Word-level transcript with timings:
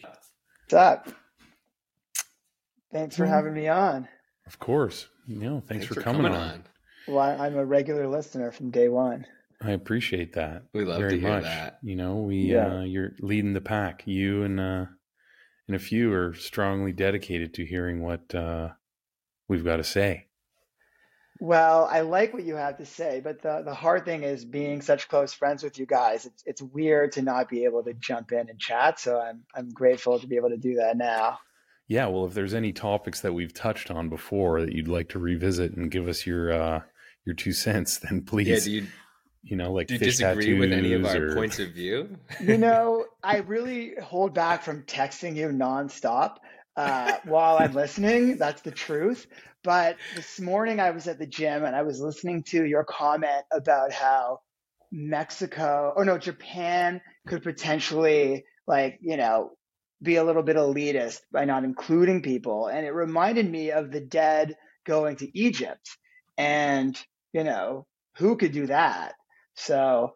What's 0.00 0.72
up? 0.74 1.08
Thanks 2.92 3.16
for 3.16 3.26
having 3.26 3.54
me 3.54 3.68
on. 3.68 4.08
Of 4.46 4.58
course. 4.58 5.06
No, 5.26 5.54
thanks, 5.60 5.66
Thanks 5.68 5.86
for, 5.86 5.94
for 5.94 6.00
coming, 6.02 6.22
coming 6.22 6.36
on. 6.38 6.48
on. 6.50 6.64
Well, 7.08 7.18
I- 7.18 7.46
I'm 7.46 7.56
a 7.56 7.64
regular 7.64 8.06
listener 8.08 8.50
from 8.52 8.70
day 8.70 8.88
one. 8.88 9.26
I 9.60 9.70
appreciate 9.72 10.32
that. 10.34 10.64
We 10.74 10.84
love 10.84 10.98
very 10.98 11.12
to 11.14 11.20
hear 11.20 11.28
much. 11.30 11.44
that. 11.44 11.78
You 11.82 11.94
know, 11.96 12.16
we 12.16 12.36
Yeah. 12.38 12.78
uh, 12.78 12.82
you're 12.82 13.12
leading 13.20 13.52
the 13.52 13.60
pack. 13.60 14.02
You 14.06 14.42
and 14.42 14.58
uh, 14.58 14.86
and 15.68 15.76
a 15.76 15.78
few 15.78 16.12
are 16.12 16.34
strongly 16.34 16.92
dedicated 16.92 17.54
to 17.54 17.64
hearing 17.64 18.02
what 18.02 18.34
uh, 18.34 18.70
we've 19.48 19.64
got 19.64 19.76
to 19.76 19.84
say. 19.84 20.26
Well, 21.42 21.88
I 21.90 22.02
like 22.02 22.32
what 22.32 22.44
you 22.44 22.54
have 22.54 22.76
to 22.76 22.86
say, 22.86 23.18
but 23.18 23.42
the, 23.42 23.62
the 23.64 23.74
hard 23.74 24.04
thing 24.04 24.22
is 24.22 24.44
being 24.44 24.80
such 24.80 25.08
close 25.08 25.32
friends 25.32 25.64
with 25.64 25.76
you 25.76 25.86
guys. 25.86 26.24
It's 26.24 26.44
it's 26.46 26.62
weird 26.62 27.10
to 27.12 27.22
not 27.22 27.48
be 27.48 27.64
able 27.64 27.82
to 27.82 27.94
jump 27.94 28.30
in 28.30 28.48
and 28.48 28.60
chat. 28.60 29.00
So 29.00 29.20
I'm 29.20 29.42
I'm 29.52 29.68
grateful 29.70 30.20
to 30.20 30.26
be 30.28 30.36
able 30.36 30.50
to 30.50 30.56
do 30.56 30.76
that 30.76 30.96
now. 30.96 31.40
Yeah, 31.88 32.06
well, 32.06 32.26
if 32.26 32.34
there's 32.34 32.54
any 32.54 32.72
topics 32.72 33.22
that 33.22 33.32
we've 33.32 33.52
touched 33.52 33.90
on 33.90 34.08
before 34.08 34.60
that 34.60 34.72
you'd 34.72 34.86
like 34.86 35.08
to 35.08 35.18
revisit 35.18 35.72
and 35.72 35.90
give 35.90 36.06
us 36.06 36.24
your 36.24 36.52
uh, 36.52 36.82
your 37.26 37.34
two 37.34 37.52
cents, 37.52 37.98
then 38.08 38.22
please, 38.22 38.46
Yeah, 38.46 38.58
do 38.60 38.70
you, 38.70 38.86
you 39.42 39.56
know, 39.56 39.72
like 39.72 39.88
do 39.88 39.94
you 39.94 39.98
fish 39.98 40.18
disagree 40.18 40.56
with 40.56 40.70
any 40.70 40.92
of 40.92 41.02
tattoos 41.02 41.16
our 41.16 41.26
or- 41.30 41.34
points 41.34 41.58
of 41.58 41.70
view? 41.72 42.18
You 42.40 42.56
know, 42.56 43.06
I 43.24 43.38
really 43.38 43.96
hold 44.00 44.32
back 44.32 44.62
from 44.62 44.84
texting 44.84 45.34
you 45.34 45.48
nonstop 45.48 46.36
uh, 46.76 47.16
while 47.24 47.58
I'm 47.58 47.72
listening. 47.72 48.36
That's 48.36 48.62
the 48.62 48.70
truth. 48.70 49.26
But 49.64 49.96
this 50.16 50.40
morning 50.40 50.80
I 50.80 50.90
was 50.90 51.06
at 51.06 51.18
the 51.18 51.26
gym 51.26 51.64
and 51.64 51.76
I 51.76 51.82
was 51.82 52.00
listening 52.00 52.42
to 52.44 52.64
your 52.64 52.84
comment 52.84 53.44
about 53.52 53.92
how 53.92 54.40
Mexico, 54.90 55.92
or 55.96 56.04
no, 56.04 56.18
Japan 56.18 57.00
could 57.26 57.42
potentially, 57.42 58.44
like, 58.66 58.98
you 59.00 59.16
know, 59.16 59.52
be 60.02 60.16
a 60.16 60.24
little 60.24 60.42
bit 60.42 60.56
elitist 60.56 61.20
by 61.32 61.44
not 61.44 61.64
including 61.64 62.22
people. 62.22 62.66
And 62.66 62.84
it 62.84 62.90
reminded 62.90 63.48
me 63.48 63.70
of 63.70 63.90
the 63.92 64.00
dead 64.00 64.56
going 64.84 65.16
to 65.16 65.38
Egypt. 65.38 65.88
And, 66.36 67.00
you 67.32 67.44
know, 67.44 67.86
who 68.16 68.36
could 68.36 68.52
do 68.52 68.66
that? 68.66 69.14
So, 69.54 70.14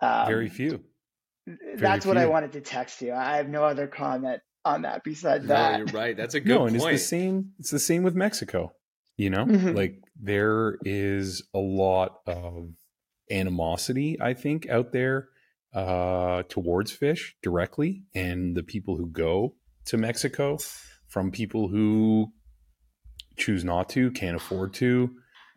um, 0.00 0.26
Very 0.26 0.48
few. 0.48 0.82
that's 1.76 2.06
what 2.06 2.16
I 2.16 2.26
wanted 2.26 2.52
to 2.52 2.60
text 2.60 3.02
you. 3.02 3.12
I 3.12 3.36
have 3.36 3.48
no 3.48 3.64
other 3.64 3.86
comment 3.86 4.40
on 4.68 4.82
that 4.82 5.02
besides 5.04 5.44
No, 5.44 5.54
that. 5.54 5.78
you're 5.78 5.86
right. 5.88 6.16
That's 6.16 6.34
a 6.34 6.40
good 6.46 6.48
no, 6.54 6.66
and 6.66 6.78
point. 6.78 6.94
it's 6.94 7.02
the 7.02 7.08
same. 7.08 7.52
It's 7.58 7.70
the 7.70 7.78
same 7.78 8.02
with 8.02 8.14
Mexico. 8.14 8.72
You 9.16 9.30
know, 9.30 9.44
Mhm. 9.46 9.74
like 9.74 9.96
there 10.20 10.78
is 10.84 11.42
a 11.52 11.58
lot 11.58 12.18
of 12.26 12.68
animosity, 13.30 14.16
I 14.20 14.34
think, 14.34 14.68
out 14.68 14.92
there 14.92 15.28
uh, 15.74 16.44
towards 16.48 16.96
Phish 16.96 17.32
directly, 17.42 18.04
and 18.14 18.56
the 18.56 18.62
people 18.62 18.96
who 18.96 19.06
go 19.06 19.54
to 19.86 19.96
Mexico 19.98 20.58
from 21.08 21.30
people 21.30 21.68
who 21.68 22.32
choose 23.36 23.64
not 23.64 23.88
to, 23.90 24.10
can't 24.12 24.34
afford 24.36 24.72
to, 24.74 25.10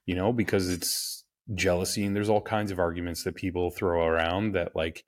you 0.06 0.16
know, 0.16 0.34
because 0.34 0.70
it's 0.70 1.23
jealousy, 1.56 2.03
and 2.06 2.16
there's 2.16 2.30
all 2.30 2.42
kinds 2.42 2.72
of 2.72 2.80
arguments 2.80 3.23
that 3.23 3.36
people 3.36 3.72
throw 3.72 4.06
around 4.06 4.52
that 4.53 4.75
like, 4.75 5.03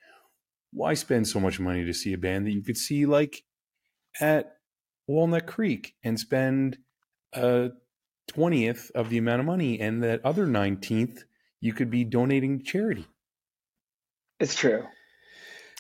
why 0.72 0.94
spend 0.94 1.28
so 1.28 1.40
much 1.40 1.60
money 1.60 1.84
to 1.86 1.94
see 1.94 2.14
a 2.14 2.18
band 2.18 2.48
that 2.48 2.52
you 2.52 2.64
could 2.64 2.78
see 2.78 3.06
like 3.06 3.44
at 4.20 4.58
Walnut 5.08 5.46
Creek 5.48 5.96
and 6.04 6.20
spend 6.20 6.78
a 7.34 7.72
twentieth 8.28 8.92
of 8.96 9.10
the 9.10 9.18
amount 9.18 9.40
of 9.42 9.46
money, 9.46 9.80
and 9.80 10.04
that 10.04 10.24
other 10.24 10.46
nineteenth 10.46 11.24
you 11.60 11.74
could 11.74 11.90
be 11.90 12.04
donating 12.04 12.60
to 12.60 12.64
charity. 12.66 13.08
It's 14.40 14.56
true. 14.56 14.86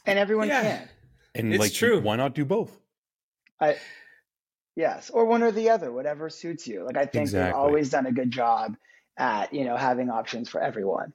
And 0.06 0.20
everyone 0.20 0.48
Yeah. 0.48 0.62
can. 0.62 0.90
And 1.36 1.53
It's 1.53 1.59
like, 1.59 1.73
true. 1.73 2.00
why 2.02 2.16
not 2.16 2.36
do 2.36 2.45
both? 2.45 2.80
I 3.59 3.78
yes, 4.75 5.09
or 5.09 5.25
one 5.25 5.44
or 5.44 5.52
the 5.52 5.70
other, 5.70 5.92
whatever 5.92 6.30
suits 6.30 6.68
you. 6.68 6.84
Like 6.84 6.97
I 6.97 7.06
think 7.06 7.23
Exactly. 7.23 7.47
they've 7.47 7.56
always 7.56 7.90
done 7.90 8.06
a 8.06 8.12
good 8.12 8.31
job 8.31 8.75
at, 9.18 9.53
you 9.53 9.64
know, 9.66 9.78
having 9.78 10.09
options 10.09 10.50
for 10.50 10.62
everyone. 10.62 11.13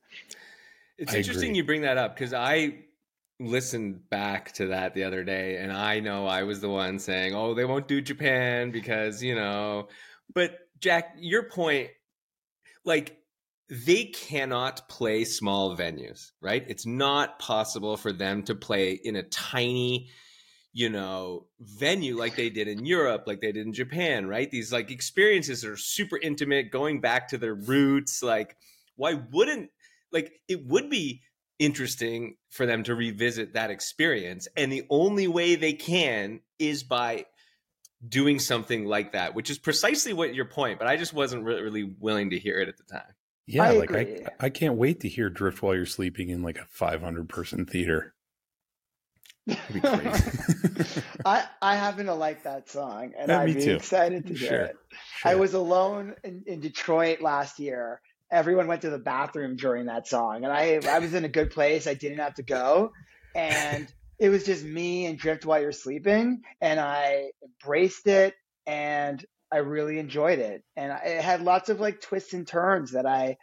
It's 0.99 1.15
I 1.15 1.19
interesting 1.19 1.51
agree. 1.51 1.57
you 1.59 1.65
bring 1.65 1.83
that 1.83 1.97
up 1.99 2.15
because 2.15 2.33
I 2.33 2.85
listened 3.41 4.09
back 4.11 4.53
to 4.53 4.67
that 4.69 4.95
the 4.95 5.05
other 5.05 5.23
day 5.23 5.59
and 5.59 5.73
I 5.73 6.01
know 6.01 6.27
I 6.27 6.43
was 6.43 6.61
the 6.61 6.69
one 6.69 6.99
saying, 6.99 7.35
oh, 7.35 7.55
they 7.55 7.65
won't 7.65 7.89
do 7.89 8.01
Japan 8.01 8.71
because, 8.71 9.23
you 9.23 9.35
know, 9.35 9.89
but 10.35 10.59
Jack, 10.81 11.15
your 11.19 11.45
point, 11.45 11.91
like, 12.85 13.17
they 13.71 14.07
cannot 14.07 14.89
play 14.89 15.25
small 15.25 15.77
venues, 15.77 16.31
right? 16.41 16.65
It's 16.69 16.87
not 16.87 17.39
possible 17.39 17.97
for 17.97 18.13
them 18.13 18.43
to 18.45 18.55
play 18.55 18.93
in 18.93 19.15
a 19.15 19.23
tiny, 19.25 20.09
you 20.73 20.89
know, 20.89 21.47
venue 21.61 22.17
like 22.17 22.35
they 22.35 22.49
did 22.49 22.67
in 22.67 22.87
Europe, 22.87 23.25
like 23.27 23.41
they 23.41 23.53
did 23.53 23.67
in 23.67 23.75
Japan, 23.75 24.27
right? 24.27 24.51
These 24.51 24.73
like 24.73 24.91
experiences 24.91 25.67
are 25.67 25.77
super 25.77 26.17
intimate, 26.17 26.71
going 26.71 27.01
back 27.01 27.29
to 27.29 27.39
their 27.39 27.55
roots. 27.55 28.23
Like, 28.23 28.57
why 28.97 29.21
wouldn't 29.33 29.71
like 30.13 30.33
it 30.49 30.67
would 30.67 30.89
be 30.89 31.23
interesting 31.59 32.37
for 32.51 32.67
them 32.67 32.83
to 32.85 32.95
revisit 32.95 33.55
that 33.55 33.71
experience 33.71 34.47
and 34.57 34.71
the 34.73 34.85
only 34.91 35.27
way 35.27 35.55
they 35.57 35.73
can 35.73 36.41
is 36.59 36.83
by 36.85 37.25
doing 38.09 38.39
something 38.39 38.85
like 38.85 39.13
that 39.13 39.35
which 39.35 39.51
is 39.51 39.59
precisely 39.59 40.13
what 40.13 40.35
your 40.35 40.45
point 40.45 40.79
but 40.79 40.87
i 40.87 40.97
just 40.97 41.13
wasn't 41.13 41.43
re- 41.45 41.61
really 41.61 41.83
willing 41.99 42.31
to 42.31 42.39
hear 42.39 42.61
it 42.61 42.69
at 42.69 42.77
the 42.77 42.85
time 42.85 43.13
Yeah, 43.47 43.65
I 43.65 43.71
like 43.73 43.91
agree. 43.91 44.21
I, 44.41 44.47
I 44.47 44.51
can't 44.51 44.75
wait 44.77 45.01
to 45.01 45.09
hear 45.09 45.31
Drift 45.31 45.63
while 45.63 45.75
you're 45.75 45.87
sleeping 45.87 46.29
in 46.29 46.43
like 46.43 46.59
a 46.59 46.67
500 46.71 47.29
person 47.31 47.65
theater. 47.67 48.15
That'd 49.47 49.73
be 49.75 49.81
crazy. 49.81 51.01
I 51.25 51.47
I 51.63 51.77
happen 51.77 52.07
to 52.07 52.15
like 52.15 52.43
that 52.43 52.69
song 52.69 53.15
and 53.19 53.31
Yeah, 53.31 53.41
I'd 53.41 53.55
be 53.55 53.63
too. 53.65 53.77
excited 53.77 54.27
to 54.27 54.35
hear 54.35 54.49
Sure. 54.49 54.61
it. 54.61 54.77
I 55.25 55.37
was 55.37 55.55
alone 55.55 56.15
in, 56.23 56.43
in 56.47 56.61
Detroit 56.61 57.23
last 57.23 57.59
year. 57.59 58.03
Everyone 58.31 58.67
went 58.67 58.83
to 58.83 58.91
the 58.91 58.99
bathroom 58.99 59.57
during 59.57 59.87
that 59.87 60.07
song, 60.07 60.45
and 60.45 60.53
I 60.53 60.81
I 60.87 60.99
was 60.99 61.15
in 61.15 61.25
a 61.25 61.29
good 61.29 61.51
place. 61.51 61.87
I 61.87 61.95
didn't 61.95 62.19
have 62.19 62.35
to 62.35 62.43
go, 62.43 62.93
and 63.35 63.91
it 64.19 64.29
was 64.29 64.45
just 64.45 64.65
me 64.65 65.07
and 65.07 65.19
Drift 65.19 65.47
while 65.47 65.61
you're 65.61 65.73
sleeping, 65.73 66.43
and 66.61 66.79
I 66.79 67.31
embraced 67.43 68.07
it, 68.07 68.35
and 68.67 69.25
I 69.51 69.59
really 69.59 69.99
enjoyed 69.99 70.39
it, 70.39 70.63
and 70.77 70.93
it 71.05 71.23
had 71.23 71.43
lots 71.43 71.69
of 71.69 71.81
like 71.81 72.01
twists 72.01 72.35
and 72.35 72.47
turns 72.47 72.93
that 72.93 73.07
I 73.07 73.39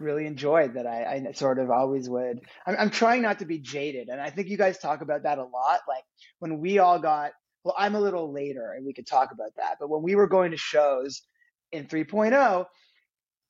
really 0.00 0.26
enjoyed. 0.26 0.74
That 0.74 0.86
I, 0.86 1.26
I 1.28 1.32
sort 1.32 1.58
of 1.58 1.70
always 1.70 2.08
would. 2.08 2.40
I'm, 2.66 2.76
I'm 2.78 2.90
trying 2.90 3.22
not 3.22 3.38
to 3.38 3.44
be 3.44 3.58
jaded, 3.58 4.08
and 4.08 4.20
I 4.20 4.30
think 4.30 4.48
you 4.48 4.56
guys 4.56 4.78
talk 4.78 5.00
about 5.00 5.22
that 5.22 5.38
a 5.38 5.44
lot. 5.44 5.80
Like 5.88 6.04
when 6.40 6.58
we 6.58 6.78
all 6.78 6.98
got 6.98 7.32
well, 7.64 7.74
I'm 7.78 7.94
a 7.94 8.00
little 8.00 8.32
later 8.32 8.72
and 8.76 8.84
we 8.84 8.92
could 8.92 9.06
talk 9.06 9.32
about 9.32 9.56
that. 9.56 9.76
But 9.80 9.88
when 9.88 10.02
we 10.02 10.14
were 10.14 10.26
going 10.26 10.50
to 10.52 10.56
shows 10.56 11.22
in 11.72 11.86
3.0, 11.86 12.66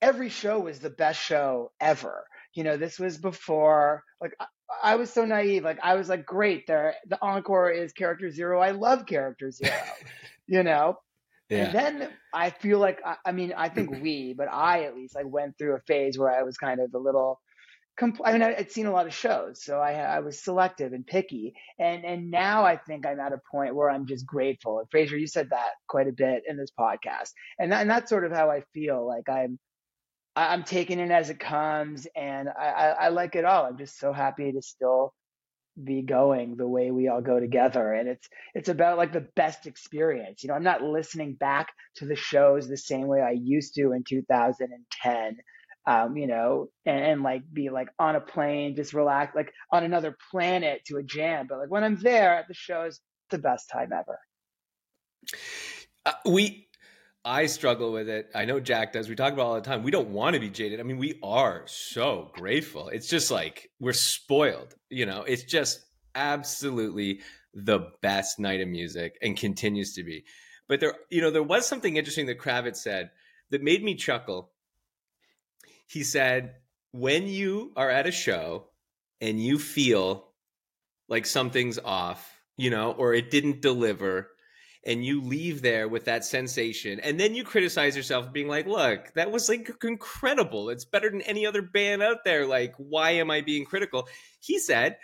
every 0.05 0.29
show 0.29 0.61
was 0.61 0.79
the 0.79 0.91
best 0.91 1.19
show 1.19 1.73
ever. 1.81 2.27
You 2.53 2.63
know, 2.63 2.77
this 2.77 2.99
was 2.99 3.17
before, 3.17 4.05
like, 4.21 4.35
I, 4.39 4.47
I 4.83 4.97
was 4.97 5.11
so 5.11 5.25
naive. 5.25 5.65
Like, 5.65 5.79
I 5.83 5.95
was 5.95 6.11
like, 6.11 6.27
great, 6.27 6.67
there, 6.67 6.95
the 7.09 7.19
encore 7.23 7.71
is 7.71 7.93
character 7.93 8.31
zero. 8.31 8.61
I 8.61 8.73
love 8.73 9.07
character 9.07 9.51
zero, 9.51 9.73
you 10.47 10.63
know? 10.63 10.99
And 11.51 11.75
then 11.75 12.09
I 12.35 12.51
feel 12.51 12.79
like, 12.79 13.01
I, 13.05 13.17
I 13.25 13.33
mean, 13.33 13.55
I 13.57 13.71
think 13.71 13.91
we, 14.03 14.35
but 14.37 14.49
I 14.53 14.85
at 14.85 14.95
least, 14.95 15.15
like, 15.15 15.27
went 15.27 15.57
through 15.57 15.77
a 15.77 15.81
phase 15.81 16.19
where 16.19 16.31
I 16.31 16.43
was 16.43 16.59
kind 16.59 16.81
of 16.81 16.93
a 16.95 16.99
little, 16.99 17.41
compl- 17.99 18.27
I 18.27 18.33
mean, 18.33 18.43
I, 18.43 18.57
I'd 18.57 18.71
seen 18.71 18.87
a 18.87 18.93
lot 18.93 19.07
of 19.07 19.15
shows, 19.15 19.65
so 19.65 19.79
I, 19.79 19.93
I 19.93 20.21
was 20.21 20.43
selective 20.43 20.93
and 20.93 21.07
picky. 21.07 21.55
And 21.79 22.05
and 22.05 22.31
now 22.31 22.65
I 22.65 22.77
think 22.77 23.07
I'm 23.07 23.21
at 23.21 23.33
a 23.33 23.41
point 23.51 23.75
where 23.75 23.89
I'm 23.89 24.07
just 24.07 24.27
grateful. 24.27 24.81
And 24.81 24.91
Fraser, 24.91 25.17
you 25.17 25.27
said 25.27 25.49
that 25.51 25.71
quite 25.89 26.09
a 26.09 26.13
bit 26.13 26.43
in 26.47 26.57
this 26.57 26.73
podcast, 26.79 27.31
and 27.59 27.73
that, 27.73 27.81
and 27.83 27.91
that's 27.91 28.11
sort 28.11 28.25
of 28.25 28.33
how 28.33 28.51
I 28.51 28.63
feel. 28.73 29.07
Like 29.07 29.29
I'm 29.29 29.59
I- 30.37 30.53
I'm 30.53 30.65
taking 30.65 30.99
it 31.01 31.11
as 31.11 31.31
it 31.31 31.39
comes, 31.41 32.07
and 32.17 32.49
I, 32.49 32.67
I, 32.67 32.89
I 32.89 33.09
like 33.09 33.37
it 33.37 33.45
all. 33.45 33.67
I'm 33.67 33.79
just 33.79 33.99
so 33.99 34.13
happy 34.13 34.53
to 34.53 34.63
still 34.63 35.15
be 35.83 36.03
going 36.03 36.57
the 36.57 36.69
way 36.69 36.93
we 36.93 37.09
all 37.09 37.21
go 37.21 37.41
together 37.41 37.93
and 37.95 38.09
it's 38.09 38.29
it's 38.55 38.69
about 38.69 38.97
like 38.97 39.13
the 39.13 39.27
best 39.35 39.67
experience 39.67 40.41
you 40.41 40.49
know 40.49 40.55
i'm 40.55 40.63
not 40.63 40.83
listening 40.83 41.35
back 41.35 41.73
to 41.97 42.07
the 42.07 42.15
shows 42.15 42.69
the 42.69 42.77
same 42.77 43.09
way 43.09 43.21
i 43.21 43.33
used 43.33 43.75
to 43.75 43.91
in 43.91 44.05
2010 44.05 45.37
um, 45.87 46.17
you 46.17 46.27
know, 46.27 46.69
and, 46.87 47.05
and 47.05 47.23
like 47.23 47.43
be 47.53 47.69
like 47.69 47.89
on 47.99 48.17
a 48.17 48.21
plane, 48.21 48.75
just 48.75 48.95
relax, 48.95 49.35
like 49.35 49.53
on 49.71 49.85
another 49.85 50.17
planet 50.31 50.83
to 50.87 50.97
a 50.97 51.03
jam. 51.03 51.47
But 51.49 51.59
like 51.59 51.71
when 51.71 51.85
I'm 51.85 51.97
there 51.97 52.37
at 52.37 52.49
the 52.49 52.55
shows, 52.55 53.01
the 53.31 53.39
best 53.39 53.69
time 53.71 53.91
ever. 53.93 54.19
Uh, 56.07 56.13
we 56.27 56.69
I 57.25 57.47
struggle 57.47 57.93
with 57.93 58.09
it. 58.09 58.31
I 58.35 58.45
know 58.45 58.61
Jack 58.61 58.93
does. 58.93 59.09
We 59.09 59.17
talk 59.17 59.33
about 59.33 59.47
all 59.47 59.55
the 59.55 59.63
time. 59.63 59.83
We 59.83 59.91
don't 59.91 60.11
want 60.11 60.35
to 60.35 60.41
be 60.41 60.51
jaded. 60.51 60.79
I 60.79 60.83
mean, 60.83 60.99
we 60.99 61.19
are 61.23 61.63
so 61.67 62.31
grateful. 62.35 62.89
It's 62.89 63.09
just 63.09 63.31
like 63.31 63.71
we're 63.81 63.95
spoiled. 63.95 64.75
You 64.91 65.07
know, 65.07 65.23
it's 65.23 65.45
just 65.45 65.81
absolutely 66.15 67.21
the 67.55 67.91
best 68.03 68.39
night 68.39 68.61
of 68.61 68.69
music 68.69 69.17
and 69.23 69.37
continues 69.37 69.95
to 69.95 70.05
be. 70.05 70.25
But 70.69 70.81
there, 70.81 70.95
you 71.11 71.23
know, 71.23 71.31
there 71.31 71.43
was 71.43 71.67
something 71.67 71.97
interesting 71.97 72.27
that 72.27 72.39
Kravitz 72.39 72.77
said 72.77 73.11
that 73.51 73.63
made 73.63 73.83
me 73.83 73.95
chuckle. 73.95 74.51
He 75.87 76.03
said, 76.03 76.55
when 76.93 77.27
you 77.27 77.73
are 77.77 77.91
at 77.91 78.07
a 78.07 78.13
show 78.13 78.67
and 79.21 79.43
you 79.43 79.59
feel 79.59 80.29
like 81.09 81.27
something's 81.27 81.79
off, 81.79 82.31
you 82.57 82.71
know, 82.71 82.93
or 82.93 83.15
it 83.15 83.31
didn't 83.31 83.63
deliver, 83.63 84.31
and 84.87 85.05
you 85.05 85.23
leave 85.23 85.63
there 85.63 85.89
with 85.89 86.05
that 86.05 86.25
sensation, 86.25 87.01
and 87.01 87.19
then 87.19 87.35
you 87.35 87.45
criticize 87.45 87.97
yourself, 87.97 88.33
being 88.33 88.49
like, 88.49 88.67
"Look, 88.67 89.13
that 89.15 89.31
was 89.31 89.49
like 89.49 89.71
incredible. 89.83 90.71
It's 90.71 90.85
better 90.85 91.11
than 91.11 91.23
any 91.23 91.47
other 91.47 91.63
band 91.63 92.03
out 92.03 92.25
there. 92.25 92.47
Like, 92.47 92.75
why 92.77 93.13
am 93.13 93.31
I 93.31 93.41
being 93.41 93.65
critical?" 93.65 94.09
He 94.41 94.59
said, 94.59 94.99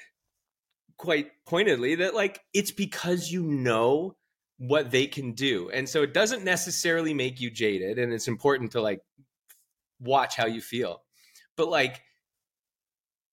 quite 1.00 1.30
pointedly, 1.46 1.94
that 1.96 2.14
like 2.14 2.40
it's 2.52 2.72
because 2.72 3.30
you 3.32 3.42
know 3.42 4.16
what 4.58 4.90
they 4.90 5.06
can 5.06 5.32
do, 5.32 5.70
and 5.70 5.88
so 5.88 6.02
it 6.02 6.12
doesn't 6.12 6.44
necessarily 6.44 7.14
make 7.14 7.40
you 7.40 7.50
jaded, 7.50 7.98
and 7.98 8.12
it's 8.12 8.28
important 8.28 8.72
to 8.72 8.82
like 8.82 9.00
watch 9.98 10.36
how 10.36 10.46
you 10.46 10.60
feel, 10.60 11.02
but 11.56 11.68
like 11.68 12.02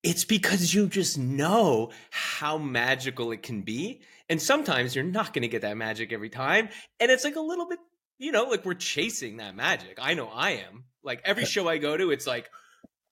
it's 0.03 0.23
because 0.23 0.73
you 0.73 0.87
just 0.87 1.17
know 1.17 1.91
how 2.11 2.57
magical 2.57 3.33
it 3.33 3.43
can 3.43 3.61
be. 3.61 4.01
And 4.29 4.41
sometimes 4.41 4.95
you're 4.95 5.05
not 5.05 5.33
going 5.33 5.43
to 5.43 5.47
get 5.47 5.61
that 5.61 5.77
magic 5.77 6.11
every 6.11 6.29
time. 6.29 6.69
And 6.99 7.09
it's 7.11 7.23
like 7.23 7.35
a 7.35 7.41
little 7.41 7.67
bit, 7.67 7.79
you 8.17 8.31
know, 8.31 8.43
like 8.45 8.65
we're 8.65 8.73
chasing 8.73 9.37
that 9.37 9.55
magic. 9.55 9.97
I 10.01 10.13
know 10.13 10.27
I 10.27 10.51
am. 10.51 10.85
Like 11.03 11.21
every 11.23 11.45
show 11.45 11.67
I 11.67 11.77
go 11.77 11.95
to, 11.95 12.11
it's 12.11 12.27
like, 12.27 12.49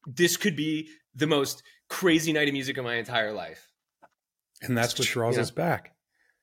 this 0.05 0.37
could 0.37 0.55
be 0.55 0.89
the 1.15 1.27
most 1.27 1.63
crazy 1.89 2.33
night 2.33 2.47
of 2.47 2.53
music 2.53 2.77
of 2.77 2.83
my 2.83 2.95
entire 2.95 3.31
life. 3.31 3.71
And 4.61 4.77
that's 4.77 4.97
what 4.97 5.07
draws 5.07 5.35
yeah. 5.35 5.41
us 5.41 5.51
back. 5.51 5.95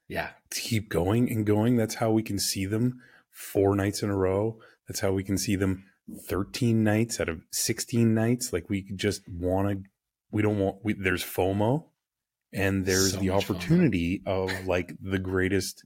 Yeah. 0.08 0.30
To 0.50 0.60
keep 0.60 0.88
going 0.88 1.30
and 1.30 1.46
going. 1.46 1.76
That's 1.76 1.96
how 1.96 2.10
we 2.10 2.22
can 2.22 2.38
see 2.38 2.66
them 2.66 3.00
four 3.30 3.74
nights 3.74 4.02
in 4.02 4.10
a 4.10 4.16
row. 4.16 4.58
That's 4.88 5.00
how 5.00 5.12
we 5.12 5.24
can 5.24 5.38
see 5.38 5.56
them 5.56 5.84
13 6.28 6.82
nights 6.82 7.20
out 7.20 7.28
of 7.28 7.42
16 7.50 8.14
nights. 8.14 8.52
Like 8.52 8.68
we 8.68 8.82
just 8.94 9.22
want 9.28 9.68
to 9.68 9.88
we 10.30 10.42
don't 10.42 10.58
want 10.58 10.78
we, 10.82 10.94
there's 10.94 11.24
FOMO 11.24 11.84
and 12.52 12.84
there's 12.84 13.12
So 13.12 13.20
the 13.20 13.28
much 13.28 13.44
opportunity 13.44 14.22
of 14.26 14.50
like 14.66 14.94
the 15.00 15.18
greatest 15.18 15.84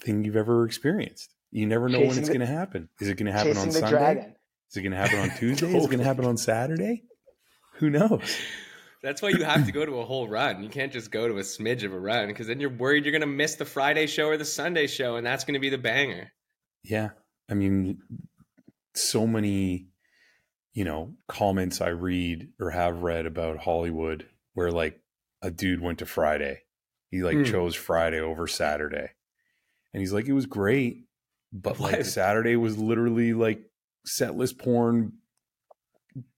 thing 0.00 0.24
you've 0.24 0.36
ever 0.36 0.64
experienced. 0.66 1.34
You 1.50 1.66
never 1.66 1.88
know 1.88 2.00
when 2.00 2.18
it's 2.18 2.28
going 2.28 2.40
to 2.40 2.46
happen. 2.46 2.88
Is 3.00 3.08
it 3.08 3.16
going 3.16 3.26
to 3.26 3.32
happen 3.32 3.56
on 3.56 3.70
Sunday? 3.70 3.88
dragon. 3.90 4.34
Is 4.70 4.76
it 4.76 4.82
going 4.82 4.92
to 4.92 4.98
happen 4.98 5.18
on 5.18 5.30
Tuesday? 5.38 5.68
Is 5.68 5.84
it 5.84 5.86
going 5.86 5.98
to 5.98 6.04
happen 6.04 6.24
on 6.24 6.36
Saturday? 6.36 7.04
Who 7.74 7.90
knows? 7.90 8.36
That's 9.02 9.22
why 9.22 9.30
you 9.30 9.44
have 9.44 9.66
to 9.66 9.72
go 9.72 9.86
to 9.86 10.00
a 10.00 10.04
whole 10.04 10.28
run. 10.28 10.62
You 10.62 10.68
can't 10.68 10.92
just 10.92 11.10
go 11.10 11.28
to 11.28 11.38
a 11.38 11.42
smidge 11.42 11.84
of 11.84 11.92
a 11.92 11.98
run 11.98 12.28
because 12.28 12.46
then 12.46 12.60
you're 12.60 12.70
worried 12.70 13.04
you're 13.04 13.12
going 13.12 13.20
to 13.20 13.26
miss 13.26 13.54
the 13.54 13.64
Friday 13.64 14.06
show 14.06 14.26
or 14.26 14.36
the 14.36 14.44
Sunday 14.44 14.86
show, 14.86 15.16
and 15.16 15.26
that's 15.26 15.44
going 15.44 15.54
to 15.54 15.60
be 15.60 15.70
the 15.70 15.78
banger. 15.78 16.32
Yeah. 16.82 17.10
I 17.48 17.54
mean, 17.54 18.00
so 18.94 19.26
many, 19.26 19.88
you 20.74 20.84
know, 20.84 21.14
comments 21.28 21.80
I 21.80 21.90
read 21.90 22.48
or 22.60 22.70
have 22.70 23.02
read 23.02 23.26
about 23.26 23.58
Hollywood 23.58 24.26
where 24.54 24.70
like 24.70 25.00
a 25.42 25.50
dude 25.50 25.80
went 25.80 25.98
to 26.00 26.06
Friday. 26.06 26.62
He 27.10 27.22
like 27.22 27.36
Hmm. 27.36 27.44
chose 27.44 27.74
Friday 27.74 28.20
over 28.20 28.46
Saturday. 28.46 29.10
And 29.92 30.00
he's 30.00 30.12
like, 30.12 30.26
it 30.26 30.32
was 30.32 30.46
great. 30.46 31.04
But 31.52 31.78
like 31.80 32.04
Saturday 32.04 32.56
was 32.56 32.76
literally 32.78 33.32
like 33.32 33.60
set 34.04 34.36
list 34.36 34.58
porn 34.58 35.12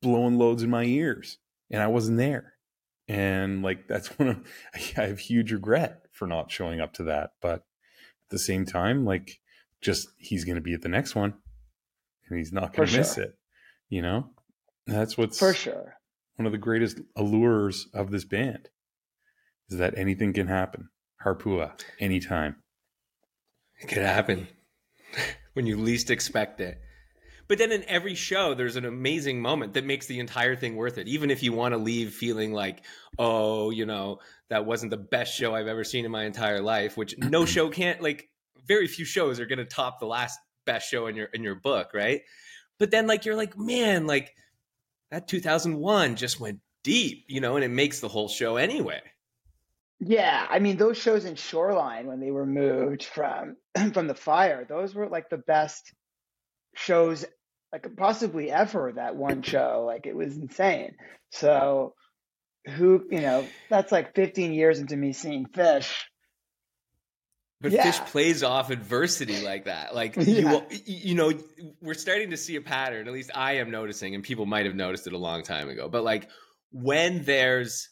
blowing 0.02 0.38
loads 0.38 0.62
in 0.62 0.70
my 0.70 0.84
ears. 0.84 1.38
And 1.70 1.82
I 1.82 1.86
wasn't 1.88 2.18
there. 2.18 2.54
And 3.08 3.62
like 3.62 3.88
that's 3.88 4.08
one 4.18 4.28
of 4.28 4.46
I 4.74 5.02
have 5.02 5.18
huge 5.18 5.52
regret 5.52 6.02
for 6.12 6.26
not 6.26 6.50
showing 6.50 6.80
up 6.80 6.92
to 6.94 7.04
that. 7.04 7.30
But 7.40 7.60
at 7.60 8.30
the 8.30 8.38
same 8.38 8.66
time, 8.66 9.04
like 9.04 9.40
just 9.80 10.08
he's 10.18 10.44
going 10.44 10.56
to 10.56 10.60
be 10.62 10.74
at 10.74 10.82
the 10.82 10.88
next 10.88 11.14
one 11.14 11.34
and 12.28 12.36
he's 12.38 12.52
not 12.52 12.72
going 12.74 12.86
For 12.88 12.92
to 12.92 12.98
miss 12.98 13.14
sure. 13.14 13.24
it 13.24 13.38
you 13.88 14.02
know 14.02 14.28
that's 14.88 15.16
what's 15.16 15.38
For 15.38 15.54
sure. 15.54 15.94
one 16.34 16.46
of 16.46 16.52
the 16.52 16.58
greatest 16.58 17.00
allures 17.14 17.86
of 17.94 18.10
this 18.10 18.24
band 18.24 18.70
is 19.70 19.78
that 19.78 19.96
anything 19.96 20.32
can 20.32 20.46
happen 20.46 20.88
harpua 21.24 21.72
anytime 21.98 22.56
It 23.80 23.88
could 23.88 24.02
happen 24.02 24.48
when 25.52 25.66
you 25.66 25.76
least 25.76 26.10
expect 26.10 26.60
it. 26.60 26.80
But 27.48 27.56
then 27.56 27.72
in 27.72 27.82
every 27.88 28.14
show, 28.14 28.52
there's 28.52 28.76
an 28.76 28.84
amazing 28.84 29.40
moment 29.40 29.72
that 29.72 29.84
makes 29.84 30.06
the 30.06 30.20
entire 30.20 30.54
thing 30.54 30.76
worth 30.76 30.98
it. 30.98 31.08
Even 31.08 31.30
if 31.30 31.42
you 31.42 31.54
want 31.54 31.72
to 31.72 31.78
leave 31.78 32.12
feeling 32.12 32.52
like, 32.52 32.84
oh, 33.18 33.70
you 33.70 33.86
know, 33.86 34.18
that 34.50 34.66
wasn't 34.66 34.90
the 34.90 34.98
best 34.98 35.34
show 35.34 35.54
I've 35.54 35.66
ever 35.66 35.82
seen 35.82 36.04
in 36.04 36.10
my 36.10 36.24
entire 36.24 36.60
life, 36.60 36.96
which 36.98 37.16
no 37.18 37.46
show 37.46 37.70
can't 37.70 38.02
like 38.02 38.28
very 38.66 38.86
few 38.86 39.06
shows 39.06 39.40
are 39.40 39.46
gonna 39.46 39.64
top 39.64 39.98
the 39.98 40.06
last 40.06 40.38
best 40.66 40.90
show 40.90 41.06
in 41.06 41.16
your 41.16 41.26
in 41.26 41.42
your 41.42 41.54
book, 41.54 41.92
right? 41.94 42.20
But 42.78 42.90
then 42.90 43.06
like 43.06 43.24
you're 43.24 43.34
like, 43.34 43.58
man, 43.58 44.06
like 44.06 44.34
that 45.10 45.26
2001 45.26 46.16
just 46.16 46.38
went 46.38 46.60
deep, 46.84 47.24
you 47.28 47.40
know, 47.40 47.56
and 47.56 47.64
it 47.64 47.70
makes 47.70 48.00
the 48.00 48.08
whole 48.08 48.28
show 48.28 48.56
anyway. 48.56 49.00
Yeah, 50.00 50.46
I 50.48 50.58
mean 50.60 50.76
those 50.76 50.96
shows 50.96 51.24
in 51.24 51.34
Shoreline 51.34 52.06
when 52.06 52.20
they 52.20 52.30
were 52.30 52.46
moved 52.46 53.04
from 53.04 53.56
from 53.92 54.06
the 54.06 54.14
fire, 54.14 54.64
those 54.68 54.94
were 54.94 55.08
like 55.08 55.28
the 55.28 55.38
best 55.38 55.92
shows 56.74 57.24
like 57.72 57.86
possibly 57.96 58.50
ever 58.50 58.92
that 58.92 59.16
one 59.16 59.42
show. 59.42 59.84
Like 59.86 60.06
it 60.06 60.14
was 60.16 60.36
insane. 60.36 60.94
So 61.30 61.94
who, 62.66 63.06
you 63.10 63.20
know, 63.20 63.46
that's 63.68 63.90
like 63.92 64.14
15 64.14 64.52
years 64.52 64.78
into 64.78 64.96
me 64.96 65.12
seeing 65.12 65.46
Phish. 65.46 65.92
But 67.60 67.72
Yeah. 67.72 67.86
Phish 67.90 68.06
plays 68.06 68.42
off 68.42 68.70
adversity 68.70 69.42
like 69.44 69.64
that. 69.64 69.94
Like 69.94 70.14
Yeah. 70.16 70.22
you, 70.24 70.48
will- 70.48 70.66
you 70.70 71.14
know, 71.14 71.32
we're 71.80 71.94
starting 71.94 72.30
to 72.30 72.36
see 72.36 72.56
a 72.56 72.60
pattern. 72.60 73.08
At 73.08 73.12
least 73.12 73.30
I 73.34 73.54
am 73.54 73.70
noticing, 73.70 74.14
and 74.14 74.22
people 74.22 74.46
might 74.46 74.66
have 74.66 74.74
noticed 74.76 75.06
it 75.06 75.12
a 75.12 75.18
long 75.18 75.42
time 75.42 75.68
ago. 75.68 75.88
But 75.88 76.04
like 76.04 76.28
when 76.70 77.24
there's 77.24 77.88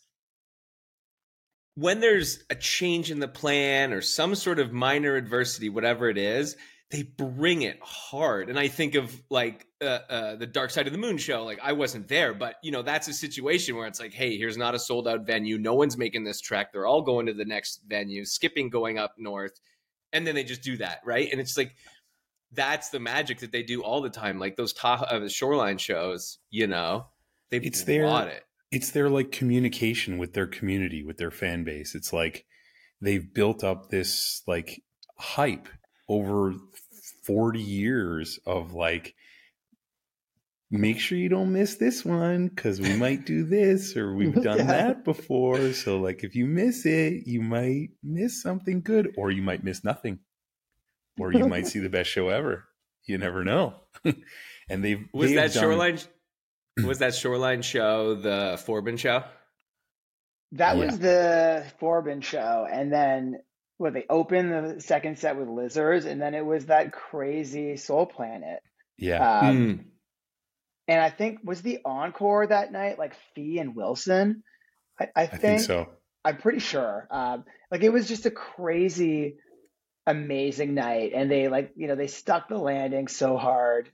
when 1.77 2.01
there's 2.01 2.43
a 2.51 2.55
change 2.55 3.11
in 3.11 3.21
the 3.21 3.29
plan 3.29 3.93
or 3.93 4.01
some 4.01 4.35
sort 4.35 4.59
of 4.59 4.73
minor 4.73 5.15
adversity, 5.17 5.69
whatever 5.69 6.09
it 6.09 6.19
is, 6.19 6.57
they 6.91 7.03
bring 7.03 7.63
it 7.63 7.79
hard. 7.83 8.49
And 8.49 8.59
I 8.59 8.69
think 8.69 8.95
of 8.95 9.15
like 9.29 9.67
uh, 9.83 9.99
uh, 10.09 10.37
the 10.37 10.47
Dark 10.47 10.71
Side 10.71 10.87
of 10.87 10.93
the 10.93 10.99
Moon 10.99 11.19
show. 11.19 11.45
Like 11.45 11.59
I 11.63 11.73
wasn't 11.73 12.09
there, 12.09 12.33
but 12.33 12.57
you 12.63 12.71
know 12.71 12.83
that's 12.83 13.09
a 13.09 13.13
situation 13.13 13.77
where 13.77 13.87
it's 13.87 14.01
like, 14.01 14.15
hey, 14.15 14.37
here's 14.39 14.57
not 14.57 14.75
a 14.75 14.79
sold 14.79 15.07
out 15.07 15.27
venue. 15.27 15.59
No 15.59 15.75
one's 15.75 15.99
making 15.99 16.25
this 16.25 16.41
trek. 16.41 16.73
They're 16.73 16.87
all 16.87 17.03
going 17.03 17.27
to 17.27 17.35
the 17.35 17.45
next 17.45 17.83
venue, 17.87 18.25
skipping 18.25 18.71
going 18.71 18.99
up 18.99 19.15
north, 19.19 19.61
and 20.13 20.27
then 20.27 20.35
they 20.35 20.45
just 20.45 20.63
do 20.63 20.77
that, 20.79 21.01
right? 21.05 21.29
And 21.31 21.41
it's 21.41 21.57
like 21.59 21.75
that's 22.53 22.89
the 22.91 23.01
magic 23.01 23.41
that 23.41 23.51
they 23.53 23.65
do 23.65 23.83
all 23.83 24.01
the 24.01 24.09
time. 24.09 24.39
Like 24.39 24.57
those 24.57 24.73
top 24.73 25.03
uh, 25.11 25.29
shoreline 25.29 25.79
shows, 25.79 26.39
you 26.51 26.69
know, 26.69 27.07
they 27.51 27.59
It's 27.59 27.83
their- 27.83 28.05
bought 28.05 28.29
it. 28.29 28.45
It's 28.73 28.91
their 28.91 29.09
like 29.09 29.31
communication 29.33 30.19
with 30.19 30.33
their 30.35 30.47
community 30.47 31.03
with 31.05 31.17
their 31.19 31.31
fan 31.31 31.65
base 31.65 31.95
it's 31.95 32.13
like 32.13 32.45
they've 33.01 33.33
built 33.33 33.63
up 33.63 33.89
this 33.91 34.43
like 34.47 34.83
hype 35.19 35.69
over 36.09 36.55
40 37.25 37.61
years 37.61 38.39
of 38.47 38.73
like 38.73 39.15
make 40.71 40.99
sure 40.99 41.17
you 41.17 41.29
don't 41.29 41.53
miss 41.53 41.77
this 41.77 42.05
one 42.05 42.49
because 42.49 42.81
we 42.81 42.97
might 42.97 43.25
do 43.25 43.45
this 43.45 43.97
or 43.97 44.15
we've 44.17 44.35
done 44.35 44.59
Yeah. 44.59 44.65
that 44.65 45.05
before 45.05 45.73
so 45.73 45.99
like 46.01 46.25
if 46.25 46.35
you 46.35 46.47
miss 46.47 46.85
it 46.87 47.27
you 47.27 47.41
might 47.41 47.91
miss 48.03 48.43
something 48.43 48.81
good 48.83 49.15
or 49.17 49.31
you 49.31 49.43
might 49.43 49.63
miss 49.63 49.85
nothing 49.85 50.19
or 51.19 51.33
you 51.33 51.47
might 51.47 51.67
see 51.69 51.79
the 51.79 51.89
best 51.89 52.11
show 52.11 52.29
ever 52.31 52.65
you 53.05 53.17
never 53.19 53.45
know 53.45 53.75
and 54.69 54.85
they've 54.85 55.05
Was 55.15 55.31
they 55.31 55.37
have 55.37 55.53
that 55.53 55.55
done- 55.55 55.63
shoreline? 55.63 55.99
Was 56.85 56.99
that 56.99 57.15
shoreline 57.15 57.63
show 57.63 58.15
the 58.15 58.61
Forbin 58.67 58.99
show? 58.99 59.25
That 60.53 60.77
Yeah. 60.77 60.85
was 60.87 60.99
the 60.99 61.67
Forbin 61.81 62.23
show. 62.23 62.67
And 62.71 62.93
then 62.93 63.41
what 63.79 63.93
they 63.95 64.05
opened 64.09 64.53
the 64.53 64.81
second 64.81 65.19
set 65.19 65.37
with 65.37 65.49
lizards, 65.49 66.07
and 66.07 66.21
then 66.21 66.35
it 66.35 66.45
was 66.45 66.67
that 66.67 66.93
crazy 66.93 67.77
Soul 67.77 68.07
Planet. 68.07 68.61
yeah 68.99 69.41
Um, 69.41 69.57
Mm. 69.57 69.85
And 70.89 71.01
I 71.01 71.11
think 71.11 71.41
was 71.43 71.63
the 71.63 71.81
encore 71.85 72.47
that 72.47 72.71
night 72.71 72.99
like 72.99 73.15
Fee 73.35 73.59
and 73.59 73.75
Wilson. 73.75 74.45
I, 75.01 75.05
I, 75.05 75.23
i 75.23 75.27
think, 75.27 75.41
think 75.43 75.61
so 75.61 75.89
I'm 76.25 76.39
pretty 76.39 76.61
sure. 76.61 77.07
Um, 77.11 77.45
like 77.71 77.83
it 77.83 77.93
was 77.93 78.09
just 78.09 78.25
a 78.27 78.31
crazy, 78.31 79.37
amazing 80.07 80.75
night, 80.75 81.13
and 81.15 81.31
they 81.31 81.49
like 81.49 81.73
you 81.77 81.89
know 81.89 81.97
they 81.97 82.07
stuck 82.07 82.49
the 82.49 82.57
landing 82.59 83.09
so 83.09 83.37
hard, 83.37 83.91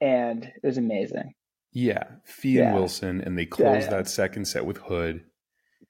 and 0.00 0.44
it 0.44 0.66
was 0.66 0.78
amazing. 0.78 1.34
Yeah, 1.72 2.04
Fee 2.24 2.58
and 2.58 2.68
Yeah. 2.70 2.74
Wilson, 2.74 3.20
and 3.20 3.38
they 3.38 3.46
closed 3.46 3.84
yeah. 3.90 3.96
that 3.96 4.08
second 4.08 4.46
set 4.46 4.66
with 4.66 4.78
Hood. 4.78 5.24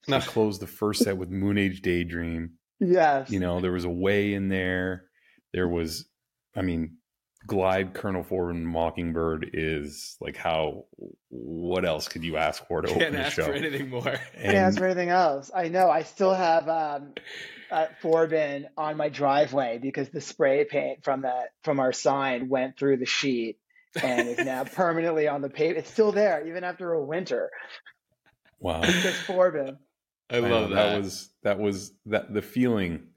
They 0.06 0.12
No. 0.18 0.20
closed 0.20 0.60
the 0.60 0.66
first 0.66 1.02
set 1.02 1.16
with 1.16 1.30
Moon 1.30 1.58
Age 1.58 1.80
Daydream. 1.82 2.52
Yes, 2.80 3.30
You 3.30 3.40
know, 3.40 3.60
there 3.60 3.72
was 3.72 3.84
a 3.84 3.90
way 3.90 4.32
in 4.32 4.48
there. 4.48 5.04
There 5.52 5.68
was, 5.68 6.08
I 6.56 6.62
mean, 6.62 6.96
Glide 7.46 7.94
Colonel 7.94 8.22
Forbin 8.22 8.56
and 8.56 8.66
Mockingbird 8.68 9.50
is 9.54 10.16
like 10.20 10.36
how. 10.36 10.84
What 11.30 11.84
else 11.84 12.08
could 12.08 12.24
you 12.24 12.36
ask 12.36 12.66
for 12.66 12.82
to 12.82 12.88
Can't 12.88 13.00
open 13.02 13.12
the 13.14 13.20
ask 13.20 13.36
for 13.36 13.52
anything 13.52 13.88
more. 13.88 14.02
Can't 14.02 14.56
ask 14.56 14.78
for 14.78 14.84
anything 14.86 15.08
else. 15.08 15.50
I 15.54 15.68
know. 15.68 15.88
I 15.90 16.02
still 16.02 16.34
have 16.34 16.68
um, 16.68 17.14
uh, 17.70 17.86
Forbin 18.02 18.66
on 18.76 18.96
my 18.96 19.08
driveway 19.08 19.78
because 19.78 20.08
the 20.10 20.20
spray 20.20 20.64
paint 20.64 21.02
from 21.04 21.22
that 21.22 21.50
from 21.64 21.80
our 21.80 21.92
sign 21.92 22.48
went 22.48 22.76
through 22.78 22.98
the 22.98 23.06
sheet 23.06 23.58
and 24.02 24.28
is 24.28 24.38
now 24.38 24.64
permanently 24.64 25.28
on 25.28 25.42
the 25.42 25.48
pavement. 25.48 25.78
It's 25.78 25.90
still 25.90 26.12
there 26.12 26.46
even 26.46 26.64
after 26.64 26.92
a 26.92 27.04
winter. 27.04 27.50
wow, 28.58 28.80
It's 28.82 29.02
just 29.02 29.26
Forbin. 29.26 29.76
I 30.30 30.38
love 30.38 30.70
know, 30.70 30.76
that. 30.76 30.90
That 30.90 30.96
was 30.98 31.30
that 31.42 31.58
was 31.58 31.92
that 32.06 32.32
the 32.32 32.42
feeling 32.42 33.08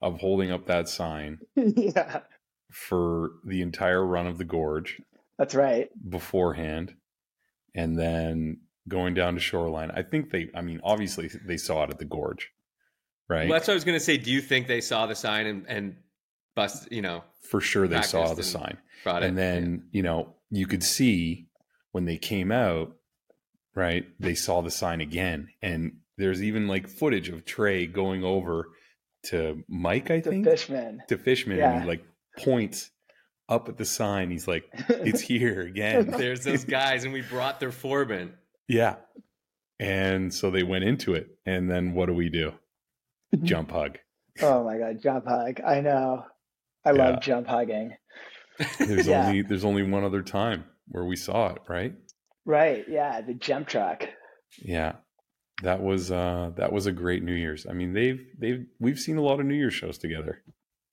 of 0.00 0.18
holding 0.18 0.50
up 0.50 0.66
that 0.66 0.88
sign 0.88 1.38
yeah, 1.56 2.20
for 2.70 3.32
the 3.44 3.62
entire 3.62 4.04
run 4.04 4.26
of 4.26 4.38
the 4.38 4.44
gorge 4.44 5.00
that's 5.38 5.54
right. 5.54 5.88
beforehand, 6.08 6.94
and 7.74 7.98
then 7.98 8.60
going 8.88 9.14
down 9.14 9.34
to 9.34 9.40
shoreline. 9.40 9.90
I 9.90 10.02
think 10.02 10.30
they. 10.30 10.48
I 10.54 10.62
mean, 10.62 10.80
obviously 10.82 11.30
they 11.46 11.58
saw 11.58 11.84
it 11.84 11.90
at 11.90 11.98
the 11.98 12.04
gorge, 12.06 12.50
right? 13.28 13.48
Well, 13.48 13.58
that's 13.58 13.68
what 13.68 13.74
I 13.74 13.76
was 13.76 13.84
going 13.84 13.98
to 13.98 14.04
say. 14.04 14.16
Do 14.16 14.30
you 14.30 14.40
think 14.40 14.66
they 14.66 14.80
saw 14.80 15.06
the 15.06 15.14
sign 15.14 15.46
and, 15.46 15.66
and 15.68 15.96
bust, 16.56 16.90
you 16.90 17.02
know, 17.02 17.22
for 17.42 17.60
sure 17.60 17.86
they 17.86 18.02
saw 18.02 18.24
the 18.34 18.36
and 18.36 18.44
sign. 18.44 18.78
it? 19.06 19.22
and 19.22 19.38
then 19.38 19.84
you 19.92 20.02
know 20.02 20.34
you 20.50 20.66
could 20.66 20.82
see 20.82 21.46
when 21.92 22.04
they 22.06 22.16
came 22.16 22.50
out 22.50 22.96
right 23.76 24.06
they 24.18 24.34
saw 24.34 24.60
the 24.62 24.70
sign 24.70 25.00
again 25.00 25.48
and 25.62 25.92
there's 26.18 26.42
even 26.42 26.66
like 26.66 26.88
footage 26.88 27.28
of 27.28 27.44
trey 27.44 27.86
going 27.86 28.24
over 28.24 28.68
to 29.22 29.62
mike 29.68 30.10
i 30.10 30.18
The 30.20 30.30
think 30.30 30.44
Fishman. 30.46 31.02
to 31.08 31.16
fishman 31.18 31.58
Yeah. 31.58 31.72
and 31.74 31.82
he 31.82 31.88
like 31.88 32.04
points 32.38 32.90
up 33.48 33.68
at 33.68 33.76
the 33.76 33.84
sign 33.84 34.30
he's 34.30 34.48
like 34.48 34.64
it's 34.88 35.20
here 35.20 35.60
again 35.60 36.06
there's 36.18 36.42
those 36.42 36.64
guys, 36.64 37.04
and 37.04 37.12
we 37.12 37.20
brought 37.22 37.60
their 37.60 37.70
Forbin. 37.70 38.32
yeah 38.66 38.96
and 39.78 40.32
so 40.34 40.50
they 40.50 40.62
went 40.64 40.82
into 40.84 41.14
it 41.14 41.28
and 41.44 41.70
then 41.70 41.92
what 41.92 42.06
do 42.06 42.14
we 42.14 42.28
do 42.28 42.52
jump 43.42 43.70
hug 43.70 43.98
Oh 44.42 44.64
my 44.64 44.76
god, 44.76 45.00
jump 45.02 45.24
hug. 45.26 45.62
I 45.66 45.80
know. 45.80 46.24
I 46.86 46.92
Yeah. 46.92 47.10
love 47.10 47.20
jump 47.20 47.46
hugging. 47.48 47.96
there's 48.78 49.06
Yeah. 49.06 49.26
only 49.26 49.42
there's 49.42 49.64
only 49.64 49.82
one 49.82 50.04
other 50.04 50.22
time 50.22 50.64
where 50.88 51.04
we 51.04 51.16
saw 51.16 51.52
it 51.52 51.58
right 51.68 51.92
Right, 52.48 52.84
yeah, 52.88 53.20
the 53.22 53.34
jump 53.34 53.66
truck. 53.66 54.08
Yeah. 54.62 54.92
That 55.62 55.82
was 55.82 56.12
uh 56.12 56.52
that 56.56 56.70
was 56.72 56.86
a 56.86 56.92
great 56.92 57.22
New 57.24 57.34
Year's. 57.34 57.66
I 57.68 57.72
mean, 57.72 57.92
they've 57.92 58.20
they've 58.38 58.64
we've 58.78 58.98
seen 58.98 59.16
a 59.16 59.22
lot 59.22 59.40
of 59.40 59.46
New 59.46 59.54
Year's 59.56 59.74
shows 59.74 59.98
together. 59.98 60.42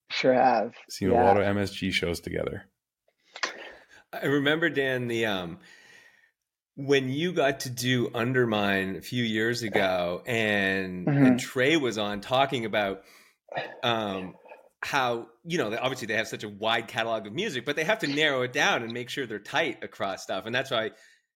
Sure 0.09 0.33
have. 0.33 0.73
Seen 0.89 1.09
a 1.11 1.13
lot 1.13 1.37
of 1.37 1.43
MSG 1.43 1.91
shows 1.91 2.19
together. 2.19 2.63
I 4.11 4.25
remember 4.25 4.69
Dan 4.69 5.07
the 5.07 5.25
um 5.27 5.59
when 6.75 7.09
you 7.09 7.33
got 7.33 7.61
to 7.61 7.69
do 7.69 8.09
Undermine 8.15 8.95
a 8.95 9.01
few 9.01 9.23
years 9.23 9.61
ago, 9.61 10.23
and, 10.25 11.05
Mhm. 11.05 11.27
and 11.27 11.39
Trey 11.39 11.77
was 11.77 11.97
on 11.99 12.19
talking 12.21 12.65
about 12.65 13.03
um 13.83 14.35
how 14.85 15.27
you 15.43 15.57
know 15.57 15.75
obviously 15.79 16.07
they 16.07 16.15
have 16.15 16.27
such 16.27 16.43
a 16.43 16.49
wide 16.49 16.87
catalog 16.87 17.25
of 17.27 17.33
music, 17.33 17.65
but 17.65 17.75
they 17.75 17.83
have 17.83 17.99
to 17.99 18.07
narrow 18.07 18.41
it 18.41 18.53
down 18.53 18.83
and 18.83 18.91
make 18.91 19.09
sure 19.09 19.25
they're 19.25 19.39
tight 19.39 19.83
across 19.83 20.23
stuff, 20.23 20.45
and 20.45 20.53
that's 20.53 20.71
why. 20.71 20.91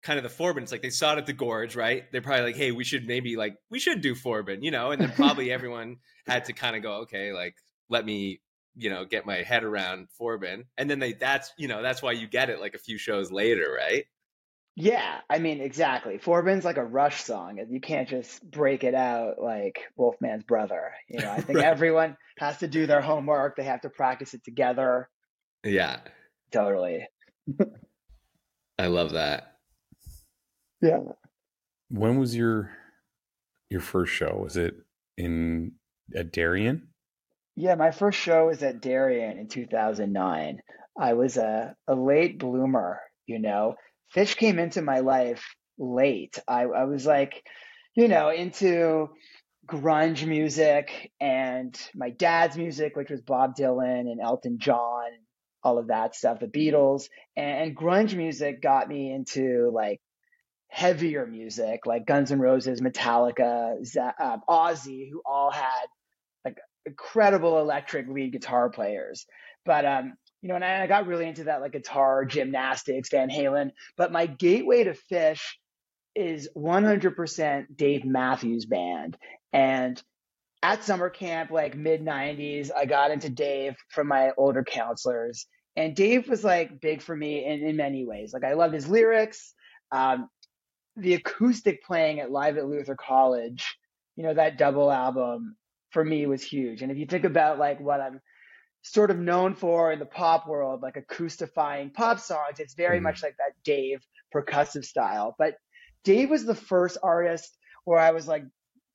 Kind 0.03 0.19
of 0.19 0.23
the 0.23 0.43
Forbin, 0.43 0.61
it's 0.61 0.71
like 0.71 0.83
they 0.83 0.91
saw 0.91 1.13
it 1.13 1.17
at 1.17 1.25
the 1.25 1.33
gorge, 1.33 1.75
right? 1.75 2.03
They're 2.11 2.21
probably 2.21 2.45
like, 2.45 2.55
"Hey, 2.55 2.71
we 2.71 2.83
should 2.83 3.07
maybe 3.07 3.37
like 3.37 3.55
we 3.71 3.79
should 3.79 4.01
do 4.01 4.13
Forbin," 4.13 4.61
you 4.61 4.69
know. 4.69 4.91
And 4.91 5.01
then 5.01 5.11
probably 5.15 5.51
everyone 5.51 5.97
had 6.27 6.45
to 6.45 6.53
kind 6.53 6.75
of 6.75 6.83
go, 6.83 6.93
"Okay, 7.03 7.33
like 7.33 7.55
let 7.89 8.05
me 8.05 8.39
you 8.75 8.91
know 8.91 9.05
get 9.05 9.25
my 9.25 9.37
head 9.37 9.63
around 9.63 10.09
Forbin, 10.19 10.65
and 10.77 10.87
then 10.89 10.99
they 10.99 11.13
that's 11.13 11.51
you 11.57 11.67
know 11.67 11.81
that's 11.81 12.03
why 12.03 12.11
you 12.11 12.27
get 12.27 12.51
it 12.51 12.59
like 12.59 12.75
a 12.75 12.77
few 12.77 12.99
shows 12.99 13.31
later, 13.31 13.75
right? 13.75 14.05
Yeah, 14.77 15.22
I 15.29 15.39
mean, 15.39 15.62
exactly. 15.62 16.17
Forbin's 16.17 16.65
like 16.65 16.75
a 16.77 16.84
Rush 16.84 17.24
song. 17.24 17.60
You 17.70 17.79
can't 17.79 18.10
just 18.10 18.44
break 18.50 18.84
it 18.84 18.94
out 18.94 19.41
like 19.41 19.79
Wolfman's 19.98 20.44
brother. 20.44 20.91
You 21.10 21.22
know, 21.22 21.32
I 21.32 21.39
think 21.41 21.60
Right. 21.60 21.65
everyone 21.67 22.17
has 22.39 22.58
to 22.58 22.67
do 22.67 22.86
their 22.86 23.00
homework. 23.01 23.55
They 23.55 23.63
have 23.63 23.82
to 23.82 23.89
practice 23.89 24.34
it 24.34 24.44
together. 24.44 25.10
Yeah, 25.63 26.00
Totally. 26.51 27.08
I 28.79 28.88
love 28.88 29.12
that. 29.13 29.58
Yeah. 30.82 31.00
When 31.89 32.17
was 32.20 32.36
your 32.36 32.72
your 33.70 33.82
first 33.82 34.13
show? 34.13 34.36
Was 34.44 34.58
it 34.58 34.75
in 35.17 35.74
at 36.15 36.32
Darien? 36.32 36.89
Yeah, 37.55 37.75
my 37.75 37.91
first 37.91 38.20
show 38.20 38.48
was 38.48 38.62
at 38.63 38.82
Darien 38.82 39.38
in 39.39 39.48
2009. 39.48 40.62
I 41.00 41.13
was 41.13 41.38
a, 41.38 41.75
a 41.88 41.96
late 41.96 42.38
bloomer, 42.38 43.00
you 43.25 43.39
know. 43.39 43.75
Phish 44.15 44.38
came 44.38 44.60
into 44.60 44.81
my 44.81 45.00
life 45.00 45.55
late. 45.77 46.39
I, 46.48 46.63
I 46.63 46.86
was 46.86 47.05
like, 47.05 47.45
you 47.95 48.07
know, 48.07 48.29
into 48.29 49.10
grunge 49.67 50.25
music 50.25 51.12
and 51.19 51.77
my 51.95 52.12
dad's 52.12 52.55
music, 52.55 52.95
which 52.95 53.10
was 53.10 53.22
Bob 53.22 53.55
Dylan 53.55 54.01
and 54.12 54.22
Elton 54.22 54.57
John, 54.60 55.10
all 55.63 55.79
of 55.79 55.88
that 55.88 56.15
stuff, 56.15 56.39
the 56.39 56.48
Beatles. 56.48 57.10
And, 57.36 57.75
grunge 57.75 58.15
music 58.15 58.62
got 58.62 58.88
me 58.88 59.12
into 59.12 59.72
like 59.74 60.00
heavier 60.69 61.25
music, 61.25 61.86
like 61.86 62.05
Guns 62.05 62.31
N' 62.31 62.39
Roses, 62.39 62.81
Metallica, 62.81 63.84
Z- 63.84 64.00
um, 64.19 64.41
Ozzy, 64.48 65.10
who 65.10 65.22
all 65.25 65.51
had 65.51 65.86
like 66.43 66.57
incredible 66.86 67.60
electric 67.60 68.07
lead 68.07 68.31
guitar 68.31 68.69
players. 68.69 69.25
But 69.65 69.86
um, 69.86 70.13
you 70.45 70.49
know, 70.49 70.55
and 70.57 70.63
I, 70.63 70.85
got 70.85 71.07
really 71.07 71.27
into 71.27 71.45
that 71.45 71.61
like 71.61 71.71
guitar, 71.71 72.23
gymnastics, 72.23 73.09
Van 73.09 73.31
Halen. 73.31 73.71
But 73.97 74.11
my 74.11 74.27
gateway 74.27 74.83
to 74.83 74.95
Phish 75.11 75.41
is 76.13 76.47
100% 76.55 77.65
Dave 77.75 78.05
Matthews 78.05 78.67
Band. 78.67 79.17
And 79.51 79.99
at 80.61 80.83
summer 80.83 81.09
camp, 81.09 81.49
like 81.49 81.75
mid 81.75 82.05
90s, 82.05 82.69
I 82.77 82.85
got 82.85 83.09
into 83.09 83.27
Dave 83.27 83.75
from 83.89 84.07
my 84.07 84.33
older 84.37 84.63
counselors. 84.63 85.47
And 85.75 85.95
Dave 85.95 86.29
was 86.29 86.43
like 86.43 86.79
big 86.79 87.01
for 87.01 87.15
me 87.15 87.43
in, 87.43 87.63
in 87.63 87.75
many 87.75 88.05
ways. 88.05 88.31
Like 88.31 88.43
I 88.43 88.53
loved 88.53 88.75
his 88.75 88.87
lyrics, 88.87 89.51
um, 89.91 90.29
the 90.95 91.15
acoustic 91.15 91.83
playing 91.83 92.19
at 92.19 92.29
Live 92.29 92.57
at 92.57 92.67
Luther 92.67 92.95
College, 92.95 93.75
you 94.15 94.21
know, 94.21 94.35
that 94.35 94.59
double 94.59 94.91
album 94.91 95.55
for 95.89 96.05
me 96.05 96.27
was 96.27 96.43
huge. 96.43 96.83
And 96.83 96.91
if 96.91 96.99
you 96.99 97.07
think 97.07 97.23
about 97.23 97.57
like 97.57 97.79
what 97.79 97.99
I'm 97.99 98.21
sort 98.86 99.10
of 99.10 99.18
known 99.18 99.56
for 99.56 99.92
in 99.92 100.00
the 100.00 100.06
pop 100.06 100.48
world, 100.48 100.82
like 100.82 100.96
acoustifying 100.96 101.89
pop 101.89 102.20
songs, 102.20 102.60
it's 102.60 102.75
very 102.75 103.00
Mhm. 103.00 103.04
much 103.04 103.24
like 103.24 103.36
that 103.38 103.54
Dave 103.63 104.06
percussive 104.34 104.86
style. 104.86 105.36
But 105.39 105.58
Dave 106.04 106.30
was 106.30 106.46
the 106.46 106.56
first 106.56 106.98
artist 107.01 107.58
where 107.84 108.00
I 108.00 108.12
was 108.12 108.27
like, 108.27 108.44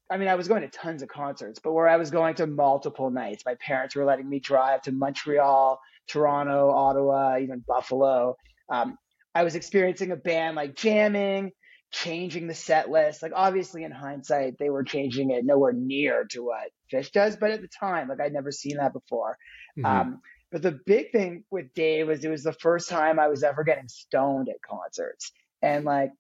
I 0.09 0.17
mean, 0.17 0.29
I 0.29 0.37
was 0.37 0.49
going 0.49 0.63
to 0.63 0.69
tons 0.69 1.03
of 1.03 1.09
concerts, 1.09 1.59
but 1.59 1.73
where 1.73 1.89
I 1.89 1.97
was 1.97 2.11
going 2.11 2.37
to 2.37 2.47
multiple 2.47 3.11
nights. 3.11 3.45
My 3.45 3.55
parents 3.57 3.95
were 3.97 4.05
letting 4.05 4.29
me 4.29 4.39
drive 4.41 4.83
to 4.83 4.93
Montreal, 4.93 5.81
Toronto, 6.09 6.71
Ottawa, 6.71 7.39
even 7.39 7.65
Buffalo. 7.67 8.37
Um, 8.69 8.97
I 9.35 9.45
was 9.45 9.55
experiencing 9.55 10.11
a 10.13 10.17
band 10.17 10.57
like 10.57 10.75
jamming, 10.75 11.53
changing 11.93 12.47
the 12.47 12.55
set 12.55 12.91
list. 12.91 13.23
Like 13.23 13.33
obviously 13.35 13.85
in 13.85 13.93
hindsight, 13.93 14.59
they 14.59 14.71
were 14.71 14.85
changing 14.85 15.31
it 15.31 15.45
nowhere 15.45 15.73
near 15.73 16.25
to 16.31 16.45
what 16.45 16.71
Phish 16.93 17.11
does, 17.13 17.37
but 17.37 17.51
at 17.51 17.61
the 17.61 17.69
time, 17.69 18.09
like 18.09 18.21
I'd 18.21 18.33
never 18.33 18.53
seen 18.53 18.77
that 18.77 18.93
before. 18.93 19.37
Mhm. 19.79 19.85
Um, 19.87 20.23
but 20.51 20.63
the 20.63 20.81
big 20.87 21.13
thing 21.13 21.45
with 21.51 21.73
Dave 21.75 22.09
was 22.09 22.25
it 22.25 22.31
was 22.31 22.43
the 22.43 22.53
first 22.53 22.89
time 22.89 23.19
I 23.19 23.29
was 23.29 23.43
ever 23.43 23.63
getting 23.65 23.89
stoned 23.89 24.49
at 24.49 24.63
concerts. 24.63 25.33
And 25.63 25.85
like 25.85 26.13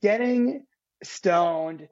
getting 0.00 0.66
stoned 1.02 1.88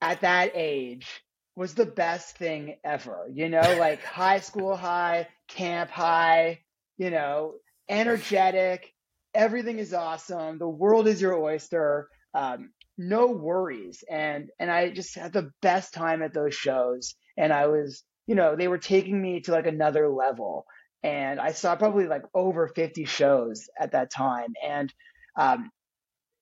at 0.00 0.20
that 0.22 0.52
age 0.54 1.22
was 1.56 1.74
the 1.74 1.86
best 1.86 2.36
thing 2.36 2.76
ever. 2.84 3.28
You 3.32 3.48
know, 3.48 3.60
like 3.78 4.02
high 4.04 4.40
school 4.40 4.76
high, 4.76 5.28
camp 5.48 5.90
high, 5.90 6.60
you 6.98 7.10
know, 7.10 7.54
energetic. 7.88 8.92
Everything 9.34 9.78
is 9.78 9.94
awesome. 9.94 10.58
The 10.58 10.68
world 10.68 11.06
is 11.08 11.20
your 11.20 11.34
oyster. 11.40 12.08
Um, 12.34 12.70
no 12.98 13.28
worries. 13.28 14.04
And 14.08 14.50
and 14.58 14.70
I 14.70 14.90
just 14.90 15.14
had 15.16 15.32
the 15.32 15.50
best 15.62 15.94
time 15.94 16.22
at 16.22 16.34
those 16.34 16.54
shows. 16.54 17.14
And 17.36 17.52
I 17.52 17.66
was, 17.66 18.02
you 18.30 18.36
know, 18.36 18.54
they 18.54 18.68
were 18.68 18.78
taking 18.78 19.20
me 19.20 19.40
to 19.40 19.50
like 19.50 19.66
another 19.66 20.08
level. 20.08 20.64
And 21.02 21.40
I 21.40 21.50
saw 21.50 21.74
probably 21.74 22.06
like 22.06 22.22
over 22.32 22.68
50 22.68 23.04
shows 23.04 23.68
at 23.76 23.90
that 23.90 24.12
time. 24.12 24.54
And 24.64 24.94
um, 25.36 25.72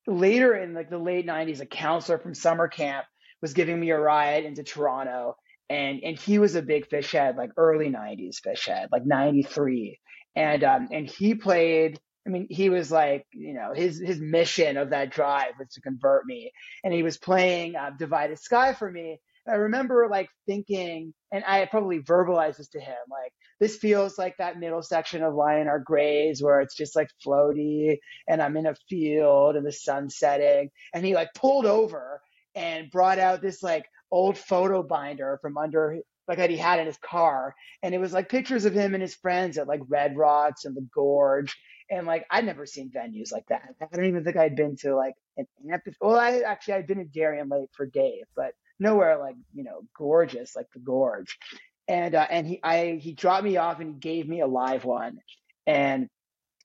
later 0.07 0.55
in 0.55 0.75
like 0.75 0.91
the 0.91 0.99
late 0.99 1.27
90s, 1.27 1.63
a 1.63 1.67
counselor 1.67 2.19
from 2.19 2.35
summer 2.35 2.69
camp 2.69 3.07
was 3.41 3.55
giving 3.55 3.81
me 3.81 3.89
a 3.89 3.99
ride 3.99 4.45
into 4.45 4.65
Toronto. 4.65 5.37
And 5.71 6.01
and 6.05 6.19
he 6.19 6.39
was 6.39 6.57
a 6.57 6.63
big 6.63 6.91
Phish 6.91 7.13
head, 7.13 7.37
like 7.39 7.53
early 7.57 7.89
90s 7.89 8.41
Phish 8.47 8.67
head, 8.69 8.91
like 8.93 9.07
93. 9.07 9.99
And 10.37 10.65
um 10.65 10.89
and 10.93 11.09
he 11.09 11.37
played 11.37 11.99
I 12.27 12.31
mean, 12.31 12.49
he 12.51 12.69
was 12.69 12.93
like, 12.93 13.27
you 13.33 13.55
know, 13.55 13.73
his 13.75 13.99
his 13.99 14.21
mission 14.21 14.77
of 14.77 14.91
that 14.91 15.11
drive 15.11 15.53
was 15.59 15.69
to 15.73 15.81
convert 15.81 16.27
me, 16.27 16.53
and 16.85 16.93
he 16.93 17.03
was 17.03 17.17
playing 17.17 17.75
uh, 17.77 17.93
"Divided 17.99 18.39
Sky" 18.39 18.75
for 18.75 18.91
me. 18.91 19.19
I 19.49 19.55
remember 19.55 20.09
like 20.11 20.29
thinking, 20.47 21.15
and 21.33 21.45
I 21.47 21.65
probably 21.67 22.01
verbalized 22.01 22.59
this 22.59 22.69
to 22.69 22.81
him, 22.81 22.97
like 23.11 23.33
this 23.61 23.77
feels 23.77 24.19
like 24.19 24.37
that 24.39 24.59
middle 24.59 24.83
section 24.83 25.23
of 25.23 25.35
Lie 25.35 25.59
in 25.59 25.69
Our 25.69 25.81
Graves 25.81 26.43
where 26.43 26.61
it's 26.61 26.77
just 26.77 26.95
like 26.97 27.09
floaty, 27.25 27.99
and 28.29 28.43
I'm 28.43 28.57
in 28.57 28.67
a 28.67 28.75
field 28.89 29.57
and 29.57 29.67
the 29.67 29.73
sun's 29.73 30.17
setting, 30.17 30.71
and 30.95 31.05
he 31.05 31.15
like 31.15 31.35
pulled 31.35 31.67
over 31.67 32.21
and 32.55 32.91
brought 32.91 33.19
out 33.19 33.43
this 33.43 33.63
like 33.63 33.87
old 34.11 34.39
photo 34.39 34.83
binder 34.83 35.39
from 35.43 35.59
under 35.59 35.99
like 36.27 36.39
that 36.39 36.51
he 36.51 36.59
had 36.59 36.79
in 36.79 36.87
his 36.87 36.99
car, 36.99 37.55
and 37.83 37.95
it 37.95 37.99
was 37.99 38.13
like 38.13 38.29
pictures 38.29 38.65
of 38.65 38.75
him 38.75 38.95
and 38.95 39.03
his 39.03 39.15
friends 39.15 39.59
at 39.59 39.69
like 39.69 39.81
Red 39.89 40.17
Rocks 40.17 40.65
and 40.65 40.77
the 40.77 40.87
Gorge 40.95 41.57
and 41.91 42.07
like 42.07 42.27
I'd 42.31 42.45
never 42.45 42.67
seen 42.67 42.91
venues 42.91 43.33
like 43.33 43.47
that. 43.49 43.63
I 43.81 43.97
don't 43.97 44.05
even 44.05 44.25
think 44.25 44.37
I'd 44.37 44.57
been 44.57 44.77
to 44.79 44.95
like 44.95 45.15
an 45.37 45.47
amphitheater. 45.71 45.97
Well, 46.01 46.19
I 46.19 46.41
actually 46.41 46.75
I'd 46.75 46.87
been 46.87 47.01
in 47.01 47.09
Darien 47.09 47.49
Lake 47.49 47.71
for 47.73 47.87
Dave, 47.87 48.25
but 48.37 48.53
nowhere 48.79 49.19
like 49.19 49.37
you 49.55 49.65
know 49.65 49.83
gorgeous 49.97 50.55
like 50.57 50.67
the 50.73 50.81
gorge. 50.81 51.39
And 51.87 52.15
uh, 52.15 52.27
and 52.29 52.47
he 52.47 52.61
I 52.63 52.99
he 53.01 53.13
dropped 53.13 53.45
me 53.45 53.57
off 53.57 53.81
and 53.81 53.95
he 53.95 53.99
gave 53.99 54.29
me 54.29 54.41
a 54.41 54.47
live 54.47 54.85
one, 54.85 55.19
and 55.67 56.09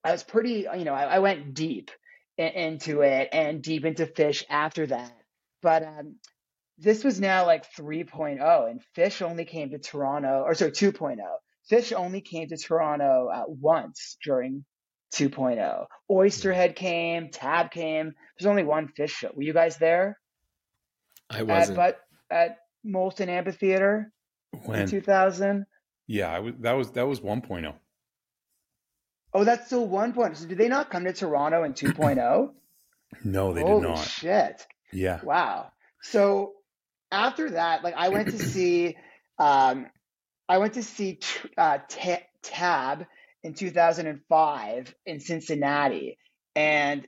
I 0.04 0.12
was 0.12 0.24
pretty 0.24 0.68
you 0.78 0.84
know 0.84 0.94
I, 0.94 1.16
I 1.16 1.20
went 1.20 1.54
deep 1.54 1.92
in, 2.38 2.48
into 2.48 3.02
it 3.02 3.30
and 3.32 3.62
deep 3.62 3.86
into 3.86 4.06
Phish 4.06 4.44
after 4.50 4.86
that. 4.88 5.14
But 5.62 5.84
um, 5.84 6.16
this 6.78 7.04
was 7.04 7.20
now 7.22 7.46
like 7.46 7.72
3.0, 7.74 8.70
and 8.70 8.82
Phish 8.98 9.22
only 9.22 9.46
came 9.46 9.70
to 9.72 9.80
Toronto, 9.80 10.44
or 10.46 10.54
sorry, 10.56 10.72
2.0. 10.72 11.18
Phish 11.72 11.94
only 11.94 12.22
came 12.22 12.50
to 12.50 12.58
Toronto 12.58 13.30
uh, 13.34 13.44
once 13.48 14.18
during 14.24 14.66
2.0. 15.14 15.86
Oysterhead 16.12 16.76
came, 16.76 17.30
Tab 17.30 17.72
came. 17.72 18.14
There's 18.38 18.50
only 18.50 18.64
one 18.64 18.90
Phish 18.98 19.12
show. 19.12 19.32
Were 19.34 19.44
you 19.44 19.54
guys 19.54 19.78
there? 19.78 20.20
I 21.30 21.44
wasn't. 21.44 21.78
At, 21.78 21.94
but 21.94 22.00
at 22.34 22.58
Molson 22.86 23.28
Amphitheater 23.28 24.12
When? 24.66 24.82
in 24.82 24.90
2000. 24.90 25.66
Yeah, 26.08 26.34
I 26.34 26.40
was, 26.40 26.54
that 26.60 26.74
was 26.74 26.92
that 26.92 27.08
was 27.08 27.22
1.0. 27.22 27.74
Oh, 29.34 29.44
that's 29.44 29.68
still 29.68 29.88
1.0. 29.88 30.36
So 30.36 30.48
did 30.48 30.58
they 30.58 30.68
not 30.68 30.90
come 30.90 31.06
to 31.06 31.14
Toronto 31.14 31.64
in 31.64 31.74
2.0? 31.74 32.50
No, 33.24 33.54
they 33.54 33.62
Holy 33.62 33.82
did 33.82 33.90
not. 33.90 34.00
shit. 34.00 34.66
Yeah. 34.92 35.20
Wow. 35.24 35.72
So 36.02 36.54
after 37.12 37.52
that, 37.52 37.84
like 37.84 37.94
I 37.96 38.10
went 38.10 38.32
to 38.32 38.40
see, 38.40 38.98
um, 39.38 39.86
I 40.50 40.58
went 40.58 40.74
to 40.74 40.84
see 40.84 41.20
uh, 41.56 41.78
Tab 42.42 43.06
in 43.44 43.54
2005 43.54 44.96
in 45.06 45.20
Cincinnati, 45.20 46.18
and 46.56 47.08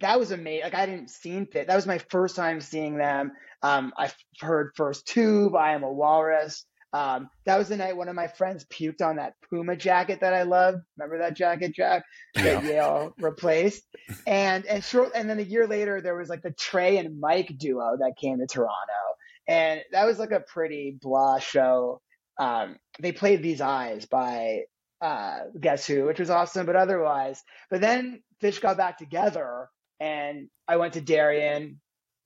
that 0.00 0.18
was 0.18 0.32
amazing. 0.32 0.64
Like 0.64 0.74
I 0.74 0.86
didn't 0.86 1.10
seen 1.10 1.46
Fit. 1.46 1.68
That 1.68 1.76
was 1.76 1.86
my 1.86 1.98
first 1.98 2.34
time 2.34 2.60
seeing 2.60 2.96
them. 2.96 3.30
Um, 3.64 3.94
I 3.96 4.12
heard 4.40 4.72
First 4.76 5.06
Tube, 5.08 5.56
I 5.56 5.72
Am 5.72 5.82
a 5.82 5.90
Walrus. 5.92 6.66
Um, 6.92 7.28
that 7.46 7.58
was 7.58 7.68
the 7.68 7.76
night 7.76 7.96
one 7.96 8.08
of 8.08 8.14
my 8.14 8.28
friends 8.28 8.64
puked 8.66 9.02
on 9.02 9.16
that 9.16 9.32
Puma 9.50 9.74
jacket 9.74 10.20
that 10.20 10.34
I 10.34 10.42
love. 10.42 10.76
Remember 10.96 11.18
that 11.18 11.34
jacket, 11.34 11.74
Jack? 11.74 12.04
That 12.34 12.62
Yeah. 12.62 12.68
Yale 12.70 13.14
replaced. 13.18 13.82
And 14.26 14.64
and 14.66 14.84
short 14.84 15.10
and 15.14 15.28
then 15.28 15.40
a 15.40 15.42
year 15.42 15.66
later 15.66 16.00
there 16.00 16.14
was 16.14 16.28
like 16.28 16.42
the 16.42 16.52
Trey 16.52 16.98
and 16.98 17.18
Mike 17.18 17.52
duo 17.58 17.96
that 17.98 18.14
came 18.20 18.38
to 18.38 18.46
Toronto. 18.46 19.02
And 19.48 19.80
that 19.92 20.04
was 20.04 20.18
like 20.18 20.30
a 20.30 20.40
pretty 20.40 20.96
blah 21.00 21.38
show. 21.40 22.00
Um, 22.38 22.76
they 23.00 23.12
played 23.12 23.42
These 23.42 23.60
Eyes 23.60 24.06
by 24.06 24.60
uh, 25.00 25.38
Guess 25.58 25.86
Who, 25.86 26.04
which 26.04 26.20
was 26.20 26.30
awesome, 26.30 26.66
but 26.66 26.76
otherwise. 26.76 27.42
But 27.70 27.80
then 27.80 28.22
Phish 28.42 28.60
got 28.60 28.76
back 28.76 28.98
together 28.98 29.68
and 30.00 30.48
I 30.68 30.76
went 30.76 30.92
to 30.94 31.00
Darien 31.00 31.80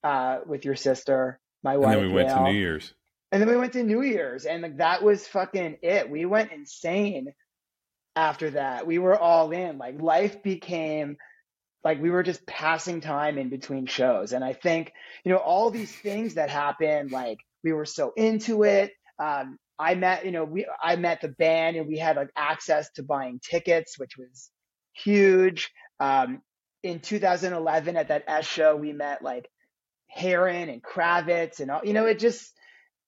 uh, 0.05 0.39
with 0.47 0.65
your 0.65 0.77
sister, 0.77 1.41
my 1.63 1.77
wife. 1.77 1.95
And 1.95 2.03
then 2.03 2.09
we 2.09 2.15
went 2.15 2.29
to 2.31 2.43
New 2.43 2.59
Year's. 2.59 2.95
And 3.31 3.43
then 3.43 3.49
we 3.49 3.57
went 3.57 3.73
to 3.75 3.83
New 3.83 4.03
Year's, 4.03 4.47
and 4.47 4.63
like, 4.63 4.79
that 4.79 5.03
was 5.03 5.27
fucking 5.29 5.79
it. 5.83 6.09
We 6.09 6.25
went 6.25 6.51
insane 6.53 7.35
after 8.17 8.51
that. 8.51 8.87
We 8.87 8.99
were 8.99 9.19
all 9.19 9.51
in. 9.53 9.79
Like 9.79 10.01
life 10.01 10.43
became 10.43 11.17
like 11.85 12.01
we 12.01 12.11
were 12.11 12.23
just 12.23 12.45
passing 12.47 13.01
time 13.01 13.39
in 13.39 13.49
between 13.49 13.87
shows. 13.87 14.33
And 14.33 14.43
I 14.43 14.53
think 14.53 14.93
you 15.25 15.33
know 15.33 15.39
all 15.39 15.71
these 15.71 15.95
things 15.95 16.35
that 16.35 16.51
happened. 16.51 17.13
Like 17.13 17.39
we 17.63 17.73
were 17.73 17.85
so 17.85 18.13
into 18.17 18.65
it. 18.65 18.93
Um, 19.19 19.59
I 19.79 19.95
met 19.95 20.25
you 20.25 20.33
know 20.33 20.45
we 20.45 20.67
I 20.83 20.97
met 20.97 21.21
the 21.21 21.29
band, 21.29 21.77
and 21.77 21.87
we 21.87 21.99
had 21.99 22.17
like 22.17 22.31
access 22.37 22.91
to 22.93 23.03
buying 23.03 23.41
tickets, 23.43 23.99
which 23.99 24.17
was 24.19 24.51
huge. 24.93 25.71
Um, 26.01 26.43
in 26.83 27.01
2011 27.01 27.97
at 27.97 28.09
that 28.09 28.25
S 28.27 28.47
show, 28.47 28.77
we 28.77 28.93
met 28.93 29.23
like 29.23 29.49
Heron 30.09 30.69
and 30.69 30.83
Kravitz, 30.83 31.61
and 31.61 31.71
all. 31.71 31.81
You 31.85 31.93
know, 31.93 32.07
it 32.07 32.19
just 32.19 32.53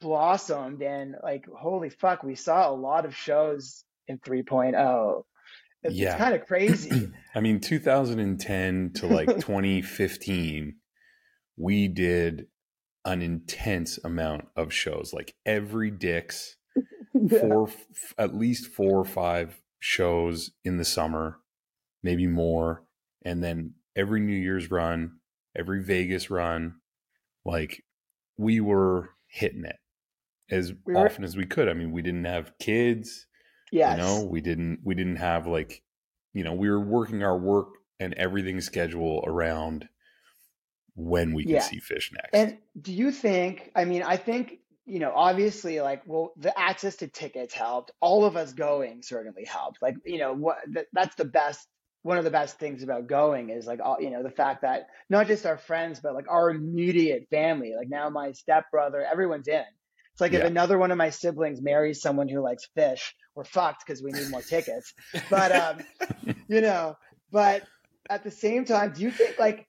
blossomed 0.00 0.80
and 0.82 1.14
like 1.22 1.44
holy 1.54 1.90
fuck 1.90 2.22
we 2.22 2.34
saw 2.34 2.70
a 2.70 2.72
lot 2.72 3.04
of 3.04 3.14
shows 3.14 3.84
in 4.08 4.18
3.0 4.18 5.22
it's, 5.82 5.94
Yeah. 5.94 6.12
it's 6.12 6.16
kind 6.18 6.34
of 6.34 6.46
crazy 6.46 7.12
I 7.34 7.40
mean, 7.40 7.60
2010 7.60 8.92
to 8.94 9.06
like 9.06 9.26
2015, 9.40 10.76
we 11.58 11.88
did 11.88 12.46
an 13.04 13.20
intense 13.22 13.98
amount 14.02 14.46
of 14.56 14.72
shows, 14.72 15.12
like 15.12 15.34
every 15.46 15.90
Dick's, 15.90 16.56
four, 17.40 17.68
f- 17.68 18.14
at 18.18 18.34
least 18.34 18.68
four 18.72 18.98
or 19.00 19.04
five 19.04 19.60
shows 19.78 20.50
in 20.64 20.76
the 20.78 20.84
summer, 20.84 21.38
maybe 22.02 22.26
more. 22.26 22.84
And 23.22 23.44
then 23.44 23.74
every 23.94 24.20
New 24.20 24.36
Year's 24.36 24.70
run, 24.70 25.18
every 25.56 25.82
Vegas 25.84 26.30
run, 26.30 26.76
like 27.50 27.82
we 28.36 28.60
were 28.60 29.10
hitting 29.26 29.64
it 29.64 29.76
as 30.50 30.72
We 30.86 30.94
were- 30.94 31.06
often 31.06 31.24
as 31.24 31.36
we 31.36 31.46
could. 31.46 31.68
I 31.68 31.74
mean, 31.74 31.92
we 31.92 32.02
didn't 32.02 32.24
have 32.24 32.52
kids 32.58 33.26
yes 33.72 33.96
you 33.96 34.02
know 34.02 34.24
we 34.24 34.40
didn't 34.40 34.80
we 34.82 34.94
didn't 34.96 35.16
have 35.16 35.46
like 35.46 35.82
you 36.34 36.42
know 36.42 36.54
we 36.54 36.68
were 36.68 36.80
working 36.80 37.22
our 37.22 37.38
work 37.38 37.68
and 38.00 38.14
everything 38.14 38.60
schedule 38.60 39.22
around 39.26 39.88
when 40.94 41.32
we 41.34 41.44
could 41.44 41.52
Yeah. 41.52 41.60
see 41.62 41.78
Phish 41.80 42.12
next 42.12 42.30
and 42.34 42.58
do 42.80 42.92
you 42.92 43.12
think 43.12 43.70
i 43.76 43.84
mean 43.84 44.02
i 44.02 44.16
think 44.16 44.58
you 44.86 44.98
know 44.98 45.12
obviously 45.14 45.80
like 45.80 46.02
well 46.04 46.32
the 46.36 46.52
access 46.58 46.96
to 46.96 47.06
tickets 47.06 47.54
helped 47.54 47.92
all 48.00 48.24
of 48.24 48.36
us 48.36 48.52
going 48.52 49.02
certainly 49.02 49.44
helped 49.44 49.80
like 49.80 49.94
you 50.04 50.18
know 50.18 50.32
what 50.32 50.58
that, 50.72 50.86
that's 50.92 51.14
the 51.14 51.24
best 51.24 51.68
one 52.02 52.18
of 52.18 52.24
the 52.24 52.30
best 52.30 52.58
things 52.58 52.82
about 52.82 53.06
going 53.06 53.50
is 53.50 53.66
like 53.66 53.80
all 53.80 53.98
you 54.00 54.10
know 54.10 54.22
the 54.22 54.30
fact 54.30 54.62
that 54.62 54.88
not 55.08 55.26
just 55.26 55.46
our 55.46 55.58
friends 55.58 56.00
but 56.00 56.14
like 56.14 56.26
our 56.28 56.50
immediate 56.50 57.26
family 57.30 57.74
like 57.76 57.88
now 57.88 58.08
my 58.08 58.32
stepbrother 58.32 59.04
everyone's 59.04 59.48
in. 59.48 59.64
It's 60.12 60.20
like 60.20 60.32
if 60.32 60.44
another 60.44 60.76
one 60.76 60.90
of 60.90 60.98
my 60.98 61.10
siblings 61.10 61.62
marries 61.62 62.02
someone 62.02 62.28
who 62.28 62.40
likes 62.40 62.68
Phish 62.76 63.12
we're 63.34 63.44
fucked 63.44 63.84
because 63.86 64.02
we 64.02 64.10
need 64.12 64.28
more 64.30 64.42
tickets. 64.42 64.92
But 65.28 65.52
um 65.52 66.34
you 66.48 66.60
know 66.60 66.96
but 67.30 67.62
at 68.08 68.24
the 68.24 68.30
same 68.30 68.64
time 68.64 68.92
do 68.92 69.02
you 69.02 69.10
think 69.10 69.38
like 69.38 69.66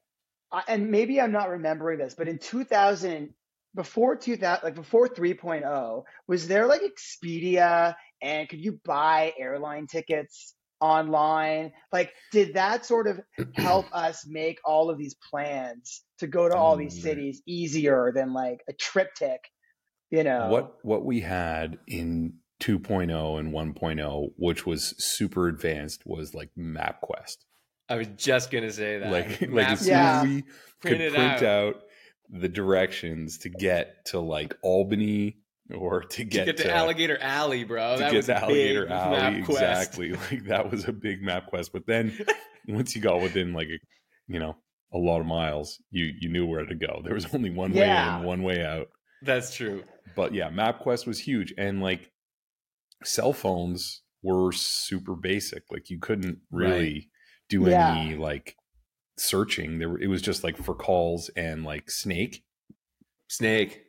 and 0.67 0.89
maybe 0.89 1.22
i'm 1.22 1.32
not 1.32 1.50
remembering 1.50 2.00
this 2.00 2.15
but 2.15 2.28
in 2.28 2.38
2000 2.38 3.34
before 3.76 4.15
2000 4.15 4.63
like 4.63 4.76
before 4.76 5.08
3.0 5.08 6.04
was 6.28 6.48
there 6.48 6.67
like 6.67 6.82
expedia 6.82 7.96
and 8.22 8.50
could 8.50 8.60
you 8.60 8.80
buy 8.84 9.34
airline 9.38 9.88
tickets 9.88 10.56
online 10.82 11.72
like 11.94 12.12
did 12.32 12.56
that 12.56 12.86
sort 12.86 13.08
of 13.08 13.20
help 13.56 13.86
us 13.94 14.26
make 14.28 14.60
all 14.65 14.89
of 14.89 14.98
these 14.98 15.15
plans 15.30 16.02
to 16.20 16.28
go 16.28 16.50
to 16.50 16.56
all 16.56 16.76
these 16.76 16.98
Mm. 16.98 17.02
cities 17.04 17.41
easier 17.48 18.12
than 18.13 18.34
like 18.34 18.63
a 18.67 18.74
TripTik 18.74 19.38
you 20.10 20.24
know 20.24 20.48
what 20.50 20.76
what 20.84 21.06
we 21.06 21.22
had 21.22 21.78
in 21.88 22.34
2.0 22.62 23.39
and 23.39 23.54
1.0 23.54 24.30
which 24.38 24.65
was 24.65 24.94
super 25.04 25.48
advanced 25.48 26.04
was 26.06 26.34
like 26.34 26.50
mapquest 26.58 27.38
I 27.89 27.96
was 27.96 28.08
just 28.15 28.52
gonna 28.52 28.72
say 28.72 29.00
that. 29.00 29.12
like 29.12 29.41
like 29.41 29.50
Map- 29.52 29.72
as 29.72 29.80
soon 29.82 29.89
Yeah. 29.89 30.22
as 30.22 30.28
we 30.28 30.41
could 30.82 30.98
print 30.98 31.15
out. 31.17 31.44
out. 31.44 31.76
the 32.30 32.48
directions 32.50 33.39
to 33.39 33.50
get 33.50 34.06
to 34.06 34.20
like 34.20 34.56
albany 34.62 35.38
or 35.75 36.01
to 36.03 36.23
get 36.23 36.45
to 36.45 36.45
get, 36.45 36.57
get 36.57 36.57
to, 36.65 36.75
Alligator 36.75 37.17
Alley, 37.21 37.63
bro. 37.63 37.93
to 37.95 37.99
that 37.99 38.12
get 38.12 38.17
was 38.17 38.25
to 38.27 38.38
Alligator 38.43 38.84
big 38.84 38.91
Alley. 38.91 39.12
map 39.38 39.45
quest. 39.45 39.62
Exactly. 39.62 40.12
Like 40.31 40.45
that 40.45 40.71
was 40.71 40.88
a 40.88 40.93
big 40.93 41.21
map 41.21 41.47
quest. 41.47 41.71
But 41.73 41.86
then 41.88 42.17
once 42.67 42.95
you 42.95 43.01
got 43.01 43.21
within 43.21 43.53
like 43.53 43.67
a, 43.67 43.79
you 44.27 44.39
know, 44.39 44.55
a 44.93 44.97
lot 44.97 45.19
of 45.21 45.25
miles, 45.25 45.81
you 45.91 46.12
you 46.19 46.29
knew 46.29 46.45
where 46.45 46.65
to 46.65 46.75
go. 46.75 47.01
There 47.03 47.13
was 47.13 47.25
only 47.34 47.49
one 47.49 47.71
way 47.73 47.89
in, 47.89 48.23
one 48.23 48.43
way 48.43 48.63
out. 48.65 48.88
That's 49.23 49.55
true. 49.55 49.84
But 50.15 50.34
yeah, 50.34 50.49
MapQuest 50.49 51.07
was 51.07 51.19
huge. 51.19 51.53
And 51.57 51.81
like 51.81 52.12
cell 53.03 53.34
phones 53.34 54.01
were 54.23 54.51
super 54.51 55.15
basic. 55.15 55.63
Like 55.71 55.89
you 55.89 55.99
couldn't 55.99 56.39
really 56.51 57.10
do 57.49 57.69
Yeah. 57.69 57.95
any 57.95 58.15
like 58.15 58.55
searching. 59.17 59.79
There 59.79 59.89
were, 59.89 59.99
it 59.99 60.07
was 60.07 60.21
just 60.21 60.43
like 60.43 60.57
for 60.57 60.73
calls 60.75 61.29
and 61.36 61.63
like 61.63 61.89
Snake, 61.89 62.43
Snake. 63.29 63.84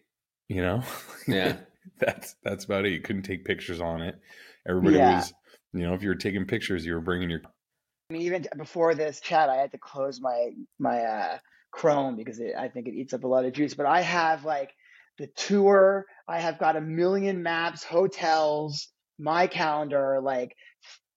you 0.48 0.62
know? 0.62 0.82
Yeah. 1.28 1.56
that's 1.98 2.34
that's 2.42 2.64
about 2.64 2.86
it. 2.86 2.92
You 2.92 3.00
couldn't 3.00 3.22
take 3.22 3.44
pictures 3.44 3.80
on 3.80 4.02
it. 4.02 4.20
Everybody 4.68 4.98
Yeah. 4.98 5.16
was, 5.16 5.32
you 5.72 5.82
know, 5.82 5.94
if 5.94 6.02
you 6.02 6.08
were 6.08 6.14
taking 6.14 6.46
pictures, 6.46 6.84
you 6.86 6.94
were 6.94 7.00
bringing 7.00 7.30
your 7.30 7.42
I 8.10 8.14
mean, 8.14 8.22
even 8.22 8.46
before 8.58 8.94
this 8.94 9.20
chat, 9.20 9.48
I 9.48 9.56
had 9.56 9.72
to 9.72 9.78
close 9.78 10.20
my 10.20 10.50
my 10.78 11.00
uh, 11.00 11.38
Chrome 11.70 12.16
because 12.16 12.40
it, 12.40 12.54
I 12.58 12.68
think 12.68 12.86
it 12.86 12.94
eats 12.94 13.14
up 13.14 13.24
a 13.24 13.28
lot 13.28 13.44
of 13.46 13.52
juice. 13.54 13.74
But 13.74 13.86
I 13.86 14.02
have 14.02 14.44
like 14.44 14.70
the 15.18 15.28
tour. 15.28 16.06
I 16.28 16.40
have 16.40 16.58
got 16.58 16.76
a 16.76 16.80
million 16.80 17.42
maps, 17.42 17.84
hotels, 17.84 18.88
my 19.18 19.46
calendar, 19.46 20.20
like 20.22 20.54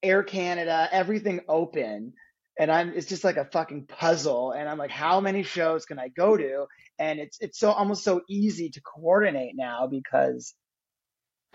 Air 0.02 0.24
Canada, 0.24 0.88
everything 0.92 1.42
open, 1.50 2.14
and 2.58 2.72
I'm. 2.72 2.94
It's 2.94 3.08
just 3.08 3.26
like 3.26 3.38
a 3.38 3.50
fucking 3.52 3.88
puzzle. 3.88 4.52
And 4.54 4.70
I'm 4.70 4.78
like, 4.78 4.92
how 4.92 5.20
many 5.20 5.44
shows 5.44 5.86
can 5.86 6.00
I 6.00 6.08
go 6.08 6.38
to? 6.38 6.66
And 6.98 7.20
it's 7.20 7.38
it's 7.42 7.60
so 7.60 7.72
almost 7.72 8.04
so 8.06 8.22
easy 8.30 8.70
to 8.70 8.82
coordinate 8.82 9.56
now 9.56 9.88
because 9.88 10.54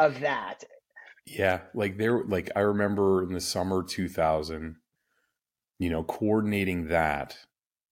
of 0.01 0.21
that. 0.21 0.65
Yeah, 1.27 1.61
like 1.75 1.97
there 1.99 2.25
like 2.25 2.51
I 2.57 2.61
remember 2.61 3.23
in 3.23 3.33
the 3.35 3.41
summer 3.41 3.83
2000, 3.83 4.77
you 5.79 5.91
know, 5.91 6.03
coordinating 6.03 6.89
that 6.89 7.37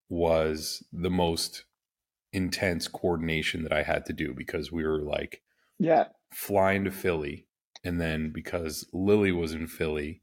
was 0.09 0.83
the 0.91 1.09
most 1.11 1.65
intense 2.33 2.87
coordination 2.87 3.63
that 3.63 3.71
I 3.71 3.83
had 3.83 4.05
to 4.07 4.13
do 4.13 4.33
because 4.33 4.71
we 4.71 4.83
were 4.85 5.01
like 5.01 5.41
Yeah. 5.77 6.07
flying 6.33 6.83
to 6.85 6.91
Philly. 6.91 7.47
And 7.83 7.99
then 8.01 8.31
because 8.33 8.87
Lily 8.93 9.31
was 9.31 9.53
in 9.53 9.67
Philly, 9.67 10.21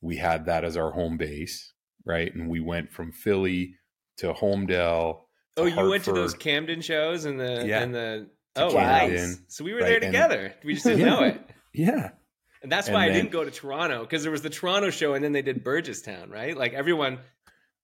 we 0.00 0.16
had 0.16 0.44
that 0.46 0.64
as 0.64 0.76
our 0.76 0.90
home 0.92 1.16
base, 1.16 1.72
right? 2.04 2.34
And 2.34 2.48
we 2.50 2.60
went 2.60 2.90
from 2.90 3.12
Philly 3.12 3.76
to 4.18 4.32
Holmdel. 4.32 5.20
to 5.56 5.62
Oh, 5.62 5.64
you 5.66 5.88
went 5.88 6.04
to 6.04 6.12
those 6.12 6.34
Camden 6.34 6.80
shows 6.80 7.24
and 7.24 7.38
the 7.40 7.64
Yeah. 7.66 7.82
and 7.82 7.94
the 7.94 8.28
To 8.28 8.35
oh 8.58 8.70
Camden, 8.72 9.16
nice. 9.30 9.40
So 9.48 9.64
we 9.64 9.72
were 9.72 9.80
right, 9.80 9.86
there 9.86 9.94
and- 9.96 10.02
together. 10.04 10.54
we 10.64 10.74
just 10.74 10.84
didn't 10.86 11.00
Yeah. 11.00 11.06
know 11.06 11.22
it. 11.24 11.40
Yeah. 11.74 12.10
And 12.62 12.72
that's 12.72 12.86
And 12.88 12.94
why 12.94 13.04
I 13.04 13.10
didn't 13.10 13.30
go 13.30 13.44
to 13.44 13.50
Toronto 13.50 14.00
because 14.00 14.22
there 14.22 14.32
was 14.32 14.40
the 14.42 14.48
Toronto 14.50 14.88
show 14.90 15.12
and 15.14 15.22
then 15.22 15.32
they 15.32 15.42
did 15.42 15.62
Burgettstown, 15.62 16.30
right? 16.30 16.56
Like 16.56 16.72
everyone, 16.72 17.18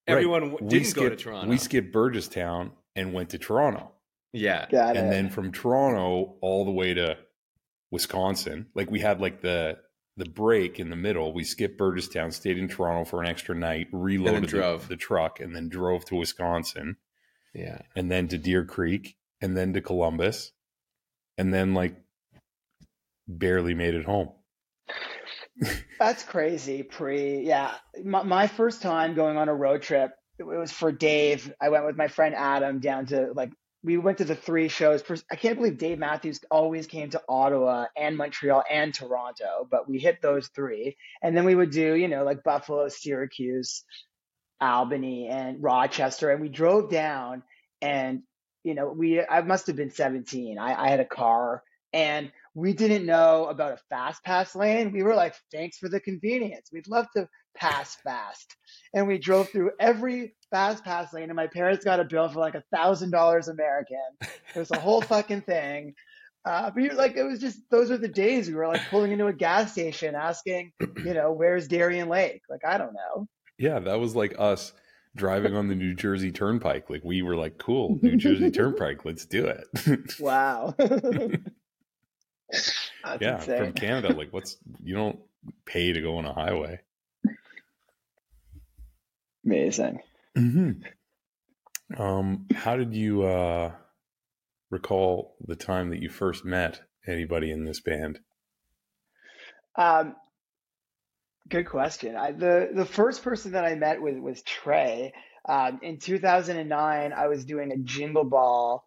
everyone 0.09 0.41
w 0.53 0.59
We 0.65 0.69
didn't 0.81 0.95
go 0.95 1.09
to 1.11 1.15
Toronto. 1.17 1.49
We 1.51 1.59
skipped 1.59 1.95
Burgettstown 1.95 2.71
and 2.97 3.13
went 3.13 3.31
to 3.31 3.39
Toronto. 3.39 3.93
yeah, 4.33 4.67
Got 4.71 4.97
and 4.97 5.09
it. 5.09 5.11
then 5.11 5.29
from 5.29 5.53
Toronto 5.53 6.37
all 6.41 6.65
the 6.65 6.71
way 6.73 6.95
to 6.95 7.19
Wisconsin. 7.91 8.67
Like 8.75 8.91
we 8.91 9.01
had 9.01 9.21
like 9.21 9.41
the 9.43 9.79
the 10.17 10.25
break 10.27 10.79
in 10.79 10.91
the 10.91 10.97
middle. 10.97 11.33
We 11.33 11.45
skipped 11.45 11.79
Burgettstown, 11.79 12.33
stayed 12.33 12.59
in 12.59 12.69
Toronto 12.69 13.05
for 13.09 13.23
an 13.23 13.29
extra 13.29 13.55
night, 13.55 13.89
reloaded 13.93 14.51
the- 14.51 14.81
The, 14.89 14.97
truck, 14.97 15.41
and 15.41 15.57
then 15.57 15.69
drove 15.71 16.05
to 16.07 16.17
Wisconsin, 16.17 16.97
yeah. 17.55 17.79
and 17.97 18.11
then 18.11 18.29
to 18.29 18.37
Deer 18.37 18.65
Creek, 18.65 19.17
and 19.41 19.57
then 19.57 19.73
to 19.73 19.81
Columbus, 19.81 20.53
and 21.43 21.53
then 21.53 21.75
like 21.75 21.97
barely 23.27 23.75
made 23.75 23.95
it 23.95 24.05
home. 24.05 24.31
That's 25.99 26.23
crazy, 26.23 26.85
Pre. 26.85 27.41
Yeah. 27.41 27.75
My, 28.05 28.23
my 28.23 28.47
first 28.47 28.81
time 28.81 29.15
going 29.15 29.37
on 29.37 29.49
a 29.49 29.55
road 29.55 29.83
trip, 29.83 30.13
it 30.39 30.45
was 30.45 30.71
for 30.71 30.93
Dave. 30.93 31.53
I 31.61 31.71
went 31.71 31.85
with 31.85 31.97
my 31.97 32.07
friend 32.07 32.37
Adam 32.37 32.79
down 32.79 33.07
to 33.07 33.33
like, 33.35 33.51
we 33.83 33.99
went 33.99 34.19
to 34.19 34.25
the 34.25 34.37
three 34.37 34.69
shows. 34.69 35.03
I 35.33 35.35
can't 35.35 35.57
believe 35.57 35.79
Dave 35.79 35.99
Matthews 35.99 36.39
always 36.49 36.87
came 36.87 37.11
to 37.11 37.23
Ottawa 37.29 37.87
and 37.97 38.17
Montreal 38.17 38.63
and 38.71 38.95
Toronto, 38.95 39.67
but 39.69 39.89
we 39.89 39.99
hit 39.99 40.23
those 40.23 40.47
three. 40.47 40.97
And 41.23 41.37
then 41.37 41.45
we 41.45 41.57
would 41.57 41.73
do, 41.73 41.97
you 41.97 42.07
know, 42.07 42.23
like 42.23 42.45
Buffalo, 42.45 42.87
Syracuse, 42.87 43.83
Albany, 44.61 45.27
and 45.27 45.61
Rochester. 45.61 46.31
And 46.31 46.41
we 46.41 46.49
drove 46.49 46.89
down 46.89 47.43
and, 47.81 48.23
you 48.65 48.75
know, 48.75 48.89
we, 48.91 49.25
I 49.25 49.43
must 49.43 49.67
have 49.67 49.77
been 49.77 49.91
17. 49.91 50.59
I, 50.59 50.75
I 50.75 50.89
had 50.89 51.01
a 51.01 51.05
car 51.05 51.63
and 51.93 52.31
we 52.55 52.73
didn't 52.73 53.07
know 53.07 53.47
about 53.47 53.73
a 53.73 53.79
fast 53.89 54.23
pass 54.25 54.55
lane. 54.55 54.93
We 54.93 55.03
were 55.03 55.15
like, 55.15 55.35
thanks 55.53 55.79
for 55.79 55.89
the 55.89 56.01
convenience. 56.01 56.71
We'd 56.73 56.89
love 56.89 57.07
to 57.17 57.29
pass 57.55 57.97
fast. 57.97 58.57
And 58.95 59.07
we 59.07 59.19
drove 59.19 59.51
through 59.51 59.73
every 59.79 60.35
fast 60.51 60.85
pass 60.85 61.13
lane, 61.13 61.31
and 61.31 61.37
my 61.37 61.47
parents 61.47 61.85
got 61.85 62.01
a 62.01 62.05
bill 62.05 62.29
for 62.29 62.41
like 62.41 62.55
a 62.55 62.65
thousand 62.75 63.11
dollars 63.11 63.49
American. 63.49 63.99
It 64.21 64.59
was 64.59 64.71
a 64.71 64.79
whole 64.79 65.01
fucking 65.03 65.43
thing. 65.43 65.95
Uh, 66.45 66.71
but 66.71 66.83
you're 66.83 66.95
like, 66.95 67.17
it 67.17 67.23
was 67.23 67.41
just 67.41 67.59
those 67.71 67.91
are 67.91 67.99
the 67.99 68.09
days 68.09 68.49
we 68.49 68.55
were 68.55 68.67
like 68.67 68.83
pulling 68.91 69.13
into 69.13 69.27
a 69.27 69.33
gas 69.33 69.73
station 69.73 70.15
asking, 70.15 70.73
you 71.05 71.15
know, 71.15 71.33
where's 71.33 71.69
Darien 71.69 72.09
Lake? 72.09 72.43
Like, 72.51 72.65
I 72.67 72.79
don't 72.79 72.95
know. 72.95 73.29
Yeah, 73.59 73.79
that 73.79 74.01
was 74.01 74.17
like 74.17 74.35
us 74.39 74.73
driving 75.17 75.55
on 75.55 75.69
the 75.69 75.75
New 75.75 75.95
Jersey 75.95 76.33
Turnpike. 76.33 76.89
Like 76.91 77.03
we 77.05 77.23
were 77.23 77.37
like, 77.37 77.59
cool, 77.59 77.99
New 78.03 78.17
Jersey 78.17 78.51
Turnpike, 78.53 79.05
let's 79.05 79.27
do 79.27 79.47
it. 79.47 80.19
Wow. 80.21 80.75
Yeah, 83.21 83.37
insane. 83.37 83.59
from 83.59 83.73
Canada. 83.73 84.13
Like, 84.13 84.33
what's 84.33 84.59
you 84.83 84.95
don't 84.95 85.19
pay 85.65 85.93
to 85.93 86.01
go 86.01 86.19
on 86.19 86.25
a 86.25 86.33
highway. 86.33 86.81
Amazing. 89.45 90.01
Mm-hmm. 90.37 92.01
Um, 92.01 92.47
how 92.55 92.77
did 92.77 92.95
you 92.95 93.25
uh, 93.25 93.73
recall 94.71 95.35
the 95.45 95.57
time 95.57 95.91
that 95.91 96.01
you 96.01 96.09
first 96.09 96.45
met 96.45 96.83
anybody 97.07 97.51
in 97.51 97.65
this 97.65 97.81
band? 97.81 98.21
Um, 99.77 100.15
good 101.53 101.69
question. 101.69 102.17
I, 102.17 102.33
the 102.33 102.71
the 102.73 102.87
first 102.87 103.23
person 103.23 103.53
that 103.53 103.65
I 103.65 103.75
met 103.75 104.01
was 104.01 104.17
was 104.19 104.43
Trey. 104.43 105.13
Um, 105.47 105.81
in 105.83 105.99
2009, 105.99 107.13
I 107.13 107.29
was 107.29 107.45
doing 107.45 107.73
a 107.73 107.77
Jingle 107.77 108.25
Ball 108.25 108.85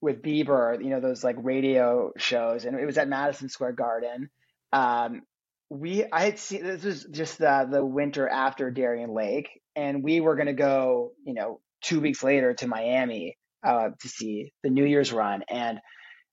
with 0.00 0.20
Bieber. 0.20 0.82
You 0.82 0.90
know 0.90 1.00
those 1.00 1.22
like 1.22 1.36
radio 1.38 2.12
shows, 2.16 2.64
and 2.64 2.78
it 2.78 2.84
was 2.84 2.98
at 2.98 3.08
Madison 3.08 3.48
Square 3.48 3.72
Garden. 3.72 4.30
Um, 4.72 5.22
we 5.70 6.04
I 6.12 6.24
had 6.24 6.38
seen 6.40 6.64
this 6.64 6.82
was 6.82 7.04
just 7.04 7.40
uh, 7.40 7.64
the 7.66 7.84
winter 7.84 8.28
after 8.28 8.70
Darien 8.72 9.14
Lake, 9.14 9.48
and 9.76 10.02
we 10.02 10.20
were 10.20 10.34
gonna 10.34 10.52
go. 10.52 11.12
You 11.24 11.34
know, 11.34 11.60
two 11.82 12.00
weeks 12.00 12.24
later 12.24 12.52
to 12.54 12.66
Miami 12.66 13.38
uh, 13.64 13.90
to 14.00 14.08
see 14.08 14.52
the 14.64 14.70
New 14.70 14.84
Year's 14.84 15.12
run, 15.12 15.44
and 15.48 15.78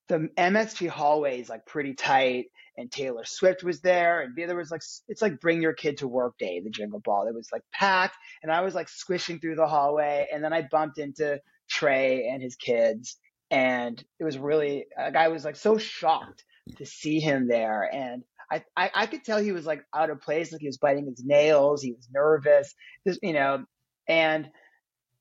the 0.08 0.30
MSG 0.38 0.88
hallway 0.88 1.42
is 1.42 1.50
like 1.50 1.66
pretty 1.66 1.94
tight 1.94 2.48
and 2.78 2.92
Taylor 2.92 3.26
Swift 3.26 3.64
was 3.64 3.82
there, 3.82 4.22
and 4.22 4.36
there 4.36 4.56
was 4.56 4.72
like 4.72 4.84
it's 5.08 5.22
like 5.22 5.42
bring 5.42 5.62
your 5.62 5.74
kid 5.74 5.98
to 5.98 6.08
work 6.08 6.38
day, 6.38 6.62
the 6.64 6.70
Jingle 6.70 7.00
Ball. 7.00 7.28
It 7.28 7.34
was 7.34 7.50
like 7.52 7.64
packed, 7.74 8.16
and 8.44 8.52
I 8.52 8.62
was 8.62 8.76
like 8.76 8.88
squishing 8.88 9.40
through 9.40 9.56
the 9.56 9.68
hallway, 9.68 10.28
and 10.32 10.44
then 10.44 10.54
I 10.54 10.62
bumped 10.62 11.00
into 11.00 11.42
Trey 11.68 12.30
and 12.32 12.42
his 12.42 12.56
kids, 12.56 13.18
and 13.50 14.02
it 14.20 14.24
was 14.24 14.38
really 14.38 14.86
like 14.98 15.16
I 15.16 15.30
was 15.30 15.44
like 15.44 15.56
so 15.56 15.78
shocked 15.78 16.46
to 16.78 16.86
see 16.86 17.20
him 17.20 17.48
there, 17.48 17.90
and 17.92 18.24
I 18.52 18.64
I, 18.76 18.92
I 18.94 19.06
could 19.08 19.24
tell 19.24 19.40
he 19.40 19.52
was 19.52 19.66
like 19.66 19.84
out 19.94 20.12
of 20.12 20.22
place, 20.22 20.52
like 20.52 20.62
he 20.62 20.68
was 20.68 20.78
biting 20.78 21.08
his 21.08 21.24
nails, 21.26 21.82
he 21.82 21.94
was 21.94 22.08
nervous, 22.14 22.76
just 23.06 23.20
you 23.24 23.34
know, 23.34 23.66
and. 24.08 24.50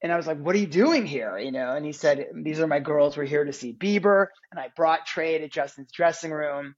And 0.02 0.12
I 0.12 0.16
was 0.16 0.26
like, 0.26 0.38
what 0.38 0.54
are 0.54 0.58
you 0.58 0.66
doing 0.66 1.06
here? 1.06 1.38
You 1.38 1.52
know, 1.52 1.72
and 1.72 1.84
he 1.84 1.92
said, 1.92 2.26
these 2.34 2.60
are 2.60 2.66
my 2.66 2.80
girls. 2.80 3.16
We're 3.16 3.24
here 3.24 3.44
to 3.44 3.52
see 3.52 3.72
Bieber. 3.72 4.26
And 4.50 4.60
I 4.60 4.68
brought 4.76 5.06
Trey 5.06 5.38
to 5.38 5.48
Justin's 5.48 5.90
dressing 5.90 6.30
room. 6.30 6.74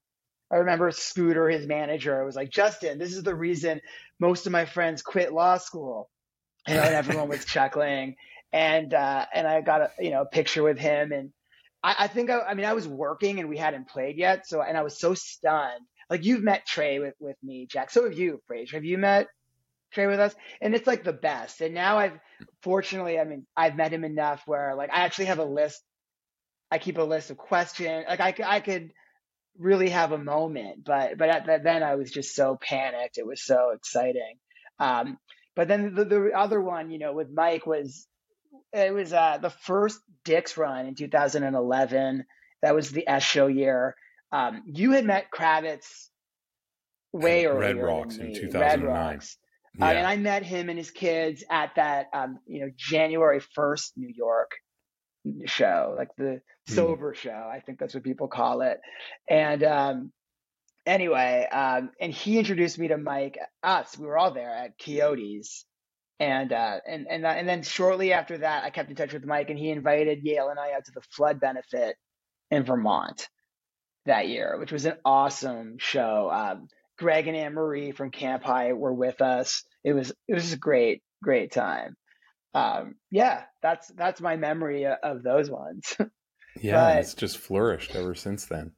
I 0.51 0.57
remember 0.57 0.89
Scooter, 0.91 1.49
his 1.49 1.67
manager, 1.67 2.23
was 2.25 2.35
like, 2.35 2.49
Justin, 2.49 2.97
this 2.97 3.13
is 3.13 3.23
the 3.23 3.35
reason 3.35 3.81
most 4.19 4.45
of 4.45 4.51
my 4.51 4.65
friends 4.65 5.01
quit 5.01 5.33
law 5.33 5.57
school. 5.57 6.09
You 6.67 6.75
know, 6.75 6.81
and 6.81 6.95
everyone 6.95 7.29
was 7.29 7.45
chuckling. 7.45 8.15
And 8.51 8.93
uh, 8.93 9.25
and 9.31 9.47
I 9.47 9.61
got 9.61 9.81
a 9.81 9.91
you 9.99 10.09
know 10.09 10.21
a 10.21 10.25
picture 10.25 10.63
with 10.63 10.79
him, 10.79 11.11
and 11.11 11.31
I, 11.83 11.95
I 11.99 12.07
think 12.07 12.31
I, 12.31 12.39
I 12.39 12.53
mean 12.55 12.65
I 12.65 12.73
was 12.73 12.87
working 12.87 13.39
and 13.39 13.47
we 13.47 13.57
hadn't 13.57 13.87
played 13.87 14.17
yet, 14.17 14.47
so 14.47 14.63
and 14.63 14.75
I 14.75 14.81
was 14.81 14.99
so 14.99 15.13
stunned. 15.13 15.85
Like 16.09 16.25
you've 16.25 16.41
met 16.41 16.65
Trey 16.65 16.97
with 16.97 17.13
with 17.19 17.35
me, 17.43 17.67
Jack. 17.69 17.91
So 17.91 18.05
have 18.05 18.17
you, 18.17 18.41
Fraser. 18.47 18.77
Have 18.77 18.85
you 18.85 18.97
met 18.97 19.27
Trey 19.91 20.07
with 20.07 20.19
us? 20.19 20.35
And 20.61 20.75
it's 20.75 20.87
like 20.87 21.03
the 21.03 21.13
best. 21.13 21.61
And 21.61 21.73
now 21.73 21.97
I've 21.97 22.19
fortunately, 22.61 23.19
I 23.19 23.23
mean, 23.23 23.45
I've 23.55 23.75
met 23.75 23.93
him 23.93 24.03
enough 24.03 24.43
where 24.45 24.75
like 24.75 24.91
I 24.91 25.01
actually 25.01 25.25
have 25.25 25.39
a 25.39 25.45
list. 25.45 25.81
I 26.71 26.77
keep 26.77 26.97
a 26.97 27.03
list 27.03 27.31
of 27.31 27.37
questions. 27.37 28.05
Like 28.07 28.19
I, 28.19 28.35
I 28.45 28.59
could 28.59 28.91
really 29.57 29.89
have 29.89 30.11
a 30.11 30.17
moment, 30.17 30.85
but 30.85 31.17
but 31.17 31.29
at 31.29 31.45
that, 31.47 31.63
then 31.63 31.83
I 31.83 31.95
was 31.95 32.11
just 32.11 32.35
so 32.35 32.57
panicked. 32.61 33.17
It 33.17 33.25
was 33.25 33.43
so 33.43 33.71
exciting. 33.71 34.35
Um, 34.79 35.17
but 35.55 35.67
then 35.67 35.93
the, 35.93 36.05
the 36.05 36.31
other 36.35 36.61
one, 36.61 36.91
you 36.91 36.99
know, 36.99 37.13
with 37.13 37.29
Mike 37.33 37.65
was 37.65 38.07
it 38.71 38.93
was 38.93 39.13
uh, 39.13 39.39
the 39.41 39.49
first 39.49 39.99
Dick's 40.23 40.57
run 40.57 40.85
in 40.85 40.95
2011. 40.95 42.25
That 42.61 42.75
was 42.75 42.91
the 42.91 43.07
S 43.07 43.23
show 43.23 43.47
year. 43.47 43.95
Um, 44.31 44.63
you 44.65 44.91
had 44.91 45.05
met 45.05 45.31
Kravitz 45.31 46.07
way 47.11 47.45
earlier. 47.45 47.59
Red 47.59 47.77
Rocks 47.77 48.17
in 48.17 48.33
2009. 48.33 48.61
Red 48.61 48.83
Rocks. 48.83 49.37
Uh, 49.81 49.85
and 49.85 50.07
I 50.07 50.17
met 50.17 50.43
him 50.43 50.69
and 50.69 50.77
his 50.77 50.91
kids 50.91 51.43
at 51.49 51.75
that, 51.75 52.07
um, 52.13 52.39
you 52.47 52.61
know, 52.61 52.71
January 52.75 53.39
1st 53.57 53.91
New 53.97 54.11
York 54.13 54.51
show, 55.45 55.95
like 55.97 56.09
the 56.17 56.41
Hmm. 56.67 56.73
sober 56.73 57.13
show. 57.13 57.31
I 57.51 57.61
think 57.61 57.79
that's 57.79 57.93
what 57.93 58.03
people 58.03 58.27
call 58.27 58.61
it. 58.61 58.79
And 59.29 59.63
um, 59.63 60.11
anyway, 60.85 61.47
um, 61.51 61.91
and 61.99 62.13
he 62.13 62.37
introduced 62.39 62.77
me 62.79 62.89
to 62.89 62.97
Mike, 62.97 63.37
us. 63.63 63.97
We 63.97 64.05
were 64.07 64.17
all 64.17 64.31
there 64.33 64.51
at 64.53 64.77
Coyotes. 64.83 65.65
And 66.21 66.51
uh, 66.51 66.79
and 66.85 67.07
and 67.09 67.25
uh, 67.25 67.29
and 67.29 67.47
then 67.47 67.63
shortly 67.63 68.11
after 68.13 68.39
that, 68.39 68.65
I 68.65 68.71
kept 68.71 68.89
in 68.89 68.97
touch 68.97 69.13
with 69.13 69.25
Mike, 69.25 69.49
and 69.49 69.57
he 69.57 69.69
invited 69.69 70.21
Yale 70.23 70.49
and 70.49 70.59
I 70.59 70.73
out 70.73 70.85
to 70.85 70.91
the 70.91 71.01
flood 71.15 71.39
benefit 71.39 71.95
in 72.51 72.63
Vermont 72.63 73.29
that 74.05 74.27
year, 74.27 74.57
which 74.59 74.71
was 74.71 74.85
an 74.85 74.97
awesome 75.05 75.77
show. 75.77 76.29
Um, 76.31 76.67
Greg 76.99 77.27
and 77.27 77.35
Anne 77.35 77.53
Marie 77.53 77.91
from 77.91 78.11
Camp 78.11 78.43
High 78.43 78.73
were 78.73 78.93
with 78.93 79.21
us. 79.21 79.63
It 79.83 79.93
was 79.93 80.11
it 80.27 80.33
was 80.35 80.53
a 80.53 80.57
great 80.57 81.01
great 81.23 81.51
time. 81.51 81.95
Um, 82.53 82.95
yeah, 83.09 83.43
that's 83.61 83.87
that's 83.95 84.21
my 84.21 84.35
memory 84.35 84.85
of, 84.85 85.23
those 85.23 85.49
ones. 85.49 85.95
yeah, 86.61 86.73
but- 86.73 86.97
it's 86.97 87.13
just 87.13 87.37
flourished 87.37 87.95
ever 87.95 88.13
since 88.15 88.45
then. 88.45 88.73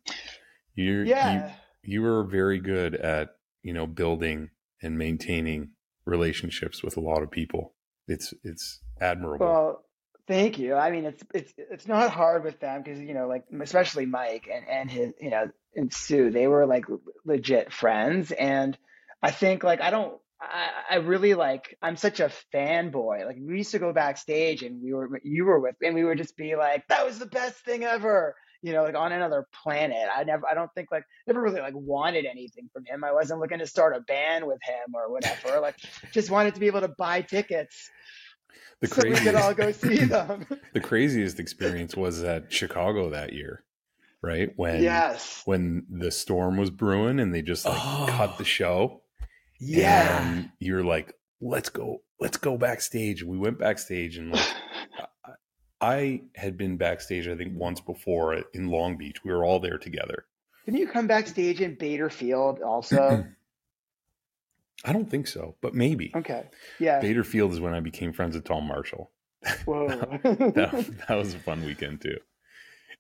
You, 0.75 1.01
yeah, 1.01 1.51
you, 1.84 1.93
you 1.95 2.01
were 2.01 2.23
very 2.23 2.60
good 2.60 2.95
at 2.95 3.31
you 3.63 3.73
know 3.73 3.88
building 3.88 4.51
and 4.81 4.97
maintaining 4.97 5.71
relationships 6.05 6.84
with 6.84 6.95
a 6.97 7.01
lot 7.01 7.23
of 7.23 7.31
people. 7.31 7.73
It's 8.07 8.34
it's 8.43 8.81
admirable. 8.99 9.45
well, 9.47 9.84
thank 10.32 10.58
you. 10.60 10.76
I 10.76 10.91
mean, 10.91 11.06
it's 11.06 11.24
it's 11.34 11.54
it's 11.58 11.88
not 11.88 12.10
hard 12.12 12.46
with 12.46 12.60
them 12.60 12.82
because 12.82 13.00
you 13.00 13.13
know, 13.13 13.28
like 13.28 13.44
especially 13.62 14.06
Mike 14.06 14.48
and 14.52 14.65
and 14.67 14.89
his 14.89 15.13
you 15.20 15.30
know 15.30 15.50
and 15.76 15.94
Sue, 15.94 16.32
they 16.32 16.48
were 16.48 16.65
like 16.65 16.86
legit 17.26 17.74
friends, 17.74 18.32
and 18.32 18.78
I 19.22 19.32
think 19.32 19.63
like 19.63 19.82
I 19.82 19.91
don't 19.91 20.13
I, 20.39 20.70
I 20.91 20.96
really 20.96 21.34
like 21.34 21.78
I'm 21.82 21.98
such 21.98 22.22
a 22.22 22.32
fanboy. 22.54 23.26
Like 23.26 23.38
we 23.41 23.58
used 23.58 23.72
to 23.72 23.80
go 23.80 23.91
backstage 23.91 24.63
and 24.63 24.82
we 24.82 24.94
were 24.94 25.20
you 25.24 25.46
were 25.46 25.60
with 25.60 25.76
and 25.82 25.94
we 25.94 26.06
would 26.06 26.17
just 26.17 26.38
be 26.38 26.56
like, 26.56 26.88
that 26.88 27.06
was 27.06 27.20
the 27.20 27.26
best 27.26 27.58
thing 27.58 27.84
ever. 27.84 28.36
You 28.63 28.74
know, 28.74 28.84
like 28.84 28.96
on 28.96 29.12
another 29.12 29.48
planet. 29.63 30.08
I 30.15 30.24
never 30.24 30.48
I 30.50 30.54
don't 30.54 30.72
think 30.74 30.89
like 30.91 31.04
never 31.28 31.41
really 31.41 31.60
like 31.60 31.76
wanted 31.76 32.26
anything 32.26 32.70
from 32.72 32.86
him. 32.86 33.04
I 33.04 33.12
wasn't 33.12 33.41
looking 33.41 33.60
to 33.60 33.67
start 33.67 33.98
a 33.98 34.00
band 34.00 34.48
with 34.48 34.60
him 34.63 34.96
or 34.96 35.12
whatever. 35.12 35.60
like 35.60 35.76
just 36.13 36.30
wanted 36.32 36.54
to 36.54 36.60
be 36.62 36.67
able 36.67 36.82
to 36.82 36.94
buy 36.98 37.22
tickets 37.22 37.89
The 38.80 38.88
so 38.88 39.02
we 39.08 39.16
could 39.16 39.36
all 39.36 39.54
go 39.54 39.72
see 39.72 39.98
them. 40.06 40.46
the 40.74 40.80
craziest 40.80 41.40
experience 41.40 41.96
was 41.96 42.24
at 42.24 42.52
Chicago 42.52 43.10
that 43.12 43.34
year, 43.34 43.64
right? 44.22 44.50
When 44.56 44.82
yes. 44.82 45.42
when 45.46 45.86
the 45.90 46.12
storm 46.12 46.58
was 46.58 46.70
brewing 46.72 47.20
and 47.20 47.34
they 47.34 47.42
just 47.42 47.66
like 47.66 47.78
Oh. 47.78 48.08
cut 48.10 48.38
the 48.38 48.44
oh. 48.44 48.46
show. 48.46 49.02
Yeah. 49.60 50.44
You're 50.60 50.84
like, 50.84 51.14
let's 51.40 51.70
go, 51.70 52.02
let's 52.20 52.38
go 52.38 52.58
backstage. 52.58 53.24
We 53.24 53.38
went 53.38 53.60
backstage 53.60 54.18
and 54.18 54.32
like 54.32 54.42
I- 55.26 55.32
I 55.84 56.22
had 56.36 56.58
been 56.58 56.78
backstage, 56.78 57.28
I 57.28 57.36
think, 57.36 57.58
once 57.58 57.82
before 57.82 58.36
in 58.54 58.68
Long 58.68 58.98
Beach. 58.98 59.24
We 59.24 59.32
were 59.32 59.44
all 59.44 59.60
there 59.60 59.80
together. 59.80 60.26
Didn't 60.66 60.80
you 60.80 60.88
come 60.88 61.08
backstage 61.08 61.60
in 61.60 61.74
Bader 61.76 62.10
Field 62.12 62.62
also? 62.62 63.26
I 64.84 64.94
don't 64.94 65.10
think 65.10 65.28
so, 65.28 65.56
but 65.62 65.74
maybe. 65.76 66.12
okay. 66.15 66.46
Yeah. 66.80 67.00
Bader 67.00 67.24
Field 67.24 67.52
is 67.54 67.60
when 67.60 67.74
I 67.74 67.80
became 67.82 68.13
friends 68.13 68.36
with 68.36 68.46
Tom 68.46 68.67
Marshall. 68.67 69.12
Whoa. 69.65 69.88
That, 70.24 71.06
that 71.08 71.15
was 71.15 71.34
a 71.34 71.39
fun 71.39 71.63
weekend 71.65 72.02
too. 72.02 72.17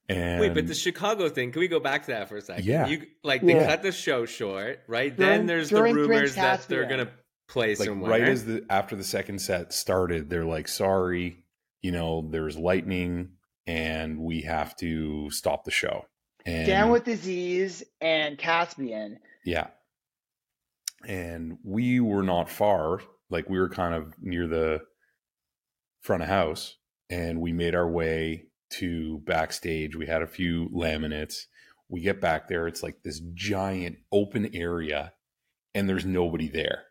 And 0.09 0.41
Wait, 0.41 0.53
but 0.53 0.67
the 0.67 0.73
Chicago 0.73 1.29
thing, 1.29 1.51
can 1.51 1.59
we 1.59 1.67
go 1.67 1.79
back 1.79 2.01
to 2.05 2.11
that 2.11 2.27
for 2.29 2.37
a 2.37 2.41
second? 2.41 2.65
Yeah. 2.65 2.87
You 2.87 3.05
like 3.23 3.41
they 3.41 3.53
Yeah. 3.55 3.67
cut 3.67 3.83
the 3.83 3.91
show 3.91 4.25
short, 4.25 4.79
right? 4.87 5.15
During- 5.15 5.29
then 5.31 5.45
there's 5.45 5.69
the 5.69 5.81
rumors 5.83 6.35
that 6.35 6.67
they're 6.67 6.87
gonna 6.87 7.11
play 7.47 7.75
like 7.75 7.87
somewhere. 7.87 8.11
right 8.11 8.23
as 8.23 8.45
the 8.45 8.65
after 8.69 8.95
the 8.95 9.03
second 9.03 9.39
set 9.39 9.71
started, 9.73 10.29
they're 10.29 10.45
like, 10.45 10.67
"Sorry, 10.67 11.45
you 11.81 11.91
know, 11.91 12.27
there's 12.29 12.57
lightning, 12.57 13.33
and 13.67 14.19
we 14.19 14.41
have 14.41 14.75
to 14.77 15.29
stop 15.31 15.63
the 15.63 15.71
show." 15.71 16.05
And 16.45 16.65
Down 16.65 16.89
with 16.89 17.03
Disease 17.05 17.83
and 18.01 18.37
Caspian. 18.37 19.19
yeah, 19.45 19.67
and 21.07 21.57
we 21.63 21.99
were 21.99 22.23
not 22.23 22.49
far. 22.49 23.01
Like 23.29 23.49
we 23.49 23.59
were 23.59 23.69
kind 23.69 23.95
of 23.95 24.13
near 24.21 24.47
the 24.47 24.81
front 26.01 26.23
of 26.23 26.29
house, 26.29 26.77
and 27.09 27.39
we 27.39 27.53
made 27.53 27.75
our 27.75 27.89
way 27.89 28.47
to 28.71 29.19
backstage. 29.25 29.95
We 29.95 30.07
had 30.07 30.21
a 30.21 30.27
few 30.27 30.69
laminates. 30.69 31.45
We 31.89 32.01
get 32.01 32.21
back 32.21 32.47
there. 32.47 32.67
It's 32.67 32.83
like 32.83 33.03
this 33.03 33.21
giant 33.33 33.97
open 34.11 34.55
area, 34.55 35.13
and 35.73 35.87
there's 35.87 36.05
nobody 36.05 36.49
there. 36.49 36.83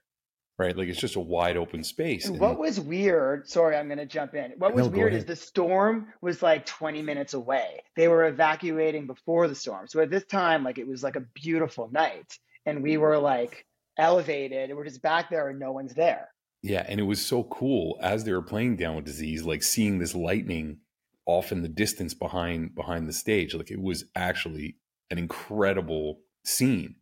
Right, 0.59 0.77
like 0.77 0.89
it's 0.89 1.01
just 1.01 1.17
a 1.17 1.21
wide 1.21 1.57
open 1.57 1.83
space. 1.83 2.27
And 2.27 2.35
and- 2.35 2.43
what 2.43 2.59
was 2.59 2.79
weird, 2.79 3.49
sorry, 3.49 3.77
I'm 3.77 3.87
going 3.87 3.97
to 3.97 4.05
jump 4.05 4.35
in. 4.35 4.53
What 4.59 4.75
was 4.75 4.85
No, 4.85 4.91
go 4.91 4.99
weird 4.99 5.15
is 5.15 5.25
the 5.25 5.35
storm 5.35 6.09
was 6.21 6.43
like 6.43 6.67
20 6.67 7.01
minutes 7.01 7.33
away. 7.33 7.81
They 7.97 8.09
were 8.09 8.27
evacuating 8.27 9.07
before 9.07 9.49
the 9.49 9.55
storm. 9.55 9.87
So 9.89 10.01
at 10.01 10.11
this 10.11 10.27
time, 10.27 10.63
like 10.63 10.77
it 10.77 10.87
was 10.87 11.03
like 11.03 11.17
a 11.17 11.25
beautiful 11.35 11.89
night. 11.91 12.39
And 12.67 12.83
we 12.83 12.99
were 12.99 13.17
like 13.17 13.65
elevated 14.01 14.71
and 14.71 14.77
we're 14.77 14.85
just 14.85 15.03
back 15.03 15.31
there 15.31 15.49
and 15.49 15.59
no 15.59 15.73
one's 15.73 15.95
there. 15.95 16.29
Yeah, 16.63 16.85
and 16.89 17.01
it 17.01 17.05
was 17.05 17.25
so 17.25 17.45
cool 17.45 17.99
as 18.03 18.25
they 18.25 18.33
were 18.33 18.43
playing 18.43 18.77
Down 18.77 18.97
with 18.97 19.05
Disease, 19.05 19.45
like 19.45 19.63
seeing 19.63 19.99
this 19.99 20.15
lightning 20.15 20.79
off 21.27 21.53
in 21.53 21.63
the 21.63 21.69
distance 21.69 22.13
behind 22.15 22.75
behind 22.75 23.09
the 23.09 23.13
stage. 23.13 23.55
Like 23.55 23.71
it 23.71 23.81
was 23.81 24.05
actually 24.15 24.77
an 25.11 25.19
incredible 25.19 26.21
scene. 26.45 26.97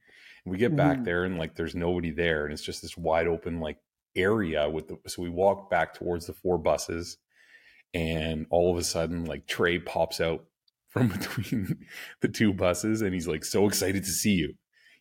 And 0.44 0.52
we 0.52 0.58
get 0.58 0.76
back 0.76 0.98
Mhm. 0.98 1.04
there 1.04 1.24
and 1.24 1.38
like 1.38 1.54
there's 1.56 1.74
nobody 1.74 2.10
there, 2.10 2.44
and 2.44 2.52
it's 2.52 2.62
just 2.62 2.82
this 2.82 2.96
wide 2.96 3.26
open 3.26 3.60
like 3.60 3.78
area 4.16 4.68
with 4.70 4.88
the 4.88 4.96
so 5.06 5.22
we 5.22 5.28
walk 5.28 5.70
back 5.70 5.94
towards 5.94 6.26
the 6.26 6.32
four 6.32 6.58
buses, 6.58 7.18
and 7.94 8.46
all 8.50 8.70
of 8.70 8.78
a 8.78 8.84
sudden 8.84 9.24
like 9.24 9.46
Trey 9.46 9.78
pops 9.78 10.20
out 10.20 10.44
from 10.88 11.08
between 11.18 11.84
the 12.20 12.28
two 12.28 12.52
buses 12.52 13.02
and 13.02 13.12
he's 13.12 13.28
like 13.28 13.44
so 13.44 13.66
excited 13.66 14.04
to 14.04 14.10
see 14.10 14.32
you. 14.34 14.54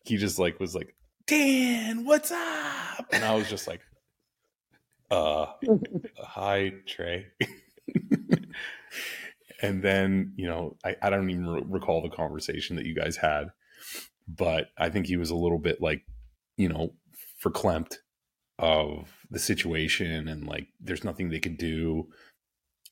He 0.04 0.16
just 0.16 0.38
like 0.38 0.58
was 0.60 0.74
like, 0.74 0.94
Dan, 1.28 2.04
what's 2.04 2.32
up? 2.32 3.06
And 3.12 3.24
I 3.24 3.34
was 3.34 3.48
just 3.48 3.68
like, 3.68 3.80
uh 5.10 5.46
hi 6.18 6.72
trey. 6.86 7.26
And 9.60 9.82
then 9.82 10.34
you 10.36 10.46
know 10.46 10.76
i, 10.84 10.94
I 11.02 11.10
don't 11.10 11.30
even 11.30 11.48
re- 11.48 11.62
recall 11.66 12.00
the 12.00 12.14
conversation 12.14 12.76
that 12.76 12.86
you 12.86 12.94
guys 12.94 13.16
had 13.16 13.48
but 14.28 14.68
i 14.78 14.88
think 14.88 15.06
he 15.06 15.16
was 15.16 15.30
a 15.30 15.34
little 15.34 15.58
bit 15.58 15.80
like 15.80 16.02
you 16.56 16.68
know 16.68 16.92
verklempt 17.42 17.96
of 18.58 19.08
the 19.30 19.38
situation 19.38 20.28
and 20.28 20.46
like 20.46 20.68
there's 20.80 21.04
nothing 21.04 21.30
they 21.30 21.38
could 21.38 21.58
do. 21.58 22.08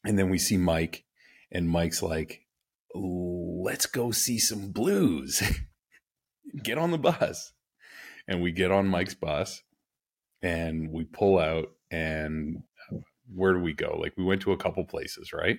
And 0.04 0.18
then 0.18 0.30
we 0.30 0.38
see 0.38 0.56
mike 0.56 1.04
and 1.50 1.68
mike's 1.68 2.02
like 2.02 2.42
let's 2.94 3.86
go 3.86 4.10
see 4.10 4.38
some 4.38 4.70
blues. 4.70 5.42
Get 6.62 6.78
on 6.78 6.92
the 6.92 6.98
bus 6.98 7.52
and 8.28 8.42
we 8.42 8.52
get 8.52 8.70
on 8.70 8.86
mike's 8.86 9.14
bus 9.14 9.62
and 10.42 10.90
we 10.92 11.04
pull 11.04 11.38
out 11.38 11.66
and 11.90 12.62
where 13.34 13.52
do 13.54 13.60
we 13.60 13.72
go 13.72 13.96
like 14.00 14.12
we 14.16 14.24
went 14.24 14.42
to 14.42 14.52
a 14.52 14.56
couple 14.56 14.84
places 14.84 15.32
right 15.32 15.58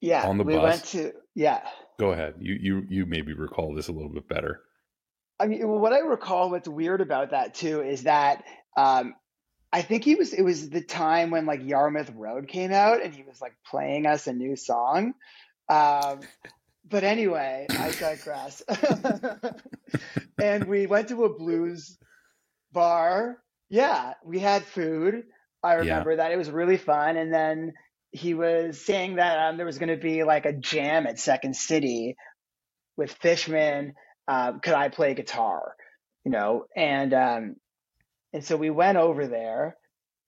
Yeah. 0.00 0.26
On 0.28 0.36
the 0.38 0.44
we 0.44 0.54
bus? 0.54 0.62
went 0.62 0.84
to, 0.86 1.12
yeah. 1.34 1.60
go 1.98 2.12
ahead 2.12 2.34
you 2.40 2.54
you 2.60 2.86
you 2.88 3.06
maybe 3.06 3.32
recall 3.32 3.74
this 3.74 3.88
a 3.88 3.92
little 3.92 4.12
bit 4.12 4.28
better 4.28 4.60
I 5.40 5.46
mean, 5.46 5.66
what 5.66 5.92
I 5.92 6.00
recall 6.00 6.50
what's 6.50 6.68
weird 6.68 7.00
about 7.00 7.30
that 7.30 7.54
too 7.54 7.80
is 7.82 8.04
that 8.04 8.44
um, 8.76 9.14
I 9.72 9.82
think 9.82 10.04
he 10.04 10.14
was, 10.14 10.32
it 10.32 10.42
was 10.42 10.70
the 10.70 10.82
time 10.82 11.30
when 11.30 11.46
like 11.46 11.64
Yarmouth 11.64 12.12
Road 12.14 12.46
came 12.46 12.72
out 12.72 13.02
and 13.02 13.12
he 13.12 13.24
was 13.24 13.40
like 13.40 13.54
playing 13.68 14.06
us 14.06 14.28
a 14.28 14.32
new 14.32 14.54
song. 14.54 15.14
Um, 15.68 16.20
but 16.88 17.04
anyway, 17.04 17.66
I 17.70 17.90
digress. 17.92 18.62
and 20.38 20.64
we 20.66 20.86
went 20.86 21.08
to 21.08 21.24
a 21.24 21.34
blues 21.34 21.98
bar. 22.72 23.38
Yeah, 23.70 24.14
we 24.24 24.38
had 24.38 24.64
food. 24.64 25.24
I 25.62 25.72
Yeah. 25.74 25.78
remember 25.80 26.16
that. 26.16 26.32
It 26.32 26.36
was 26.36 26.50
really 26.50 26.76
fun. 26.76 27.16
And 27.16 27.32
then 27.32 27.72
he 28.10 28.34
was 28.34 28.84
saying 28.84 29.16
that 29.16 29.38
um, 29.38 29.56
there 29.56 29.66
was 29.66 29.78
going 29.78 29.88
to 29.88 29.96
be 30.02 30.24
like 30.24 30.44
a 30.44 30.52
jam 30.52 31.06
at 31.06 31.18
Second 31.18 31.56
City 31.56 32.16
with 32.96 33.12
Fishman. 33.12 33.94
Um, 34.28 34.60
could 34.60 34.74
I 34.74 34.88
play 34.88 35.14
guitar? 35.14 35.74
You 36.24 36.30
know, 36.32 36.66
and 36.76 37.12
um, 37.14 37.56
and 38.32 38.44
so 38.44 38.56
we 38.56 38.70
went 38.70 38.96
over 38.98 39.26
there, 39.26 39.76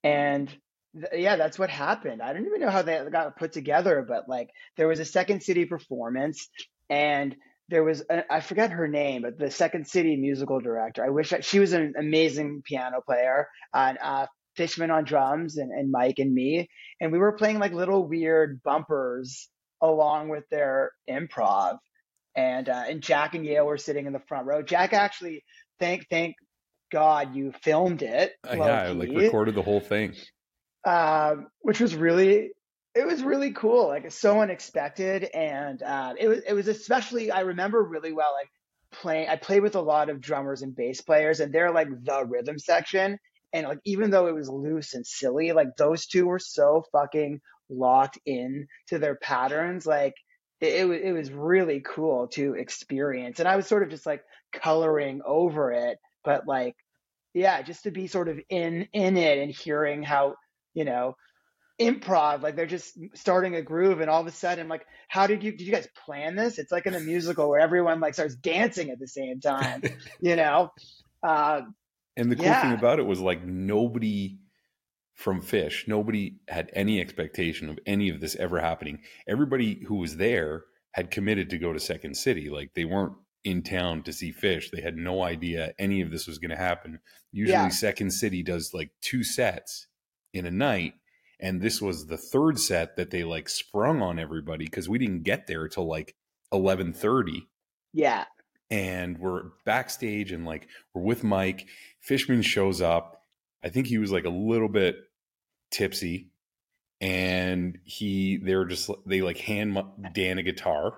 and 0.03 0.51
th- 0.95 1.23
yeah, 1.23 1.37
that's 1.37 1.59
what 1.59 1.71
happened. 1.71 2.23
I 2.23 2.33
don't 2.33 2.47
even 2.47 2.61
know 2.61 2.71
how 2.71 2.83
they 2.83 3.05
got 3.11 3.37
put 3.37 3.53
together, 3.53 4.05
but 4.07 4.29
like 4.29 4.51
there 4.77 4.89
was 4.89 5.01
a 5.01 5.05
Second 5.05 5.43
City 5.43 5.65
performance, 5.65 6.49
and 6.89 7.35
there 7.69 7.85
was 7.85 8.03
a, 8.09 8.33
I 8.33 8.41
forget 8.41 8.71
her 8.71 8.89
name, 8.89 9.23
but 9.23 9.39
the 9.39 9.51
Second 9.51 9.87
City 9.87 10.17
musical 10.17 10.61
director. 10.61 11.05
I 11.05 11.11
wish 11.11 11.33
I, 11.33 11.41
she 11.41 11.59
was 11.59 11.73
an 11.73 11.95
amazing 11.99 12.63
piano 12.65 13.01
player, 13.05 13.49
and 13.73 13.99
uh, 14.03 14.27
Fishman 14.57 14.91
on 14.91 15.05
drums, 15.05 15.57
and, 15.57 15.73
and 15.73 15.91
Mike 15.91 16.19
and 16.19 16.33
me, 16.33 16.69
and 17.01 17.13
we 17.13 17.19
were 17.19 17.33
playing 17.33 17.59
like 17.59 17.73
little 17.73 18.07
weird 18.07 18.63
bumpers 18.63 19.49
along 19.81 20.29
with 20.29 20.45
their 20.51 20.93
improv, 21.09 21.79
and 22.37 22.69
uh, 22.69 22.85
and 22.89 23.03
Jack 23.03 23.35
and 23.35 23.45
Yale 23.45 23.67
were 23.67 23.79
sitting 23.79 24.07
in 24.07 24.13
the 24.13 24.23
front 24.29 24.47
row. 24.47 24.63
Jack 24.63 24.93
actually, 24.93 25.45
thank 25.81 26.09
thank 26.09 26.37
God 26.93 27.35
you 27.35 27.53
filmed 27.63 28.03
it. 28.03 28.33
Uh, 28.49 28.57
yeah 28.57 28.83
i 28.83 28.89
like 28.91 29.11
recorded 29.11 29.55
the 29.55 29.63
whole 29.63 29.81
thing 29.81 30.15
um, 30.85 31.49
which 31.61 31.81
was 31.81 31.95
really 31.95 32.51
it 32.95 33.07
was 33.07 33.23
really 33.23 33.51
cool 33.51 33.89
like 33.89 34.05
it's 34.05 34.19
so 34.19 34.41
unexpected. 34.41 35.25
And 35.25 35.83
uh, 35.83 36.15
it 36.19 36.29
was 36.29 36.41
it 36.47 36.53
was 36.53 36.69
especially 36.69 37.31
i 37.31 37.41
remember 37.41 37.83
really 37.83 38.13
well 38.13 38.33
like 38.39 38.51
playing 38.93 39.29
i 39.29 39.37
played 39.37 39.63
with 39.63 39.75
a 39.75 39.81
lot 39.81 40.09
of 40.09 40.21
drummers 40.21 40.63
and 40.63 40.77
bass 40.77 41.01
players 41.01 41.41
and 41.41 41.53
they're 41.53 41.73
like 41.73 41.89
the 41.89 42.25
rhythm 42.25 42.59
section. 42.59 43.19
And 43.53 43.69
like 43.69 43.79
even 43.85 44.11
though 44.11 44.27
it 44.27 44.35
was 44.35 44.49
loose 44.49 44.95
and 44.95 45.07
silly 45.07 45.53
like 45.53 45.77
those 45.77 46.07
two 46.07 46.27
were 46.27 46.39
so 46.39 46.85
fucking 46.93 47.41
locked 47.71 48.19
in 48.27 48.67
to 48.89 48.99
their 48.99 49.15
patterns 49.15 49.87
like 49.87 50.15
it, 50.61 50.89
it, 50.89 51.05
it 51.07 51.13
was 51.13 51.33
really 51.33 51.81
cool 51.81 52.29
to 52.29 52.55
experience. 52.55 53.41
And 53.41 53.49
i 53.49 53.57
was 53.57 53.67
sort 53.67 53.83
of 53.83 53.91
just 53.91 54.07
like 54.07 54.23
coloring 54.53 55.21
over 55.25 55.73
it. 55.73 55.99
But 56.25 56.47
like 56.47 56.77
yeah 57.33 57.61
just 57.63 57.83
to 57.83 57.91
be 57.91 58.07
sort 58.07 58.29
of 58.29 58.39
in 58.49 58.89
in 58.93 59.17
it 59.17 59.39
and 59.39 59.51
hearing 59.51 60.03
how 60.05 60.37
you 60.75 60.85
know 60.85 61.17
improv 61.81 62.43
like 62.43 62.55
they're 62.55 62.67
just 62.67 62.97
starting 63.15 63.57
a 63.57 63.63
groove 63.63 64.01
and 64.01 64.09
all 64.09 64.21
of 64.21 64.27
a 64.29 64.31
sudden 64.31 64.69
like 64.69 64.87
how 65.09 65.27
did 65.27 65.43
you 65.43 65.51
did 65.51 65.63
you 65.63 65.73
guys 65.73 65.89
plan 66.05 66.37
this 66.37 66.59
it's 66.59 66.71
like 66.71 66.87
in 66.87 66.95
a 66.95 67.01
musical 67.01 67.49
where 67.49 67.59
everyone 67.59 67.99
like 67.99 68.15
starts 68.15 68.37
dancing 68.37 68.91
at 68.91 69.01
the 69.01 69.09
same 69.09 69.41
time 69.41 69.83
you 70.21 70.37
know 70.37 70.71
uh, 71.25 71.63
and 72.17 72.31
the 72.31 72.37
cool 72.37 72.45
thing 72.45 72.73
about 72.73 73.01
it 73.01 73.07
was 73.07 73.19
like 73.19 73.45
nobody 73.45 74.39
from 75.15 75.43
Phish 75.43 75.89
nobody 75.89 76.37
had 76.47 76.71
any 76.75 77.01
expectation 77.01 77.69
of 77.69 77.79
any 77.87 78.09
of 78.09 78.21
this 78.21 78.37
ever 78.37 78.61
happening 78.61 79.01
everybody 79.27 79.83
who 79.89 79.97
was 79.97 80.17
there 80.17 80.65
had 80.93 81.11
committed 81.11 81.51
to 81.51 81.59
go 81.59 81.73
to 81.73 81.81
second 81.81 82.17
city 82.17 82.51
like 82.51 82.71
they 82.75 82.85
weren't 82.85 83.15
in 83.45 83.63
town 83.63 84.03
to 84.03 84.13
see 84.13 84.33
Phish. 84.33 84.71
They 84.71 84.81
had 84.81 84.97
no 84.97 85.23
idea 85.23 85.75
any 85.79 86.01
of 86.01 86.11
this 86.11 86.27
was 86.27 86.39
going 86.39 86.51
to 86.51 86.57
happen. 86.57 86.99
Usually, 87.31 87.53
Yeah. 87.53 87.69
Second 87.69 88.11
City 88.11 88.43
does 88.43 88.73
like 88.73 88.91
two 89.03 89.23
sets 89.23 89.87
in 90.35 90.47
a 90.47 90.51
night, 90.51 90.95
and 91.41 91.61
this 91.63 91.81
was 91.81 92.07
the 92.07 92.17
third 92.17 92.59
set 92.59 92.97
that 92.97 93.11
they 93.11 93.25
like 93.25 93.49
sprung 93.49 94.03
on 94.03 94.19
everybody 94.19 94.65
because 94.65 94.89
we 94.89 94.99
didn't 94.99 95.23
get 95.23 95.47
there 95.47 95.69
till 95.69 95.87
like 95.87 96.15
eleven 96.53 96.93
thirty 96.93 97.49
Yeah. 97.93 98.25
and 98.71 99.19
we're 99.19 99.45
backstage 99.65 100.33
and 100.33 100.45
like 100.45 100.69
we're 100.93 101.03
with 101.03 101.25
Mike. 101.25 101.67
Fishman 102.01 102.43
shows 102.43 102.81
up. 102.83 103.23
I 103.65 103.69
think 103.71 103.87
he 103.87 103.99
was 103.99 104.13
like 104.13 104.25
a 104.27 104.31
little 104.31 104.69
bit 104.69 104.97
tipsy, 105.71 106.31
and 107.01 107.79
he 107.85 108.37
they're 108.39 108.65
just 108.67 108.91
they 109.07 109.23
like 109.23 109.39
hand 109.39 109.79
Dan 110.13 110.39
a 110.39 110.43
guitar. 110.43 110.95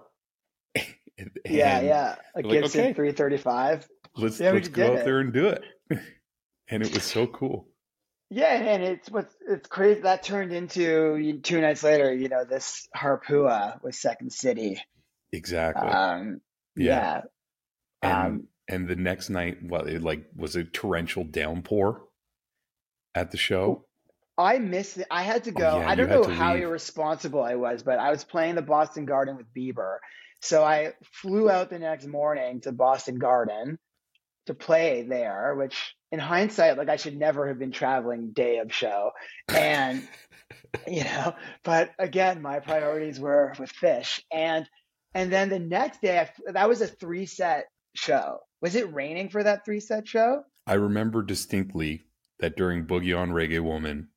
And 1.19 1.31
Yeah. 1.47 1.81
Yeah. 1.81 2.17
A 2.35 2.41
like, 2.43 2.51
Gibson 2.51 2.81
okay. 2.83 2.93
335. 2.93 3.89
Let's 4.19 4.39
Yeah, 4.39 4.51
let's 4.51 4.69
go 4.69 4.99
out 4.99 5.05
there 5.07 5.21
and 5.21 5.33
do 5.33 5.47
it. 5.47 5.63
and 6.69 6.83
it 6.83 6.93
was 6.93 7.05
so 7.05 7.27
cool. 7.27 7.69
Yeah, 8.31 8.55
and 8.55 8.83
it's 8.83 9.09
what's 9.11 9.35
it's 9.49 9.69
crazy 9.69 10.01
that 10.01 10.23
turned 10.25 10.53
into 10.53 11.41
two 11.43 11.61
nights 11.61 11.83
later. 11.85 12.13
You 12.13 12.29
know, 12.29 12.45
this 12.45 12.89
Harpua 12.97 13.83
was 13.83 13.99
Second 13.99 14.33
City. 14.33 14.81
Exactly. 15.33 15.89
Um, 15.89 16.41
yeah. 16.75 17.23
yeah. 18.03 18.11
and 18.11 18.27
Um, 18.27 18.49
and 18.69 18.89
the 18.89 18.97
next 18.97 19.31
night, 19.31 19.63
what 19.63 19.89
it 19.89 20.03
like 20.03 20.27
was 20.35 20.57
a 20.57 20.65
torrential 20.65 21.23
downpour 21.25 22.03
at 23.15 23.31
the 23.31 23.37
show. 23.37 23.85
I 24.39 24.59
missed 24.59 24.99
it. 24.99 25.07
I 25.11 25.23
had 25.23 25.45
to 25.45 25.51
Oh, 25.51 25.55
go. 25.55 25.79
yeah, 25.79 25.89
I 25.89 25.95
don't 25.95 26.11
know 26.11 26.25
how 26.25 26.55
leave. 26.55 26.65
irresponsible 26.65 27.43
I 27.43 27.55
was, 27.55 27.83
but 27.83 27.99
I 27.99 28.11
was 28.11 28.25
playing 28.25 28.57
the 28.57 28.63
Boston 28.63 29.07
Garden 29.07 29.37
with 29.37 29.47
Bieber. 29.57 29.99
So 30.43 30.63
I 30.63 30.93
flew 31.23 31.49
out 31.49 31.71
the 31.71 31.79
next 31.79 32.07
morning 32.07 32.61
to 32.63 32.73
Boston 32.73 33.19
Garden 33.19 33.79
to 34.47 34.55
play 34.55 35.03
there, 35.03 35.55
which 35.57 35.95
in 36.13 36.19
hindsight, 36.19 36.79
like 36.79 36.89
I 36.89 36.97
should 36.97 37.17
never 37.17 37.49
have 37.49 37.59
been 37.59 37.73
traveling 37.73 38.33
day 38.33 38.59
of 38.59 38.73
show. 38.73 39.11
And, 39.49 40.07
you 40.89 41.05
know, 41.05 41.35
but 41.65 41.91
again, 41.99 42.43
my 42.43 42.61
priorities 42.61 43.19
were 43.21 43.55
with 43.59 43.73
Phish. 43.73 44.21
And, 44.33 44.69
and 45.15 45.33
then 45.33 45.49
the 45.49 45.59
next 45.59 46.01
day, 46.01 46.19
I, 46.21 46.53
that 46.53 46.69
was 46.69 46.81
a 46.81 46.87
three 46.87 47.27
set 47.27 47.67
show. 47.95 48.39
Was 48.63 48.75
it 48.75 48.93
raining 48.93 49.29
for 49.31 49.43
that 49.43 49.65
three 49.65 49.81
set 49.81 50.09
show? 50.09 50.43
I 50.67 50.75
remember 50.75 51.23
distinctly 51.23 52.03
that 52.41 52.57
during 52.57 52.87
Boogie 52.87 53.17
on 53.19 53.31
Reggae 53.31 53.63
Woman, 53.63 54.09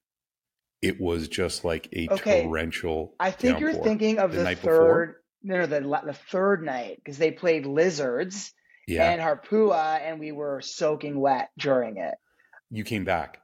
it 0.81 0.99
was 0.99 1.27
just 1.27 1.63
like 1.65 1.89
a 1.93 2.07
Okay. 2.09 2.43
torrential. 2.43 3.13
I 3.19 3.31
think 3.31 3.59
you're 3.59 3.73
thinking 3.73 4.19
of 4.19 4.31
The 4.31 4.37
the, 4.39 4.43
night 4.45 4.61
before? 4.61 4.75
third, 4.77 5.15
no, 5.43 5.57
no, 5.59 5.65
the 5.65 5.81
the 6.05 6.13
third 6.13 6.63
night 6.63 6.97
because 6.97 7.17
they 7.17 7.31
played 7.31 7.65
Lizards 7.65 8.53
Yeah, 8.89 9.11
and 9.11 9.21
Harpua, 9.21 10.01
and 10.01 10.19
we 10.19 10.31
were 10.31 10.61
soaking 10.61 11.19
wet 11.19 11.49
during 11.57 11.97
it. 11.97 12.15
you 12.69 12.83
came 12.83 13.03
back. 13.05 13.39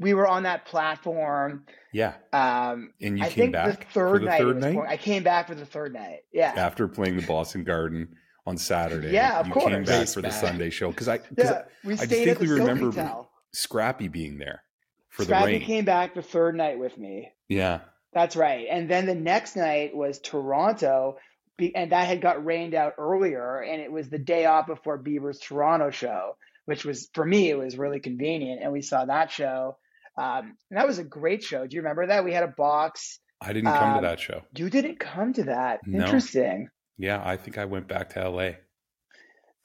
We 0.00 0.14
were 0.14 0.28
on 0.28 0.44
that 0.44 0.64
platform. 0.66 1.64
Yeah, 1.92 2.14
Um, 2.32 2.92
and 3.00 3.18
you 3.18 3.24
I 3.24 3.28
came 3.28 3.36
think 3.46 3.52
back 3.54 3.80
the 3.80 3.86
for 3.86 4.10
third 4.12 4.22
the 4.22 4.26
night. 4.26 4.38
third 4.40 4.60
night 4.60 4.74
pouring. 4.74 4.90
I 4.90 4.96
came 4.96 5.22
back 5.24 5.48
for 5.48 5.54
the 5.56 5.66
third 5.66 5.92
night. 5.92 6.20
Yeah, 6.32 6.52
after 6.56 6.86
playing 6.86 7.16
the 7.16 7.26
Boston 7.26 7.64
Garden 7.64 8.08
on 8.46 8.56
Saturday. 8.58 9.10
Yeah, 9.10 9.40
of 9.40 9.48
you 9.48 9.52
came 9.54 9.62
course. 9.62 9.86
back 9.88 9.98
Race 10.00 10.14
for 10.14 10.22
the. 10.22 10.30
Sunday 10.30 10.70
show 10.70 10.90
because 10.90 11.08
I, 11.08 11.18
'cause 11.18 11.26
yeah. 11.36 11.62
We 11.84 11.94
I 11.94 11.96
stayed 11.96 12.28
at 12.28 12.38
the 12.38 12.46
distinctly 12.46 12.48
remember 12.48 12.92
Sofitel. 12.92 13.26
Scrappy 13.52 14.08
being 14.08 14.38
there 14.38 14.62
for 15.08 15.22
the 15.22 15.26
Scrappy 15.26 15.52
rain. 15.52 15.62
came 15.62 15.84
back 15.84 16.14
the 16.14 16.22
third 16.22 16.54
night 16.54 16.78
with 16.78 16.96
me. 16.96 17.32
Yeah, 17.48 17.80
That's 18.12 18.36
right. 18.36 18.66
And 18.70 18.88
then 18.88 19.06
the 19.06 19.14
next 19.14 19.56
night 19.56 19.94
was 19.96 20.18
Toronto, 20.20 21.16
be- 21.58 21.74
and 21.76 21.92
that 21.92 22.06
had 22.06 22.22
got 22.22 22.44
rained 22.44 22.74
out 22.74 22.94
earlier, 22.96 23.58
and 23.60 23.82
it 23.82 23.92
was 23.92 24.08
the 24.08 24.18
day 24.18 24.46
off 24.46 24.66
before 24.68 24.98
Bieber's 25.02 25.38
Toronto 25.38 25.90
show, 25.90 26.36
which 26.64 26.84
was 26.84 27.08
for 27.12 27.24
me 27.24 27.50
it 27.50 27.58
was 27.58 27.76
really 27.76 28.00
convenient, 28.00 28.62
and 28.62 28.72
we 28.72 28.80
saw 28.80 29.04
that 29.04 29.30
show. 29.30 29.76
Um, 30.16 30.56
and 30.70 30.78
that 30.78 30.86
was 30.86 30.98
a 30.98 31.04
great 31.04 31.42
show. 31.44 31.66
Do 31.66 31.76
you 31.76 31.82
remember 31.82 32.06
that? 32.06 32.24
We 32.24 32.32
had 32.32 32.42
a 32.44 32.48
box. 32.56 33.20
I 33.40 33.52
didn't 33.52 33.72
come 33.72 33.90
Um, 33.96 34.02
to 34.02 34.08
that 34.08 34.18
show. 34.18 34.42
You 34.56 34.68
didn't 34.70 34.98
come 34.98 35.32
to 35.34 35.44
that. 35.44 35.80
No. 35.86 36.04
Interesting. 36.04 36.70
Yeah, 36.96 37.22
I 37.24 37.36
think 37.36 37.58
I 37.58 37.66
went 37.66 37.86
back 37.86 38.10
to 38.14 38.28
LA. 38.28 38.50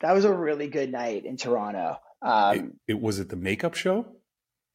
That 0.01 0.11
was 0.13 0.25
a 0.25 0.33
really 0.33 0.67
good 0.67 0.91
night 0.91 1.25
in 1.25 1.37
Toronto. 1.37 1.97
it, 2.21 2.27
Um, 2.27 2.73
it 2.87 2.99
was 2.99 3.19
it 3.19 3.29
the 3.29 3.35
makeup 3.35 3.73
show. 3.75 4.05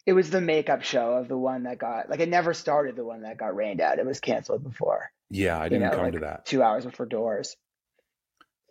it 0.06 0.12
was 0.14 0.30
the 0.30 0.40
makeup 0.40 0.82
show 0.82 1.12
of 1.14 1.28
the 1.28 1.36
one 1.38 1.64
that 1.64 1.78
got 1.78 2.08
like 2.10 2.20
it 2.20 2.28
never 2.28 2.54
started. 2.54 2.96
The 2.96 3.04
one 3.04 3.22
that 3.22 3.36
got 3.38 3.54
rained 3.54 3.80
out. 3.80 3.98
It 3.98 4.06
was 4.06 4.20
canceled 4.20 4.64
before 4.64 5.10
Yeah, 5.30 5.58
I 5.58 5.68
didn't 5.68 5.90
know, 5.90 5.96
come 5.96 6.04
like- 6.04 6.12
to 6.14 6.20
that. 6.20 6.46
two 6.46 6.62
hours 6.62 6.84
before 6.84 7.06
doors. 7.06 7.56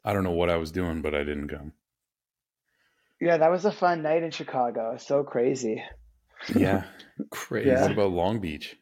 I 0.04 0.14
don't 0.14 0.24
know 0.24 0.32
what 0.32 0.50
I 0.50 0.56
was 0.58 0.72
doing, 0.72 1.02
but 1.02 1.14
I 1.14 1.20
didn't 1.24 1.50
come. 1.50 1.74
Yeah, 3.20 3.38
that 3.38 3.52
was 3.52 3.66
a 3.66 3.72
fun 3.72 4.04
night 4.04 4.24
in 4.24 4.32
Chicago. 4.32 4.98
So 4.98 5.24
crazy. 5.24 5.84
Yeah. 6.56 6.84
Crazy. 7.32 7.70
Yeah. 7.70 7.82
What 7.82 7.92
about 7.92 8.12
Long 8.12 8.40
Beach? 8.40 8.76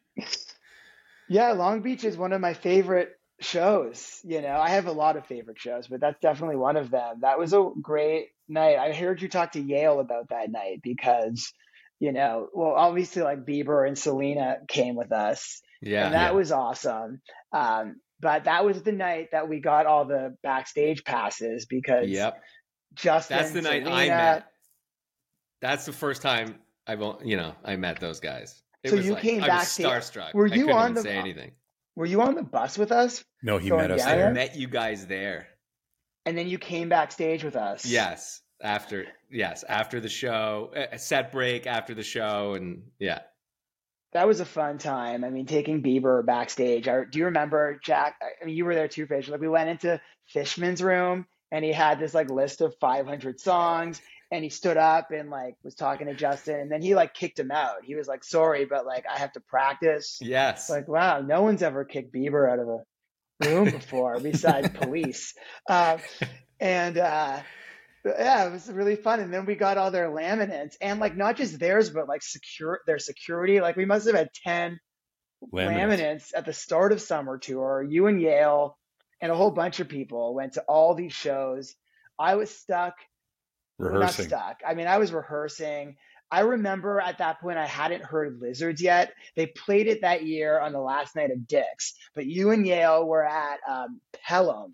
Yeah, 1.28 1.52
Long 1.52 1.80
Beach 1.80 2.04
is 2.04 2.16
one 2.16 2.32
of 2.34 2.40
my 2.40 2.52
favorite 2.54 3.18
shows. 3.40 4.20
You 4.24 4.42
know, 4.42 4.56
I 4.56 4.68
have 4.70 4.86
a 4.86 4.92
lot 4.92 5.16
of 5.16 5.26
favorite 5.26 5.58
shows, 5.58 5.88
but 5.88 6.00
that's 6.00 6.20
definitely 6.20 6.56
one 6.56 6.76
of 6.76 6.90
them. 6.90 7.20
That 7.22 7.38
was 7.38 7.52
a 7.54 7.70
great 7.80 8.28
night. 8.48 8.76
I 8.78 8.92
heard 8.92 9.20
you 9.22 9.28
talk 9.28 9.52
to 9.52 9.60
Yale 9.60 10.00
about 10.00 10.28
that 10.28 10.50
night 10.50 10.80
because, 10.82 11.52
you 11.98 12.12
know, 12.12 12.48
well, 12.52 12.74
obviously 12.76 13.22
like 13.22 13.46
Bieber 13.46 13.86
and 13.88 13.98
Selena 13.98 14.58
came 14.68 14.94
with 14.94 15.10
us, 15.12 15.62
Yeah. 15.82 16.06
and 16.06 16.14
that 16.14 16.30
Yeah. 16.32 16.36
was 16.38 16.52
awesome. 16.52 17.20
Um, 17.52 18.00
but 18.20 18.44
that 18.44 18.64
was 18.64 18.82
the 18.82 18.92
night 18.92 19.28
that 19.32 19.48
we 19.48 19.60
got 19.60 19.86
all 19.86 20.04
the 20.06 20.36
backstage 20.42 21.04
passes 21.04 21.66
because 21.66 22.08
Yep. 22.08 22.42
Justin, 22.94 23.36
That's 23.36 23.50
the 23.52 23.62
night 23.62 23.86
I 23.86 24.08
met. 24.08 24.46
That's 25.60 25.84
the 25.86 25.92
first 25.92 26.22
time 26.22 26.58
I've, 26.86 27.02
o- 27.02 27.20
you 27.24 27.36
know, 27.36 27.54
I 27.64 27.76
met 27.76 28.00
those 28.00 28.20
guys. 28.20 28.62
It 28.82 28.90
So 28.90 28.96
was 28.96 29.06
you 29.06 29.14
like, 29.14 29.22
came 29.22 29.42
I 29.42 29.46
back 29.48 29.58
was 29.60 29.74
to- 29.76 29.82
starstruck. 29.82 30.34
were 30.34 30.46
I 30.50 30.54
you 30.54 30.66
couldn't 30.66 30.78
on 30.78 30.84
even 30.90 30.94
the- 30.94 31.02
say 31.02 31.16
anything. 31.16 31.52
Were 31.94 32.06
you 32.06 32.20
on 32.22 32.34
the 32.34 32.42
bus 32.42 32.76
with 32.78 32.92
us? 32.92 33.24
No, 33.42 33.58
he 33.58 33.70
met 33.70 33.90
us 33.90 34.04
down 34.04 34.18
I 34.28 34.32
met 34.32 34.54
you 34.56 34.68
guys 34.68 35.06
there. 35.06 35.48
And 36.26 36.36
then 36.36 36.46
you 36.48 36.58
came 36.58 36.88
backstage 36.88 37.42
with 37.44 37.56
us. 37.56 37.86
Yes. 37.86 38.42
After 38.62 39.06
yes, 39.30 39.64
after 39.68 40.00
the 40.00 40.08
show, 40.08 40.72
a 40.74 40.98
set 40.98 41.30
break 41.32 41.66
after 41.66 41.94
the 41.94 42.02
show, 42.02 42.54
and 42.54 42.82
yeah, 42.98 43.20
That 44.12 44.26
was 44.26 44.40
a 44.40 44.46
fun 44.46 44.78
time. 44.78 45.24
I 45.24 45.30
mean, 45.30 45.46
taking 45.46 45.82
Bieber 45.82 46.24
backstage. 46.24 46.88
I, 46.88 47.04
do 47.04 47.18
you 47.18 47.26
remember, 47.26 47.78
Jack? 47.82 48.16
I 48.22 48.44
mean, 48.44 48.56
you 48.56 48.64
were 48.64 48.74
there 48.74 48.88
too, 48.88 49.06
Fish. 49.06 49.28
Like, 49.28 49.40
we 49.40 49.48
went 49.48 49.68
into 49.68 50.00
Fishman's 50.32 50.82
room 50.82 51.26
and 51.52 51.64
he 51.64 51.72
had 51.72 51.98
this 51.98 52.14
like 52.14 52.30
list 52.30 52.60
of 52.60 52.74
500 52.80 53.40
songs 53.40 54.00
and 54.30 54.42
he 54.42 54.50
stood 54.50 54.76
up 54.76 55.10
and 55.12 55.30
like 55.30 55.54
was 55.62 55.74
talking 55.74 56.06
to 56.08 56.14
Justin 56.14 56.60
and 56.60 56.70
then 56.70 56.82
he 56.82 56.94
like 56.94 57.14
kicked 57.14 57.38
him 57.38 57.50
out. 57.50 57.84
He 57.84 57.94
was 57.94 58.08
like, 58.08 58.24
sorry, 58.24 58.64
but 58.64 58.86
like 58.86 59.04
I 59.12 59.18
have 59.18 59.32
to 59.32 59.40
practice. 59.40 60.18
yes, 60.20 60.70
Like, 60.70 60.88
wow, 60.88 61.20
no 61.20 61.42
one's 61.42 61.62
ever 61.62 61.84
kicked 61.84 62.12
Bieber 62.12 62.50
out 62.50 62.58
of 62.58 62.68
a 62.68 63.48
room 63.48 63.70
before 63.70 64.18
besides 64.20 64.68
police. 64.74 65.34
Uh, 65.68 65.98
and 66.58 66.98
uh, 66.98 67.40
yeah, 68.06 68.46
it 68.46 68.52
was 68.52 68.70
really 68.70 68.96
fun. 68.96 69.20
And 69.20 69.32
then 69.32 69.46
we 69.46 69.54
got 69.54 69.78
all 69.78 69.90
their 69.90 70.10
laminates 70.10 70.76
and 70.80 71.00
like 71.00 71.16
not 71.16 71.36
just 71.36 71.58
theirs, 71.58 71.90
but 71.90 72.08
like 72.08 72.22
secure 72.22 72.80
their 72.86 72.98
security. 72.98 73.60
Like 73.60 73.76
we 73.76 73.84
must 73.84 74.06
have 74.06 74.14
had 74.16 74.30
10 74.44 74.78
Laminates. 75.52 75.76
laminates 75.76 76.32
at 76.34 76.46
the 76.46 76.52
start 76.52 76.92
of 76.92 77.00
summer 77.00 77.38
tour. 77.38 77.82
You 77.82 78.06
and 78.06 78.20
Yale 78.20 78.78
and 79.20 79.32
a 79.32 79.36
whole 79.36 79.50
bunch 79.50 79.80
of 79.80 79.88
people 79.88 80.34
went 80.34 80.54
to 80.54 80.62
all 80.62 80.94
these 80.94 81.12
shows. 81.12 81.74
I 82.18 82.36
was 82.36 82.50
stuck 82.50 82.94
Rehearsing. 83.78 84.28
not 84.30 84.40
stuck. 84.40 84.60
I 84.66 84.74
mean, 84.74 84.86
I 84.86 84.98
was 84.98 85.12
rehearsing. 85.12 85.96
I 86.30 86.40
remember 86.40 87.00
at 87.00 87.18
that 87.18 87.40
point 87.40 87.58
I 87.58 87.66
hadn't 87.66 88.04
heard 88.04 88.40
Lizards 88.40 88.82
yet. 88.82 89.12
They 89.36 89.46
played 89.46 89.86
it 89.86 90.00
that 90.00 90.24
year 90.24 90.58
on 90.58 90.72
the 90.72 90.80
last 90.80 91.14
night 91.14 91.30
of 91.30 91.46
Dick's, 91.46 91.94
but 92.14 92.26
you 92.26 92.50
and 92.50 92.66
Yale 92.66 93.06
were 93.06 93.24
at 93.24 93.58
um, 93.68 94.00
Pelham, 94.12 94.72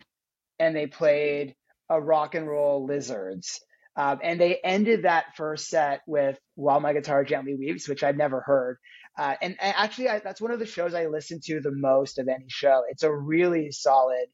and 0.59 0.75
they 0.75 0.87
played 0.87 1.55
a 1.92 2.00
rock 2.00 2.35
and 2.35 2.48
roll 2.48 2.87
Lizards. 2.87 3.61
Um, 3.94 4.20
and 4.22 4.40
they 4.40 4.59
ended 4.64 5.02
that 5.02 5.37
first 5.37 5.68
set 5.68 6.00
with 6.07 6.38
"While 6.55 6.81
My 6.81 6.94
Guitar 6.94 7.24
Gently 7.24 7.55
Weeps," 7.55 7.88
which 7.88 8.02
I'd 8.02 8.16
never 8.16 8.40
heard. 8.40 8.78
Uh, 9.18 9.35
and, 9.42 9.57
and 9.61 9.74
actually, 9.76 10.09
I, 10.09 10.20
that's 10.20 10.40
one 10.40 10.50
of 10.50 10.59
the 10.59 10.66
shows 10.66 10.94
I 10.94 11.07
listen 11.07 11.40
to 11.44 11.61
the 11.61 11.72
most 11.72 12.18
of 12.18 12.28
any 12.28 12.46
show. 12.48 12.85
It's 12.88 13.02
a 13.02 13.14
really 13.14 13.70
solid 13.70 14.26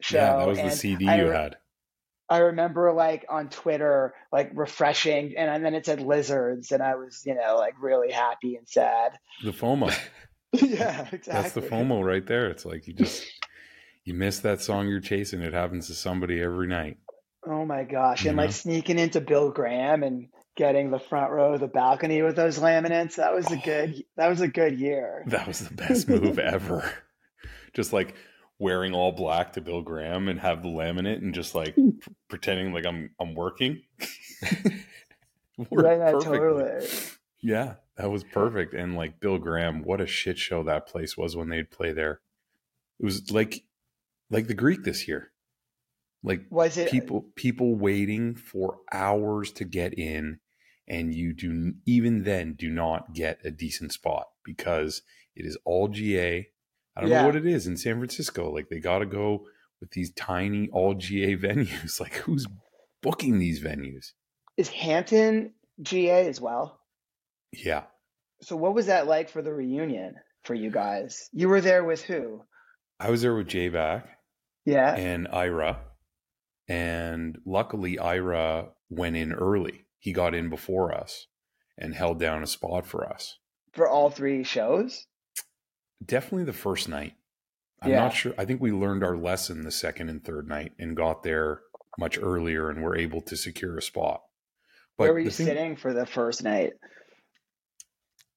show. 0.00 0.18
Yeah, 0.18 0.36
that 0.38 0.48
was 0.48 0.58
the 0.60 0.70
CD 0.70 1.06
I 1.06 1.22
you 1.22 1.30
had. 1.30 1.56
I 2.28 2.38
remember 2.38 2.92
like 2.92 3.26
on 3.28 3.48
Twitter, 3.50 4.14
like 4.32 4.50
refreshing, 4.54 5.34
and, 5.36 5.50
and 5.50 5.64
then 5.64 5.74
it 5.74 5.86
said 5.86 6.00
lizards, 6.00 6.72
and 6.72 6.82
I 6.82 6.96
was, 6.96 7.22
you 7.24 7.34
know, 7.34 7.56
like 7.56 7.74
really 7.80 8.12
happy 8.12 8.56
and 8.56 8.68
sad. 8.68 9.18
The 9.44 9.52
FOMO. 9.52 9.96
yeah, 10.52 11.06
exactly. 11.12 11.32
That's 11.32 11.52
the 11.52 11.62
FOMO 11.62 12.04
right 12.04 12.26
there. 12.26 12.48
It's 12.48 12.64
like 12.64 12.88
you 12.88 12.94
just 12.94 13.24
you 14.04 14.14
miss 14.14 14.40
that 14.40 14.60
song 14.60 14.88
you're 14.88 15.00
chasing. 15.00 15.42
It 15.42 15.52
happens 15.52 15.86
to 15.88 15.94
somebody 15.94 16.40
every 16.40 16.66
night. 16.66 16.98
Oh 17.46 17.64
my 17.64 17.84
gosh! 17.84 18.24
And 18.24 18.36
You 18.36 18.42
like 18.42 18.52
sneaking 18.52 18.98
into 18.98 19.20
Bill 19.20 19.50
Graham 19.50 20.02
and 20.02 20.28
getting 20.56 20.90
the 20.90 20.98
front 20.98 21.32
row 21.32 21.54
of 21.54 21.60
the 21.60 21.68
balcony 21.68 22.22
with 22.22 22.36
those 22.36 22.58
laminates. 22.58 23.16
That 23.16 23.34
was 23.34 23.50
a 23.50 23.56
oh. 23.56 23.60
good. 23.64 24.04
That 24.16 24.28
was 24.28 24.40
a 24.40 24.48
good 24.48 24.78
year. 24.78 25.24
That 25.26 25.46
was 25.46 25.60
the 25.60 25.74
best 25.74 26.08
move 26.08 26.38
ever. 26.38 26.90
Just 27.72 27.92
like 27.92 28.14
wearing 28.58 28.94
all 28.94 29.12
black 29.12 29.54
to 29.54 29.60
Bill 29.60 29.80
Graham 29.80 30.28
and 30.28 30.38
have 30.38 30.62
the 30.62 30.68
laminate 30.68 31.18
and 31.18 31.32
just 31.32 31.54
like 31.54 31.74
p- 31.76 31.94
pretending 32.28 32.72
like 32.72 32.84
I'm 32.84 33.10
I'm 33.18 33.34
working. 33.34 33.82
Yeah, 35.70 35.96
yeah, 35.96 36.12
totally. 36.12 36.86
Yeah, 37.42 37.74
that 37.98 38.10
was 38.10 38.24
perfect. 38.24 38.72
And 38.72 38.96
like 38.96 39.20
Bill 39.20 39.38
Graham, 39.38 39.82
what 39.82 40.00
a 40.00 40.06
shit 40.06 40.38
show 40.38 40.62
that 40.62 40.86
place 40.86 41.18
was 41.18 41.36
when 41.36 41.50
they'd 41.50 41.70
play 41.70 41.92
there. 41.92 42.20
It 42.98 43.04
was 43.04 43.30
like 43.30 43.62
like 44.30 44.46
the 44.46 44.54
Greek 44.54 44.84
this 44.84 45.06
year. 45.08 45.32
Like 46.22 46.42
Was 46.50 46.76
it 46.76 46.88
uh, 46.88 46.90
people 46.90 47.26
people 47.34 47.76
waiting 47.76 48.34
for 48.34 48.78
hours 48.92 49.52
to 49.52 49.64
get 49.64 49.94
in 49.98 50.38
and 50.86 51.14
you 51.14 51.32
do 51.32 51.72
even 51.86 52.24
then 52.24 52.54
do 52.58 52.68
not 52.70 53.14
get 53.14 53.38
a 53.44 53.50
decent 53.50 53.92
spot 53.92 54.26
because 54.44 55.02
it 55.34 55.46
is 55.46 55.56
all 55.64 55.88
GA. 55.88 56.48
I 56.96 57.00
don't 57.00 57.10
Yeah. 57.10 57.20
know 57.20 57.26
what 57.26 57.36
it 57.36 57.46
is 57.46 57.66
in 57.66 57.76
San 57.78 57.96
Francisco. 57.96 58.50
Like 58.52 58.68
they 58.68 58.80
got 58.80 58.98
to 58.98 59.06
go 59.06 59.46
with 59.80 59.92
these 59.92 60.12
tiny 60.12 60.68
all 60.72 60.92
GA 60.94 61.36
venues. 61.38 62.00
Like 62.00 62.14
who's 62.16 62.46
booking 63.02 63.38
these 63.38 63.60
venues? 63.62 64.12
is 64.58 64.68
Hampton 64.68 65.54
GA 65.80 66.26
as 66.28 66.38
well? 66.38 66.80
Yeah. 67.50 67.84
So 68.42 68.56
what 68.56 68.74
was 68.74 68.86
that 68.86 69.06
like 69.06 69.30
for 69.30 69.40
the 69.40 69.54
reunion 69.54 70.16
for 70.44 70.54
you 70.54 70.70
guys? 70.70 71.30
You 71.32 71.48
were 71.48 71.62
there 71.62 71.82
with 71.82 72.02
who? 72.02 72.42
I 72.98 73.08
was 73.08 73.22
there 73.22 73.34
with 73.34 73.48
Jay 73.48 73.68
back 73.68 74.18
Yeah. 74.70 74.94
and 74.94 75.28
Ira. 75.28 75.80
And 76.68 77.38
luckily, 77.44 77.98
Ira 77.98 78.68
went 78.88 79.16
in 79.16 79.32
early. 79.32 79.86
He 79.98 80.12
got 80.12 80.34
in 80.34 80.48
before 80.48 80.94
us 80.94 81.26
and 81.76 81.94
held 81.94 82.18
down 82.20 82.42
a 82.42 82.46
spot 82.46 82.86
for 82.86 83.06
us. 83.08 83.38
For 83.72 83.88
all 83.88 84.10
three 84.10 84.44
shows? 84.44 85.06
Definitely 86.04 86.44
the 86.44 86.52
first 86.52 86.88
night. 86.88 87.14
I'm 87.82 87.90
Yeah. 87.90 88.00
not 88.00 88.14
sure. 88.14 88.34
I 88.38 88.44
think 88.44 88.60
we 88.60 88.72
learned 88.72 89.02
our 89.02 89.16
lesson 89.16 89.62
the 89.62 89.70
second 89.70 90.08
and 90.10 90.22
third 90.24 90.48
night 90.48 90.72
and 90.78 90.96
got 90.96 91.22
there 91.22 91.62
much 91.98 92.18
earlier 92.20 92.70
and 92.70 92.82
were 92.82 92.96
able 92.96 93.20
to 93.22 93.36
secure 93.36 93.76
a 93.78 93.82
spot. 93.82 94.22
But 94.96 95.04
Where 95.04 95.12
were 95.14 95.18
you 95.20 95.30
thing- 95.30 95.46
sitting 95.46 95.76
for 95.76 95.92
the 95.92 96.06
first 96.06 96.42
night? 96.42 96.74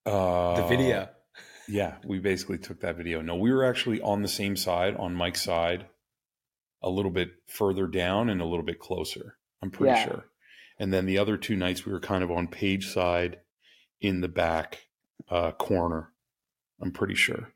Uh, 0.05 0.55
the 0.61 0.67
video. 0.67 1.09
Yeah, 1.67 1.95
we 2.05 2.19
basically 2.19 2.57
took 2.57 2.81
that 2.81 2.97
video. 2.97 3.21
No, 3.21 3.36
we 3.36 3.51
were 3.53 3.63
actually 3.63 4.01
on 4.01 4.21
the 4.21 4.27
same 4.27 4.55
side, 4.57 4.95
on 4.97 5.15
Mike's 5.15 5.41
side, 5.41 5.86
a 6.84 6.89
little 6.89 7.11
bit 7.11 7.31
further 7.47 7.88
down 7.88 8.29
and 8.29 8.41
a 8.41 8.45
little 8.45 8.65
bit 8.65 8.79
closer. 8.79 9.38
I'm 9.61 9.71
pretty 9.71 9.95
Yeah. 9.95 10.05
sure. 10.05 10.25
And 10.79 10.93
then 10.93 11.05
the 11.05 11.17
other 11.17 11.38
two 11.38 11.55
nights, 11.55 11.86
we 11.86 11.91
were 11.93 11.99
kind 11.99 12.23
of 12.23 12.31
on 12.31 12.47
page 12.47 12.88
side 12.88 13.39
in 14.01 14.21
the 14.21 14.27
back 14.27 14.88
uh, 15.29 15.51
corner. 15.53 16.11
I'm 16.81 16.91
pretty 16.91 17.15
sure. 17.15 17.53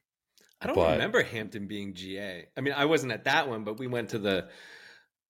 I 0.62 0.68
don't 0.68 0.76
but- 0.76 0.92
remember 0.94 1.22
Hampton 1.24 1.68
being 1.68 1.94
GA. 1.94 2.48
I 2.56 2.62
mean, 2.62 2.74
I 2.74 2.86
wasn't 2.86 3.12
at 3.12 3.26
that 3.26 3.48
one, 3.50 3.64
but 3.64 3.78
we 3.80 3.88
went 3.88 4.10
to 4.10 4.20
the. 4.20 4.48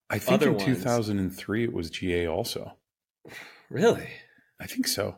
I 0.09 0.19
think 0.19 0.33
Other 0.35 0.47
in 0.49 0.53
ones. 0.57 0.65
2003 0.65 1.63
it 1.65 1.73
was 1.73 1.89
GA 1.89 2.27
also. 2.27 2.77
Really? 3.69 4.07
I 4.61 4.65
think 4.67 4.87
so. 4.87 5.17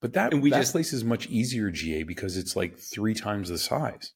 But 0.00 0.14
that, 0.14 0.32
And 0.32 0.42
we 0.42 0.48
that 0.50 0.60
just- 0.60 0.72
place 0.72 0.94
is 0.94 1.04
much 1.04 1.26
easier 1.28 1.70
GA 1.70 2.04
because 2.04 2.38
it's 2.38 2.56
like 2.56 2.78
three 2.78 3.12
times 3.14 3.50
the 3.50 3.58
size. 3.58 4.12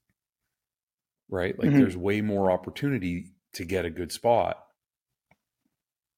Right? 1.28 1.58
Like 1.58 1.68
Mhm. 1.70 1.78
there's 1.78 1.96
way 1.96 2.20
more 2.22 2.50
opportunity 2.50 3.32
to 3.56 3.64
get 3.64 3.84
a 3.84 3.90
good 3.90 4.12
spot 4.12 4.62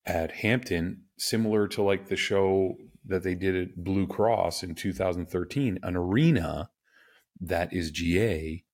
at 0.06 0.32
Hampton, 0.36 1.02
similar 1.18 1.68
to 1.68 1.82
like 1.82 2.08
the 2.08 2.16
show 2.16 2.76
that 3.04 3.22
they 3.22 3.34
did 3.34 3.54
at 3.56 3.76
Blue 3.84 4.06
Cross 4.06 4.62
in 4.62 4.74
2013, 4.74 5.78
an 5.82 5.96
arena 5.96 6.70
that 7.40 7.72
is 7.72 7.90
GA, 7.90 8.64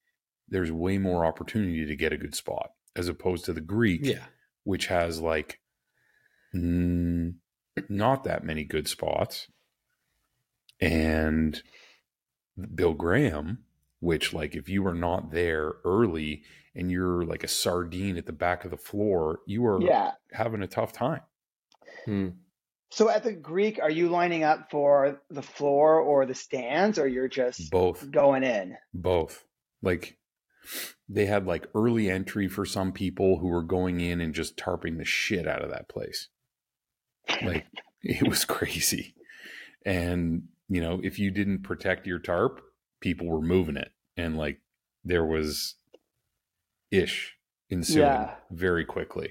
there's 0.48 0.72
way 0.72 0.98
more 0.98 1.24
opportunity 1.24 1.84
to 1.86 1.96
get 1.96 2.12
a 2.12 2.16
good 2.18 2.34
spot 2.34 2.70
as 2.96 3.08
opposed 3.08 3.44
to 3.44 3.52
the 3.52 3.60
Greek, 3.60 4.00
Yeah. 4.04 4.24
which 4.62 4.86
has 4.86 5.20
like 5.20 5.60
mm, 6.54 7.34
not 7.88 8.24
that 8.24 8.44
many 8.44 8.64
good 8.64 8.88
spots. 8.88 9.48
And 10.80 11.62
Bill 12.74 12.94
Graham, 12.94 13.64
which 14.00 14.32
like 14.32 14.54
if 14.54 14.68
you 14.68 14.86
are 14.86 14.94
not 14.94 15.30
there 15.32 15.74
early 15.84 16.42
and 16.74 16.90
you're 16.90 17.24
like 17.24 17.44
a 17.44 17.48
sardine 17.48 18.16
at 18.16 18.26
the 18.26 18.32
back 18.32 18.64
of 18.64 18.70
the 18.70 18.76
floor, 18.76 19.40
you 19.46 19.64
are 19.66 19.80
Yeah. 19.80 20.12
having 20.32 20.62
a 20.62 20.66
tough 20.66 20.92
time. 20.92 21.20
Hmm. 22.04 22.28
So 22.90 23.08
at 23.08 23.24
the 23.24 23.32
Greek, 23.32 23.80
are 23.82 23.90
you 23.90 24.08
lining 24.08 24.44
up 24.44 24.70
for 24.70 25.20
the 25.28 25.42
floor 25.42 25.98
or 26.00 26.26
the 26.26 26.34
stands, 26.34 26.98
or 26.98 27.08
you're 27.08 27.28
just 27.28 27.70
Both, 27.70 28.08
going 28.10 28.44
in? 28.44 28.76
both. 28.92 29.44
Like 29.82 30.16
they 31.08 31.26
had 31.26 31.46
like 31.46 31.66
early 31.74 32.08
entry 32.08 32.48
for 32.48 32.64
some 32.64 32.92
people 32.92 33.38
who 33.38 33.48
were 33.48 33.62
going 33.64 34.00
in 34.00 34.20
and 34.20 34.32
just 34.32 34.56
tarping 34.56 34.96
the 34.98 35.04
shit 35.04 35.46
out 35.46 35.62
of 35.62 35.70
that 35.70 35.88
place. 35.88 36.28
Like 37.42 37.66
it 38.02 38.28
was 38.28 38.44
crazy. 38.44 39.14
And, 39.84 40.44
you 40.68 40.80
know, 40.80 41.00
if 41.02 41.18
you 41.18 41.30
didn't 41.30 41.62
protect 41.62 42.06
your 42.06 42.18
tarp, 42.18 42.62
people 43.00 43.26
were 43.28 43.42
moving 43.42 43.76
it. 43.76 43.90
And 44.16 44.38
like 44.38 44.60
there 45.04 45.24
was 45.26 45.74
ish 46.98 47.36
ensuing 47.70 48.00
Yeah. 48.06 48.34
very 48.50 48.84
quickly. 48.84 49.30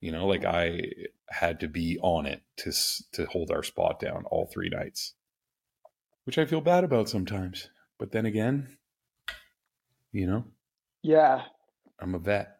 You 0.00 0.12
know, 0.12 0.26
like 0.26 0.44
I 0.44 0.80
had 1.28 1.60
to 1.60 1.68
be 1.68 1.98
on 2.02 2.26
it 2.26 2.42
to 2.58 2.72
to 3.12 3.26
hold 3.26 3.50
our 3.50 3.62
spot 3.62 4.00
down 4.00 4.24
all 4.30 4.46
three 4.52 4.68
nights, 4.70 5.14
which 6.24 6.38
I 6.38 6.46
feel 6.46 6.60
bad 6.60 6.84
about 6.84 7.08
sometimes. 7.08 7.68
But 7.98 8.12
then 8.12 8.24
again, 8.26 8.76
you 10.12 10.26
know, 10.26 10.44
Yeah. 11.02 11.42
I'm 12.00 12.14
a 12.14 12.18
vet. 12.18 12.56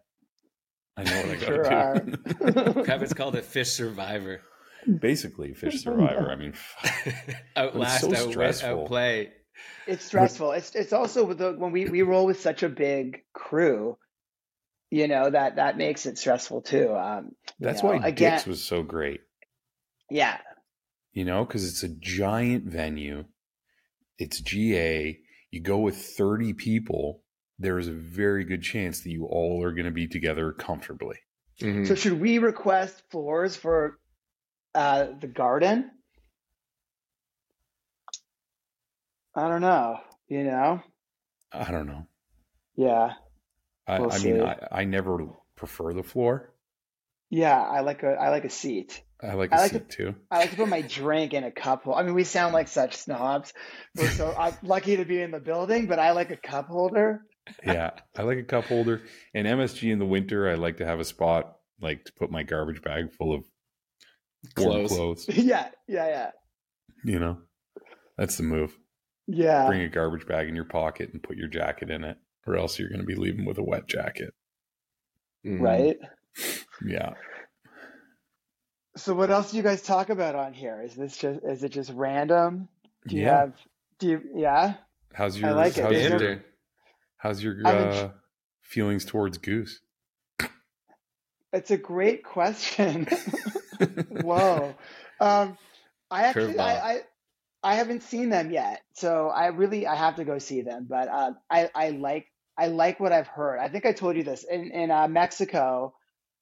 I 0.97 1.05
know 1.05 1.17
what 1.23 1.31
I 1.31 1.37
got 1.37 1.95
to 1.95 2.01
do. 2.05 2.17
Kravitz 2.85 3.17
called 3.17 3.37
it 3.37 3.45
Phish 3.45 3.69
Survivor. 3.75 4.43
Basically, 5.01 5.53
Phish 5.55 5.79
survivor. 5.81 6.31
I 6.31 6.37
mean, 6.37 6.55
Outlast, 7.57 8.01
so 8.03 8.15
outwit, 8.15 8.33
stressful. 8.33 8.69
outplay. 8.83 9.31
It's 9.87 10.05
stressful. 10.05 10.53
It's 10.53 10.75
it's 10.75 10.93
also 10.93 11.33
the 11.35 11.53
when 11.53 11.71
we 11.73 11.87
we 11.87 12.03
roll 12.03 12.25
with 12.27 12.41
such 12.41 12.63
a 12.63 12.69
big 12.69 13.23
crew, 13.35 13.97
you 14.91 15.09
know 15.09 15.31
that 15.31 15.57
that 15.57 15.77
makes 15.77 16.07
it 16.07 16.19
stressful 16.19 16.63
too. 16.63 16.95
Um, 16.97 17.33
that's 17.59 17.83
know, 17.83 17.91
why 17.91 18.07
again, 18.07 18.33
Dick's 18.33 18.47
was 18.47 18.63
so 18.63 18.83
great. 18.83 19.21
yeah, 20.11 20.39
You 21.13 21.25
know, 21.25 21.45
because 21.45 21.69
it's 21.69 21.83
a 21.83 21.89
giant 21.89 22.65
venue. 22.65 23.25
It's 24.19 24.41
GA. 24.41 25.19
You 25.51 25.61
go 25.61 25.79
with 25.79 25.97
30 25.97 26.53
people. 26.55 27.23
There 27.59 27.79
is 27.79 27.89
a 27.89 27.93
very 27.93 28.45
good 28.45 28.63
chance 28.63 29.01
that 29.01 29.11
you 29.11 29.27
all 29.27 29.63
are 29.63 29.73
going 29.73 29.85
to 29.87 29.91
be 29.91 30.07
together 30.07 30.53
comfortably. 30.53 31.19
Mhm. 31.61 31.87
So 31.87 31.95
should 31.95 32.21
we 32.21 32.39
request 32.39 33.03
floors 33.11 33.57
for 33.57 33.99
uh, 34.75 35.09
the 35.21 35.27
garden? 35.27 35.91
I 39.35 39.49
don't 39.49 39.61
know. 39.61 39.99
You 40.29 40.45
know, 40.45 40.81
I 41.53 41.71
don't 41.71 41.87
know. 41.87 42.07
yeah, 42.77 43.15
I, 43.91 44.01
We'll 44.01 44.13
I 44.13 44.19
mean, 44.19 44.43
I, 44.43 44.57
I 44.71 44.85
never 44.85 45.27
prefer 45.57 45.93
the 45.93 46.03
floor. 46.03 46.53
yeah. 47.31 47.61
I 47.61 47.81
like 47.81 48.03
a 48.03 48.13
I 48.13 48.29
like 48.31 48.45
a 48.45 48.51
seat. 48.51 49.03
I 49.23 49.35
like 49.35 49.53
I 49.53 49.57
a 49.57 49.61
like 49.61 49.73
seat 49.73 49.89
too. 49.91 50.15
I 50.31 50.39
like 50.39 50.51
to 50.51 50.57
put 50.57 50.69
my 50.69 50.81
drink 50.83 51.35
in 51.35 51.45
a 51.45 51.51
cup 51.51 51.85
holder. 51.85 51.99
I 51.99 52.03
mean, 52.05 52.15
we 52.15 52.25
sound 52.25 52.55
like 52.55 52.69
such 52.69 52.97
snobs. 52.97 53.53
We're 53.97 54.09
so 54.11 54.35
I'm 54.39 54.55
lucky 54.63 54.97
to 54.97 55.05
be 55.05 55.21
in 55.21 55.31
the 55.31 55.41
building, 55.41 55.87
but 55.87 55.99
I 55.99 56.13
like 56.13 56.31
a 56.31 56.37
cup 56.37 56.69
holder. 56.69 57.23
yeah, 57.67 57.91
I 58.17 58.23
like 58.23 58.39
a 58.39 58.43
cup 58.45 58.65
holder. 58.67 59.03
And 59.35 59.47
MSG 59.47 59.91
in 59.93 59.99
the 59.99 60.07
winter, 60.07 60.49
I 60.49 60.55
like 60.55 60.77
to 60.79 60.87
have 60.87 61.01
a 61.01 61.05
spot 61.05 61.57
like 61.81 62.05
to 62.05 62.13
put 62.13 62.31
my 62.31 62.43
garbage 62.45 62.83
bag 62.83 63.13
full 63.13 63.35
of 63.35 63.45
Clothes. 64.55 64.91
clothes. 64.93 65.27
yeah, 65.29 65.69
yeah, 65.89 66.07
yeah, 66.09 66.31
You 67.05 67.19
know, 67.19 67.39
that's 68.17 68.37
the 68.37 68.43
move. 68.43 68.77
yeah. 69.27 69.67
Bring 69.67 69.83
a 69.83 69.89
garbage 69.89 70.27
bag 70.27 70.49
in 70.49 70.55
your 70.55 70.65
pocket 70.65 71.11
and 71.13 71.23
put 71.23 71.37
your 71.37 71.49
jacket 71.49 71.91
in 71.91 72.05
it, 72.05 72.17
or 72.51 72.57
else 72.57 72.79
you're 72.79 72.89
going 72.89 73.01
to 73.01 73.07
be 73.07 73.15
leaving 73.15 73.45
with 73.45 73.59
a 73.59 73.63
wet 73.63 73.87
jacket. 73.87 74.35
Mhm. 75.47 75.61
Right. 75.61 75.97
Yeah. 76.85 77.15
So 78.97 79.15
what 79.15 79.31
else 79.31 79.51
do 79.51 79.57
you 79.57 79.63
guys 79.63 79.83
talk 79.83 80.11
about 80.11 80.35
on 80.35 80.53
here? 80.53 80.83
Is 80.83 80.95
this 80.95 81.17
just 81.17 81.41
is 81.45 81.63
it 81.63 81.71
just 81.71 81.93
random? 81.95 82.69
Do 83.07 83.17
you 83.17 83.23
yeah. 83.23 83.39
have 83.41 83.53
do 83.99 84.09
you 84.09 84.23
yeah? 84.35 84.75
how's 85.15 85.37
I 85.37 85.47
your 85.47 85.53
like 85.53 85.79
it. 85.79 85.85
how's 85.85 85.93
Is 85.93 86.03
your, 86.03 86.11
Banter. 86.19 86.45
how's 87.17 87.43
your 87.43 87.67
uh, 87.67 88.03
in- 88.05 88.11
feelings 88.63 89.05
towards 89.05 89.39
Goose? 89.39 89.81
It's 91.53 91.71
a 91.71 91.77
great 91.77 92.25
question. 92.25 93.07
Whoa. 94.11 94.75
Um 95.21 95.57
I 96.11 96.25
actually 96.25 96.59
I, 96.59 96.93
I 96.93 97.01
I 97.63 97.75
haven't 97.75 98.03
seen 98.03 98.31
them 98.31 98.51
yet. 98.51 98.83
So 98.95 99.29
I 99.29 99.47
really 99.49 99.87
I 99.87 99.95
have 99.95 100.17
to 100.17 100.25
go 100.25 100.39
see 100.39 100.63
them. 100.63 100.87
But 100.89 101.09
uh, 101.09 101.33
I 101.51 101.71
I 101.75 101.91
like 101.91 102.27
I 102.61 102.67
like 102.67 103.01
what 103.01 103.13
I've 103.13 103.27
heard. 103.27 103.59
I 103.59 103.69
think 103.69 103.87
I 103.87 103.93
told 103.93 104.17
you 104.17 104.23
this. 104.23 104.45
In 104.45 104.71
in 104.73 104.91
uh, 104.91 105.09
Mexico, 105.09 105.95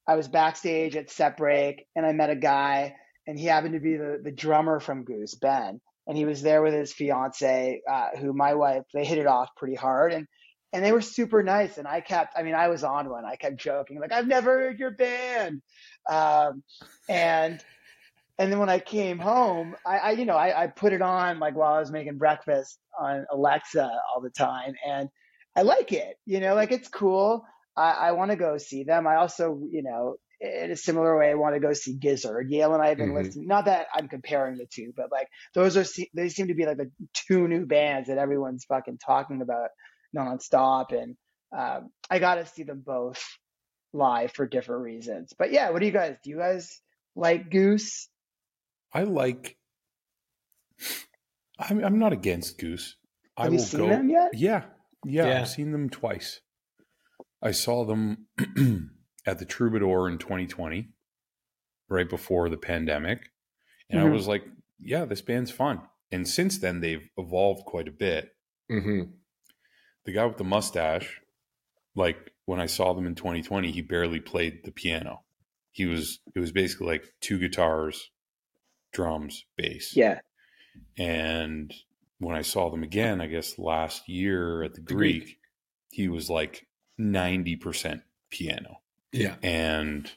I 0.06 0.16
was 0.16 0.26
backstage 0.26 0.96
at 0.96 1.10
Set 1.10 1.36
Break 1.36 1.86
and 1.94 2.04
I 2.04 2.12
met 2.12 2.30
a 2.30 2.36
guy 2.36 2.96
and 3.26 3.38
he 3.38 3.46
happened 3.46 3.74
to 3.74 3.80
be 3.80 3.96
the 3.96 4.20
the 4.22 4.32
drummer 4.32 4.80
from 4.80 5.04
Goose, 5.04 5.36
Ben. 5.36 5.80
And 6.08 6.16
he 6.16 6.24
was 6.24 6.40
there 6.42 6.62
with 6.62 6.72
his 6.72 6.92
fiance, 6.92 7.82
uh, 7.88 8.08
who 8.18 8.32
my 8.32 8.54
wife, 8.54 8.84
they 8.94 9.04
hit 9.04 9.18
it 9.18 9.26
off 9.26 9.50
pretty 9.56 9.76
hard. 9.76 10.12
And 10.12 10.26
and 10.72 10.84
they 10.84 10.92
were 10.92 11.02
super 11.02 11.42
nice. 11.42 11.78
And 11.78 11.86
I 11.86 12.00
kept, 12.00 12.34
I 12.36 12.42
mean, 12.42 12.54
I 12.54 12.68
was 12.68 12.82
on 12.82 13.08
one. 13.08 13.24
I 13.24 13.36
kept 13.36 13.56
joking 13.56 14.00
like, 14.00 14.12
"I've 14.12 14.26
never 14.26 14.58
heard 14.58 14.78
your 14.78 14.90
band," 14.90 15.62
um, 16.10 16.62
and 17.08 17.62
and 18.38 18.52
then 18.52 18.58
when 18.58 18.68
I 18.68 18.78
came 18.78 19.18
home, 19.18 19.76
I, 19.86 19.98
I 19.98 20.10
you 20.12 20.24
know, 20.24 20.36
I, 20.36 20.64
I 20.64 20.66
put 20.66 20.92
it 20.92 21.02
on 21.02 21.38
like 21.38 21.54
while 21.54 21.74
I 21.74 21.80
was 21.80 21.90
making 21.90 22.18
breakfast 22.18 22.78
on 22.98 23.24
Alexa 23.32 23.90
all 24.14 24.20
the 24.20 24.30
time, 24.30 24.74
and 24.86 25.08
I 25.59 25.62
like 25.62 25.92
it. 25.92 26.16
You 26.24 26.38
know, 26.38 26.54
like 26.54 26.70
it's 26.70 26.88
cool. 26.88 27.44
I, 27.76 27.90
I 27.90 28.12
want 28.12 28.30
to 28.30 28.36
go 28.36 28.59
see 28.59 28.84
them. 28.84 29.09
I 29.09 29.16
also, 29.16 29.61
you 29.72 29.82
know, 29.82 30.14
in 30.40 30.70
a 30.70 30.76
similar 30.76 31.18
way, 31.18 31.30
I 31.30 31.34
want 31.34 31.56
to 31.56 31.61
go 31.61 31.72
see 31.72 31.94
Gizzard. 31.96 32.48
Yale 32.48 32.72
and 32.74 32.82
I 32.82 32.90
have 32.90 32.98
been 32.98 33.11
Mhm. 33.11 33.24
listening. 33.24 33.48
Not 33.48 33.64
that 33.64 33.88
I'm 33.92 34.09
comparing 34.09 34.56
the 34.56 34.66
two, 34.72 34.92
but 34.96 35.11
like 35.11 35.26
those 35.54 35.76
are 35.76 35.84
they 36.14 36.28
seem 36.28 36.46
to 36.46 36.54
be 36.54 36.64
like 36.64 36.76
the 36.76 36.92
two 37.26 37.48
new 37.48 37.66
bands 37.66 38.09
that 38.09 38.18
everyone's 38.18 38.64
fucking 38.66 38.98
talking 38.98 39.42
about 39.42 39.70
nonstop, 40.16 40.92
and 40.92 41.16
um, 41.56 41.90
I 42.09 42.20
got 42.20 42.36
to 42.36 42.46
see 42.46 42.62
them 42.62 42.84
both 42.86 43.20
live 43.92 44.30
for 44.30 44.46
different 44.46 44.82
reasons. 44.82 45.32
But 45.36 45.50
yeah, 45.50 45.70
what 45.70 45.80
do 45.80 45.86
you 45.86 45.92
guys? 45.92 46.14
Do 46.22 46.30
you 46.30 46.38
guys 46.38 46.80
like 47.16 47.50
Goose? 47.50 48.09
I 48.92 49.02
like. 49.02 49.56
I'm 51.59 51.84
I'm 51.84 51.98
not 51.98 52.12
against 52.12 52.59
Goose. 52.59 52.94
I 53.36 53.44
Have 53.44 53.52
will 53.52 53.59
you 53.59 53.64
seen 53.64 53.80
go. 53.80 53.88
them 53.88 54.09
yet? 54.09 54.30
Yeah, 54.34 54.62
yeah, 55.05 55.26
Yeah. 55.28 55.40
I've 55.42 55.49
seen 55.49 55.72
them 55.72 55.88
twice. 55.90 56.40
I 57.42 57.53
saw 57.53 57.84
them 57.84 58.26
at 59.26 59.38
the 59.38 59.44
Troubadour 59.44 60.09
in 60.09 60.18
2020, 60.18 60.88
right 61.88 62.09
before 62.09 62.49
the 62.49 62.57
pandemic, 62.57 63.30
and 63.90 64.01
I 64.01 64.05
Mhm. 64.05 64.12
was 64.12 64.26
like, 64.26 64.44
"Yeah, 64.80 65.05
this 65.05 65.22
band's 65.22 65.51
fun." 65.51 65.82
And 66.11 66.26
since 66.26 66.59
then, 66.59 66.80
they've 66.80 67.09
evolved 67.16 67.64
quite 67.66 67.86
a 67.88 67.92
bit. 67.92 68.34
Mm-hmm. 68.70 69.12
The 70.05 70.12
guy 70.12 70.24
with 70.26 70.38
the 70.38 70.44
mustache, 70.44 71.20
like 71.94 72.32
when 72.46 72.61
I 72.61 72.66
saw 72.66 72.92
them 72.94 73.07
in 73.07 73.14
2020, 73.14 73.70
he 73.70 73.82
barely 73.82 74.20
played 74.20 74.64
the 74.64 74.72
piano. 74.72 75.24
He 75.70 75.84
was 75.86 76.20
it 76.34 76.40
was 76.40 76.51
basically 76.53 76.86
like 76.86 77.14
two 77.20 77.38
guitars, 77.38 78.11
drums, 78.92 79.44
bass. 79.57 79.94
Yeah. 79.94 80.20
And 80.96 81.72
when 82.18 82.34
I 82.36 82.42
saw 82.42 82.70
them 82.70 82.82
again, 82.82 83.20
I 83.20 83.26
guess 83.26 83.58
last 83.58 84.08
year 84.08 84.62
at 84.62 84.74
the 84.74 84.80
The 84.80 84.94
Greek, 84.94 85.22
Greek. 85.24 85.38
he 85.90 86.08
was 86.08 86.28
like 86.28 86.66
90% 86.98 88.02
piano. 88.30 88.80
Yeah. 89.12 89.36
And 89.42 90.10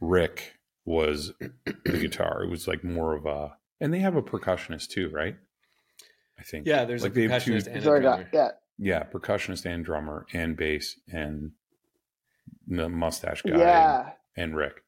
Rick 0.00 0.54
was 0.84 1.32
the 1.38 1.98
guitar. 1.98 2.42
It 2.42 2.50
was 2.50 2.66
like 2.66 2.82
more 2.82 3.14
of 3.14 3.26
a, 3.26 3.56
and 3.80 3.92
they 3.92 3.98
have 4.00 4.16
a 4.16 4.22
percussionist 4.22 4.88
too, 4.88 5.10
right? 5.10 5.36
I 6.38 6.42
think. 6.42 6.66
Yeah, 6.66 6.84
there's 6.86 7.02
Like 7.02 7.12
a 7.12 7.14
they 7.14 7.28
have 7.28 7.44
two- 7.44 7.52
percussionist 7.52 7.66
and 7.68 7.76
a 7.76 7.82
Sorry, 7.82 8.00
drummer. 8.00 8.28
yeah. 8.32 8.48
Yeah, 8.78 9.02
percussionist 9.04 9.64
and 9.66 9.84
drummer 9.84 10.26
and 10.32 10.56
bass 10.56 10.96
and 11.12 11.52
the 12.66 12.88
mustache 12.88 13.42
guy 13.42 13.58
Yeah. 13.58 14.00
and, 14.36 14.44
and 14.50 14.56
Rick. 14.56 14.82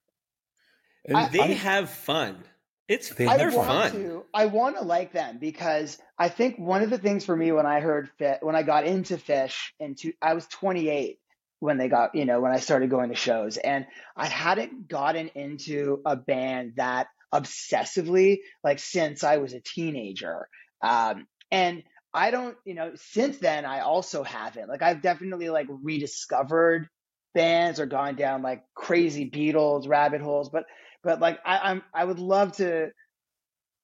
And 1.04 1.16
I- 1.16 1.28
They 1.28 1.40
I'm- 1.40 1.50
have 1.52 1.90
fun. 1.90 2.42
It's 2.89 3.09
They 3.11 3.26
I 3.26 3.37
want 3.49 3.55
fun. 3.55 3.93
to. 3.93 4.24
I 4.35 4.47
want 4.47 4.76
to 4.76 4.85
like 4.85 5.12
them 5.12 5.39
because 5.39 5.99
I 6.18 6.28
think 6.28 6.59
one 6.59 6.82
of 6.82 6.91
the 6.91 6.99
things 6.99 7.24
for 7.24 7.35
me 7.35 7.51
when 7.51 7.66
I 7.66 7.80
heard 7.80 8.11
fit 8.18 8.39
when 8.43 8.57
I 8.57 8.62
got 8.62 8.87
into 8.87 9.16
Phish 9.16 9.57
into 9.80 10.12
I 10.20 10.35
was 10.35 10.47
28 10.49 11.18
when 11.61 11.78
they 11.78 11.89
got 11.89 12.14
you 12.14 12.26
know 12.26 12.41
when 12.41 12.53
I 12.53 12.59
started 12.59 12.91
going 12.91 13.09
to 13.09 13.14
shows 13.14 13.57
and 13.57 13.87
I 14.16 14.26
hadn't 14.26 14.87
gotten 14.87 15.28
into 15.28 16.03
a 16.05 16.14
band 16.14 16.74
that 16.76 17.07
obsessively 17.32 18.41
like 18.62 18.78
since 18.78 19.24
I 19.24 19.39
was 19.39 19.55
a 19.55 19.61
teenager 19.61 20.47
um, 20.82 21.26
and 21.51 21.82
I 22.12 22.30
don't 22.30 22.57
you 22.66 22.74
know 22.74 22.93
since 22.97 23.39
then 23.39 23.64
I 23.64 23.80
also 23.80 24.22
haven't 24.22 24.68
like 24.68 24.82
I've 24.82 25.01
definitely 25.01 25.49
like 25.49 25.68
rediscovered 25.70 26.89
bands 27.35 27.80
or 27.80 27.87
gone 27.87 28.14
down 28.14 28.43
like 28.43 28.62
crazy 28.74 29.30
Beatles 29.30 29.89
rabbit 29.89 30.20
holes 30.20 30.51
but 30.51 30.64
but 31.05 31.20
like 31.20 31.38
I, 31.44 31.59
I'm 31.70 31.82
I 31.92 32.05
would 32.05 32.18
love 32.18 32.57
to 32.57 32.90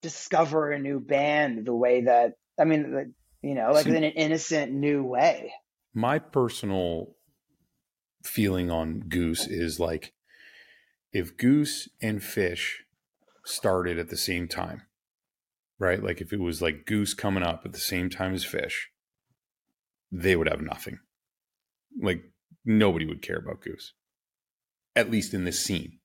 discover 0.01 0.71
a 0.71 0.79
new 0.79 0.99
band 0.99 1.65
the 1.65 1.75
way 1.75 2.01
that 2.01 2.33
I 2.59 2.65
mean 2.65 2.93
like, 2.93 3.07
you 3.41 3.55
know 3.55 3.71
like 3.71 3.85
See- 3.85 3.95
in 3.95 4.03
an 4.03 4.11
innocent 4.11 4.71
new 4.71 5.03
way. 5.03 5.53
my 5.93 6.19
personal 6.19 7.15
feeling 8.23 8.69
on 8.69 8.99
Goose 9.07 9.47
is 9.47 9.79
like 9.79 10.13
if 11.13 11.37
Goose 11.37 11.89
and 12.01 12.19
Phish 12.21 12.77
started 13.43 13.97
at 13.97 14.09
the 14.09 14.17
same 14.17 14.47
time, 14.47 14.83
right? 15.79 16.01
Like 16.01 16.21
if 16.21 16.31
it 16.31 16.39
was 16.39 16.61
like 16.61 16.85
Goose 16.85 17.13
coming 17.13 17.43
up 17.43 17.63
at 17.65 17.73
the 17.73 17.79
same 17.79 18.09
time 18.09 18.33
as 18.33 18.45
Phish, 18.45 18.73
they 20.11 20.35
would 20.35 20.47
have 20.47 20.61
nothing. 20.61 20.99
Like 22.01 22.23
nobody 22.63 23.05
would 23.05 23.21
care 23.21 23.37
about 23.37 23.61
Goose, 23.61 23.93
at 24.95 25.09
least 25.11 25.33
in 25.33 25.43
this 25.43 25.63
scene, 25.65 25.99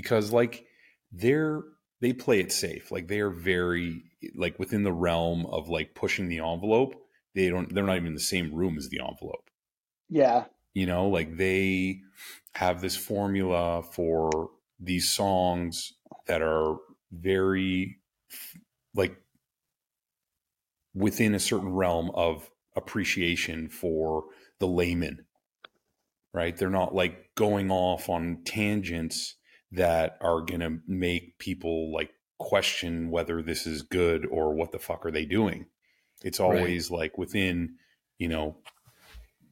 because 0.00 0.32
like 0.32 0.64
they're 1.10 1.62
they 2.00 2.12
play 2.12 2.38
it 2.40 2.52
safe. 2.52 2.92
Like 2.92 3.08
they 3.08 3.20
are 3.20 3.30
very 3.30 4.02
like 4.36 4.58
within 4.58 4.84
the 4.84 4.92
realm 4.92 5.46
of 5.46 5.68
like 5.68 5.94
pushing 5.94 6.28
the 6.28 6.38
envelope. 6.38 6.94
They 7.34 7.48
don't. 7.50 7.72
They're 7.74 7.84
not 7.84 7.96
even 7.96 8.08
in 8.08 8.14
the 8.14 8.20
same 8.20 8.54
room 8.54 8.76
as 8.78 8.88
the 8.88 9.00
envelope 9.00 9.50
Yeah. 10.08 10.44
you 10.74 10.86
know 10.86 11.08
like 11.08 11.36
they 11.36 12.00
have 12.54 12.80
this 12.80 12.96
formula 12.96 13.82
for 13.82 14.50
these 14.80 15.08
songs 15.08 15.92
that 16.26 16.42
are 16.42 16.76
very 17.12 17.98
like 18.94 19.16
within 20.94 21.34
a 21.34 21.40
certain 21.40 21.70
realm 21.72 22.10
of 22.14 22.50
appreciation 22.76 23.68
for 23.68 24.24
the 24.60 24.66
layman 24.66 25.24
right 26.34 26.56
they're 26.56 26.70
not 26.70 26.94
like 26.94 27.30
going 27.34 27.70
off 27.70 28.08
on 28.08 28.38
tangents 28.44 29.36
that 29.72 30.16
are 30.20 30.40
going 30.40 30.60
to 30.60 30.78
make 30.86 31.38
people 31.38 31.92
like 31.92 32.10
question 32.38 33.10
whether 33.10 33.42
this 33.42 33.66
is 33.66 33.82
good 33.82 34.24
or 34.26 34.54
what 34.54 34.70
the 34.72 34.78
fuck 34.78 35.04
are 35.04 35.10
they 35.10 35.24
doing 35.24 35.66
it's 36.22 36.38
Right. 36.40 36.46
always 36.58 36.90
like 36.90 37.18
within 37.18 37.74
you 38.18 38.28
know 38.28 38.56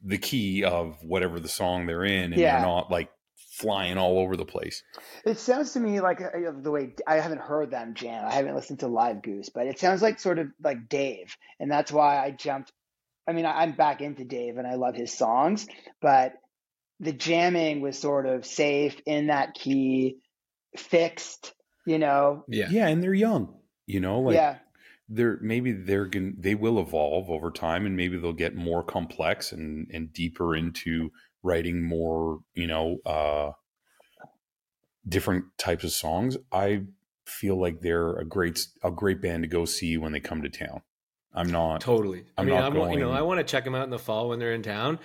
the 0.03 0.17
key 0.17 0.63
of 0.63 0.97
whatever 1.03 1.39
the 1.39 1.47
song 1.49 1.85
they're 1.85 2.05
in 2.05 2.31
and 2.33 2.37
Yeah. 2.37 2.53
they're 2.57 2.67
not 2.67 2.89
like 2.89 3.09
flying 3.35 3.97
all 3.97 4.19
over 4.19 4.37
the 4.37 4.45
place 4.45 4.83
It 5.25 5.37
sounds 5.39 5.73
to 5.73 5.79
me 5.79 5.99
like 5.99 6.21
uh, 6.21 6.51
the 6.61 6.71
way 6.71 6.93
I 7.05 7.15
haven't 7.15 7.41
heard 7.41 7.71
them 7.71 7.93
jam. 7.93 8.25
I 8.25 8.33
haven't 8.33 8.55
listened 8.55 8.79
to 8.81 8.87
Live 8.87 9.21
Goose, 9.21 9.49
but 9.49 9.67
it 9.67 9.79
sounds 9.79 10.01
like 10.01 10.19
sort 10.19 10.39
of 10.39 10.47
like 10.63 10.87
Dave, 10.89 11.35
and 11.59 11.69
that's 11.69 11.91
why 11.91 12.23
I 12.23 12.31
jumped. 12.31 12.71
I 13.27 13.33
mean, 13.33 13.45
I- 13.45 13.63
I'm 13.63 13.71
back 13.73 14.01
into 14.01 14.23
Dave, 14.23 14.57
and 14.57 14.67
I 14.67 14.75
love 14.75 14.95
his 14.95 15.11
songs, 15.11 15.67
but 16.01 16.33
the 16.99 17.13
jamming 17.13 17.81
was 17.81 17.97
sort 17.99 18.25
of 18.25 18.45
safe 18.45 18.99
in 19.05 19.27
that 19.27 19.53
key, 19.53 20.17
fixed. 20.75 21.53
You 21.85 21.99
know, 21.99 22.43
Yeah. 22.49 22.67
yeah 22.69 22.87
and 22.87 23.01
they're 23.01 23.13
young 23.13 23.53
you 23.85 24.01
know 24.01 24.19
like 24.19 24.35
yeah, 24.35 24.57
they're 25.07 25.39
maybe 25.41 25.71
they're 25.71 26.05
gonna 26.05 26.31
they 26.37 26.53
will 26.53 26.79
evolve 26.81 27.29
over 27.29 27.49
time 27.49 27.85
and 27.85 27.95
maybe 27.95 28.17
they'll 28.17 28.33
get 28.33 28.53
more 28.55 28.83
complex 28.83 29.53
and 29.53 29.87
and 29.93 30.11
deeper 30.11 30.53
into 30.55 31.09
writing 31.43 31.81
more 31.81 32.39
you 32.53 32.67
know 32.67 32.97
uh 33.05 33.51
different 35.07 35.45
types 35.57 35.83
of 35.85 35.91
songs 35.91 36.37
i 36.51 36.81
feel 37.25 37.59
like 37.59 37.79
they're 37.79 38.17
a 38.17 38.25
great 38.25 38.67
a 38.83 38.91
great 38.91 39.21
band 39.21 39.43
to 39.43 39.47
go 39.47 39.63
see 39.63 39.97
when 39.97 40.11
they 40.11 40.19
come 40.19 40.41
to 40.41 40.49
town 40.49 40.81
i'm 41.33 41.49
not 41.49 41.79
Totally. 41.79 42.25
I 42.37 42.41
I'm 42.41 42.47
mean, 42.47 42.55
not 42.55 42.75
I'm, 42.75 42.91
you 42.91 42.99
know, 42.99 43.11
I 43.11 43.21
want 43.21 43.39
to 43.39 43.43
check 43.45 43.63
them 43.63 43.75
out 43.75 43.83
in 43.85 43.89
the 43.89 43.99
fall 43.99 44.29
when 44.29 44.39
they're 44.39 44.53
in 44.53 44.63
town. 44.63 44.99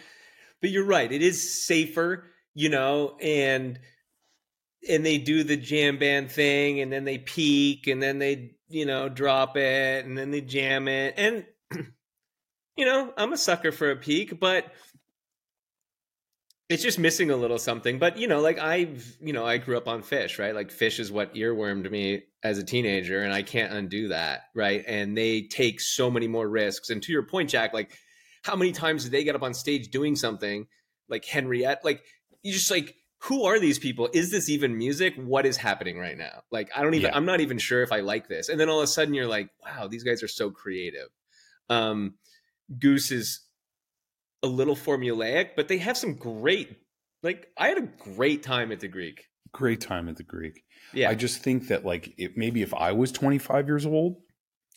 But 0.62 0.70
you're 0.70 0.86
right; 0.86 1.12
it 1.12 1.20
is 1.20 1.66
safer, 1.66 2.24
you 2.54 2.70
know, 2.70 3.18
and 3.20 3.78
and 4.88 5.04
they 5.04 5.18
do 5.18 5.44
the 5.44 5.56
jam 5.56 5.98
band 5.98 6.30
thing, 6.30 6.80
and 6.80 6.90
then 6.90 7.04
they 7.04 7.18
peak, 7.18 7.86
and 7.86 8.02
then 8.02 8.18
they, 8.18 8.52
you 8.68 8.86
know, 8.86 9.08
drop 9.08 9.56
it, 9.56 10.04
and 10.04 10.16
then 10.16 10.30
they 10.30 10.40
jam 10.40 10.88
it, 10.88 11.14
and 11.18 11.44
you 12.76 12.86
know, 12.86 13.12
I'm 13.16 13.32
a 13.32 13.36
sucker 13.38 13.72
for 13.72 13.90
a 13.90 13.96
peak, 13.96 14.40
but 14.40 14.72
it's 16.68 16.82
just 16.82 16.98
missing 16.98 17.30
a 17.30 17.36
little 17.36 17.58
something. 17.58 17.98
But 17.98 18.16
you 18.16 18.26
know, 18.26 18.40
like 18.40 18.58
I've, 18.58 19.16
you 19.20 19.32
know, 19.32 19.44
I 19.44 19.58
grew 19.58 19.76
up 19.76 19.88
on 19.88 20.02
Phish, 20.02 20.38
right? 20.38 20.54
Like 20.54 20.70
Phish 20.70 20.98
is 21.00 21.12
what 21.12 21.34
earwormed 21.34 21.90
me 21.90 22.22
as 22.42 22.58
a 22.58 22.64
teenager, 22.64 23.22
and 23.22 23.32
I 23.32 23.42
can't 23.42 23.72
undo 23.72 24.08
that, 24.08 24.44
right? 24.54 24.82
And 24.86 25.16
they 25.16 25.42
take 25.42 25.80
so 25.80 26.10
many 26.10 26.28
more 26.28 26.48
risks. 26.48 26.90
And 26.90 27.02
to 27.02 27.12
your 27.12 27.24
point, 27.24 27.50
Jack, 27.50 27.74
like 27.74 27.98
how 28.42 28.56
many 28.56 28.72
times 28.72 29.04
did 29.04 29.12
they 29.12 29.24
get 29.24 29.34
up 29.34 29.42
on 29.42 29.54
stage 29.54 29.90
doing 29.90 30.16
something 30.16 30.66
like 31.08 31.24
Henriette? 31.24 31.84
Like 31.84 32.02
you 32.42 32.52
just 32.52 32.70
like. 32.70 32.96
Who 33.26 33.44
are 33.44 33.60
these 33.60 33.78
people? 33.78 34.08
Is 34.12 34.32
this 34.32 34.48
even 34.48 34.76
music? 34.76 35.14
What 35.14 35.46
is 35.46 35.56
happening 35.56 35.96
right 35.96 36.18
now? 36.18 36.42
Like, 36.50 36.70
I 36.74 36.82
don't 36.82 36.94
even, 36.94 37.10
Yeah. 37.10 37.16
I'm 37.16 37.24
not 37.24 37.38
even 37.40 37.56
sure 37.56 37.80
if 37.84 37.92
I 37.92 38.00
like 38.00 38.26
this. 38.26 38.48
And 38.48 38.58
then 38.58 38.68
all 38.68 38.80
of 38.80 38.82
a 38.82 38.88
sudden 38.88 39.14
you're 39.14 39.28
like, 39.28 39.48
wow, 39.64 39.86
these 39.86 40.02
guys 40.02 40.24
are 40.24 40.28
so 40.28 40.50
creative. 40.50 41.06
Um, 41.70 42.14
Goose 42.80 43.12
is 43.12 43.42
a 44.42 44.48
little 44.48 44.74
formulaic, 44.74 45.50
but 45.54 45.68
they 45.68 45.78
have 45.78 45.96
some 45.96 46.14
great. 46.14 46.76
Like 47.22 47.46
I 47.56 47.68
had 47.68 47.78
a 47.78 47.82
great 47.82 48.42
time 48.42 48.72
at 48.72 48.80
the 48.80 48.88
Greek. 48.88 49.28
great 49.52 49.80
time 49.80 50.08
at 50.08 50.16
the 50.16 50.24
greek 50.24 50.64
Yeah, 50.92 51.08
i 51.10 51.14
just 51.14 51.42
think 51.42 51.68
that 51.68 51.84
like 51.84 52.14
it 52.18 52.36
maybe 52.36 52.62
if 52.62 52.74
i 52.74 52.90
was 52.90 53.12
25 53.12 53.68
years 53.68 53.86
old 53.86 54.16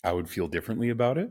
i 0.04 0.12
would 0.12 0.28
feel 0.28 0.46
differently 0.46 0.90
about 0.90 1.18
it 1.18 1.30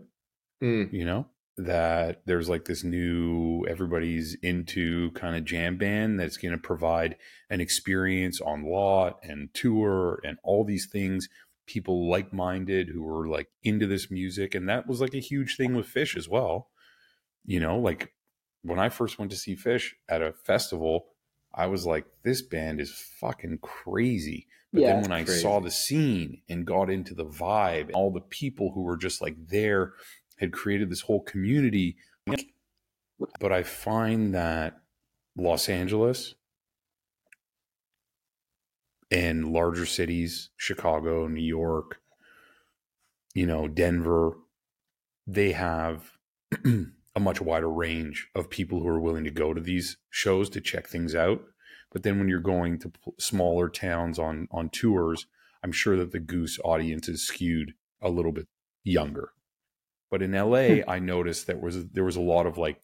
Mm. 0.61 0.91
you 0.91 1.05
know 1.05 1.27
that 1.57 2.21
there's 2.25 2.49
like 2.49 2.65
this 2.65 2.83
new 2.83 3.65
everybody's 3.69 4.35
into 4.41 5.11
kind 5.11 5.35
of 5.37 5.45
jam 5.45 5.77
band 5.77 6.19
that's 6.19 6.37
going 6.37 6.51
to 6.51 6.57
provide 6.57 7.15
an 7.49 7.61
experience 7.61 8.41
on 8.41 8.69
lot 8.69 9.19
and 9.23 9.53
tour 9.53 10.19
and 10.23 10.37
all 10.43 10.65
these 10.65 10.87
things. 10.87 11.29
People 11.65 12.09
like-minded 12.09 12.89
who 12.89 13.01
were 13.03 13.27
like 13.27 13.47
into 13.63 13.87
this 13.87 14.11
music 14.11 14.53
and 14.53 14.67
that 14.69 14.85
was 14.87 15.01
like 15.01 15.13
a 15.15 15.19
huge 15.19 15.55
thing 15.55 15.75
with 15.75 15.87
Phish 15.87 16.15
as 16.17 16.27
well. 16.29 16.69
You 17.45 17.59
know 17.59 17.77
like 17.79 18.13
when 18.63 18.79
i 18.79 18.89
first 18.89 19.19
went 19.19 19.31
to 19.31 19.37
see 19.37 19.55
Phish 19.55 19.93
at 20.09 20.21
a 20.21 20.33
festival 20.33 21.05
i 21.53 21.67
was 21.67 21.85
like 21.85 22.05
this 22.23 22.41
band 22.41 22.81
is 22.81 22.91
fucking 23.19 23.59
crazy. 23.61 24.47
But 24.73 24.81
Yeah, 24.81 24.93
then 24.93 25.01
when 25.03 25.11
i 25.11 25.23
crazy. 25.23 25.41
saw 25.41 25.59
the 25.59 25.71
scene 25.71 26.41
and 26.49 26.65
got 26.65 26.89
into 26.89 27.13
the 27.13 27.25
vibe 27.25 27.91
all 27.93 28.11
the 28.11 28.21
people 28.21 28.71
who 28.73 28.81
were 28.81 28.97
just 28.97 29.21
like 29.21 29.35
there 29.47 29.93
had 30.37 30.51
created 30.51 30.89
this 30.89 31.01
whole 31.01 31.21
community. 31.21 31.97
But 33.39 33.51
i 33.51 33.63
find 33.63 34.33
that 34.35 34.81
los 35.37 35.69
angeles 35.69 36.35
and 39.09 39.53
larger 39.53 39.85
cities 39.85 40.49
chicago 40.57 41.27
new 41.27 41.41
york 41.41 42.01
you 43.33 43.45
know 43.45 43.67
denver 43.67 44.37
they 45.27 45.53
have 45.53 46.11
a 47.15 47.19
much 47.19 47.39
wider 47.39 47.69
range 47.69 48.29
of 48.35 48.49
people 48.49 48.81
who 48.81 48.87
are 48.87 48.99
willing 48.99 49.23
to 49.23 49.31
go 49.31 49.53
to 49.53 49.61
these 49.61 49.97
shows 50.09 50.49
to 50.49 50.61
check 50.61 50.87
things 50.87 51.15
out. 51.15 51.41
But 51.91 52.03
then 52.03 52.19
when 52.19 52.27
you're 52.27 52.39
going 52.39 52.77
to 52.79 52.91
smaller 53.17 53.69
towns 53.69 54.19
on 54.19 54.47
on 54.51 54.69
tours 54.69 55.27
i'm 55.63 55.71
sure 55.71 55.97
that 55.97 56.11
the 56.11 56.19
goose 56.19 56.59
audience 56.63 57.07
is 57.07 57.25
skewed 57.25 57.73
a 58.01 58.09
little 58.09 58.31
bit 58.31 58.47
younger 58.83 59.29
but 60.15 60.21
in 60.21 60.31
la 60.31 60.55
i 60.87 60.97
noticed 60.97 61.47
that 61.47 61.59
was 61.61 61.87
there 61.89 62.05
was 62.05 62.15
a 62.15 62.21
lot 62.21 62.45
of 62.45 62.57
like 62.57 62.79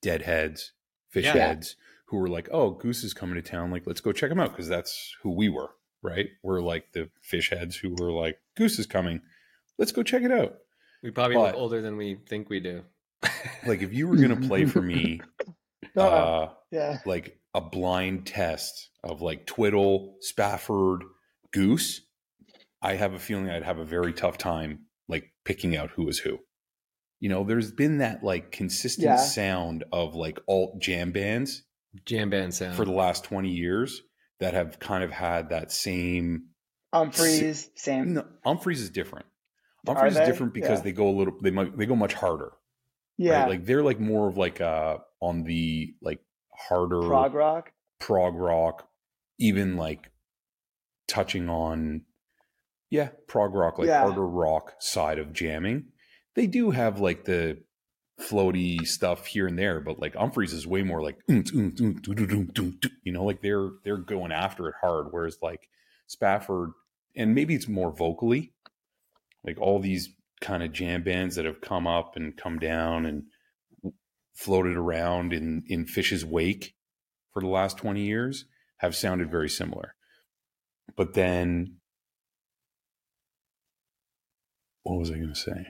deadheads 0.00 0.72
Phish 1.12 1.24
Yeah. 1.24 1.32
heads 1.32 1.74
who 2.06 2.16
were 2.18 2.28
like 2.28 2.48
oh 2.52 2.70
goose 2.70 3.02
is 3.04 3.12
coming 3.12 3.34
to 3.34 3.42
town 3.42 3.70
like 3.72 3.86
let's 3.86 4.00
go 4.00 4.12
check 4.12 4.30
him 4.30 4.38
out 4.40 4.50
because 4.50 4.68
that's 4.68 5.14
who 5.22 5.30
we 5.30 5.48
were 5.48 5.70
right 6.02 6.28
we're 6.44 6.60
like 6.60 6.92
the 6.92 7.10
Phish 7.28 7.56
heads 7.56 7.76
who 7.76 7.94
were 7.98 8.12
like 8.12 8.38
goose 8.56 8.78
is 8.78 8.86
coming 8.86 9.20
let's 9.78 9.90
go 9.92 10.02
check 10.02 10.22
it 10.22 10.30
out 10.32 10.58
We 11.02 11.10
probably 11.10 11.36
But- 11.36 11.54
look 11.54 11.54
older 11.56 11.82
than 11.82 11.96
we 11.96 12.18
think 12.28 12.48
we 12.48 12.60
do. 12.60 12.84
like 13.66 13.82
if 13.82 13.92
you 13.92 14.06
were 14.08 14.16
gonna 14.16 14.36
play 14.48 14.64
for 14.64 14.80
me 14.82 15.20
No, 15.96 16.02
uh 16.08 16.50
yeah. 16.70 16.98
like 17.04 17.38
a 17.54 17.60
blind 17.60 18.26
test 18.26 18.90
of 19.02 19.20
like 19.22 19.44
twiddle 19.46 20.16
spafford 20.20 21.02
goose 21.52 22.00
i 22.80 22.94
have 22.94 23.12
a 23.12 23.18
feeling 23.18 23.50
i'd 23.50 23.62
have 23.64 23.78
a 23.78 23.84
very 23.84 24.12
tough 24.12 24.38
time 24.38 24.70
like 24.70 24.78
picking 25.44 25.76
out 25.76 25.90
who 25.90 26.08
is 26.08 26.18
who 26.20 26.38
you 27.20 27.28
know 27.28 27.44
there's 27.44 27.72
been 27.72 27.98
that 27.98 28.22
like 28.22 28.50
consistent 28.52 29.06
Yeah. 29.06 29.16
sound 29.16 29.84
of 29.92 30.14
like 30.14 30.38
alt 30.48 30.78
jam 30.80 31.12
bands 31.12 31.62
Jam 32.06 32.30
band 32.30 32.54
sound. 32.54 32.74
for 32.76 32.84
the 32.86 32.92
last 32.92 33.24
20 33.24 33.50
years 33.50 34.00
that 34.40 34.54
have 34.54 34.78
kind 34.78 35.04
of 35.04 35.10
had 35.10 35.50
that 35.50 35.70
same 35.70 36.44
Umphreys, 36.94 37.68
same. 37.74 38.14
no, 38.14 38.26
Umphreys 38.46 38.76
is 38.78 38.90
different 38.90 39.26
Are 39.86 39.94
Umphreys 39.94 40.08
is 40.20 40.26
different 40.26 40.54
because 40.54 40.78
Yeah. 40.80 40.84
they 40.84 40.92
go 40.92 41.08
a 41.08 41.16
little 41.16 41.34
they 41.42 41.50
might 41.50 41.76
they 41.76 41.86
go 41.86 41.96
much 41.96 42.14
harder 42.14 42.52
Yeah. 43.18 43.40
right? 43.42 43.48
like 43.50 43.64
they're 43.66 43.82
like 43.82 44.00
more 44.00 44.28
of 44.28 44.36
like 44.36 44.60
uh 44.60 44.98
on 45.20 45.44
the 45.44 45.94
like 46.02 46.20
harder 46.68 47.00
prog 47.02 47.34
rock. 47.34 47.72
prog 48.00 48.34
rock, 48.34 48.88
even 49.38 49.76
like 49.76 50.10
touching 51.08 51.48
on, 51.48 52.02
yeah, 52.92 53.08
prog 53.26 53.54
rock, 53.54 53.78
like 53.78 53.88
Yeah. 53.88 54.02
harder 54.02 54.26
rock 54.26 54.74
side 54.78 55.18
of 55.18 55.32
jamming. 55.32 55.86
They 56.34 56.46
do 56.46 56.70
have 56.72 57.00
like 57.00 57.24
the 57.24 57.62
floaty 58.20 58.86
stuff 58.86 59.24
here 59.26 59.46
and 59.46 59.58
there, 59.58 59.80
but 59.80 59.98
like 59.98 60.12
Umphreys 60.14 60.52
is 60.52 60.66
way 60.66 60.82
more 60.82 61.02
like, 61.02 61.16
you 61.26 63.12
know, 63.12 63.24
like 63.24 63.40
they're 63.40 63.70
they're 63.82 63.96
going 63.96 64.30
after 64.30 64.68
it 64.68 64.74
hard. 64.82 65.06
Whereas 65.10 65.38
like 65.40 65.70
Spafford, 66.06 66.72
and 67.16 67.34
maybe 67.34 67.54
it's 67.54 67.66
more 67.66 67.90
vocally, 67.96 68.52
like 69.42 69.58
all 69.58 69.78
these 69.80 70.10
kind 70.42 70.62
of 70.62 70.72
jam 70.72 71.02
bands 71.02 71.36
that 71.36 71.46
have 71.46 71.62
come 71.62 71.86
up 71.86 72.14
and 72.16 72.36
come 72.36 72.58
down 72.58 73.06
and 73.06 73.22
floated 74.34 74.76
around 74.76 75.32
in 75.32 75.62
in 75.66 75.86
Phish's 75.86 76.26
wake 76.26 76.74
for 77.32 77.40
the 77.40 77.48
last 77.48 77.78
20 77.78 78.02
years 78.02 78.44
have 78.78 78.94
sounded 78.94 79.30
very 79.30 79.48
similar. 79.48 79.94
But 80.94 81.14
then 81.14 81.76
what 84.82 84.98
was 84.98 85.10
I 85.10 85.14
going 85.14 85.28
to 85.32 85.34
say? 85.34 85.66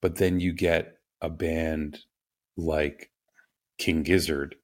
But 0.00 0.16
then 0.16 0.40
you 0.40 0.52
get 0.52 0.96
a 1.20 1.28
band 1.28 1.98
like 2.56 3.10
King 3.78 4.02
Gizzard 4.02 4.56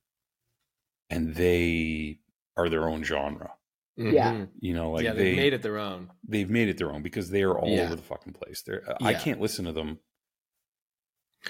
and 1.11 1.35
they 1.35 2.19
are 2.57 2.69
their 2.69 2.89
own 2.89 3.03
genre. 3.05 3.53
Yeah. 3.97 4.33
Mhm. 4.33 4.49
You 4.61 4.75
know, 4.75 4.91
like 4.93 5.05
yeah, 5.05 5.13
they 5.13 5.31
they 5.31 5.37
made 5.37 5.53
it 5.53 5.63
their 5.63 5.79
own. 5.79 6.11
they've 6.27 6.51
made 6.51 6.69
it 6.69 6.79
their 6.79 6.93
own 6.93 7.03
because 7.03 7.31
they 7.31 7.43
are 7.43 7.57
all 7.57 7.69
Yeah. 7.69 7.85
over 7.85 7.95
the 7.97 8.03
fucking 8.03 8.33
place. 8.33 8.63
They're, 8.63 8.83
I 9.01 9.15
can't 9.15 9.41
listen 9.41 9.65
to 9.67 9.73
them 9.73 9.99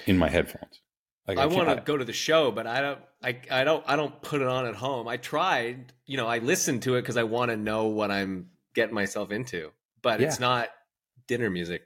in 0.05 0.17
my 0.17 0.29
headphones. 0.29 0.81
Like, 1.27 1.39
I, 1.39 1.47
can't- 1.47 1.53
want 1.55 1.69
to 1.79 1.83
go 1.83 1.97
to 1.97 2.05
the 2.05 2.13
show, 2.13 2.51
but 2.51 2.67
I 2.67 2.81
don't. 2.81 2.99
I, 3.23 3.39
I 3.49 3.63
don't. 3.63 3.83
I 3.87 3.95
don't 3.95 4.21
put 4.21 4.41
it 4.41 4.47
on 4.47 4.67
at 4.67 4.75
home. 4.75 5.07
I 5.07 5.17
tried. 5.17 5.91
You 6.05 6.17
know, 6.17 6.27
I 6.27 6.37
listened 6.37 6.83
to 6.83 6.95
it 6.95 7.01
because 7.01 7.17
I 7.17 7.23
want 7.23 7.49
to 7.49 7.57
know 7.57 7.87
what 7.87 8.11
I'm 8.11 8.51
getting 8.75 8.93
myself 8.93 9.31
into. 9.31 9.71
But 10.03 10.21
it's 10.21 10.39
not 10.39 10.69
dinner 11.27 11.49
music. 11.49 11.81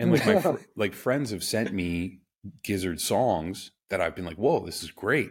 And 0.00 0.12
like 0.12 0.26
my 0.26 0.40
fr- 0.40 0.60
like 0.76 0.94
friends 0.94 1.30
have 1.30 1.44
sent 1.44 1.72
me 1.72 2.20
Gizzard 2.62 3.00
songs 3.00 3.70
that 3.90 4.00
I've 4.00 4.14
been 4.16 4.24
like, 4.24 4.36
"Whoa, 4.36 4.64
this 4.64 4.82
is 4.82 4.90
great." 4.90 5.30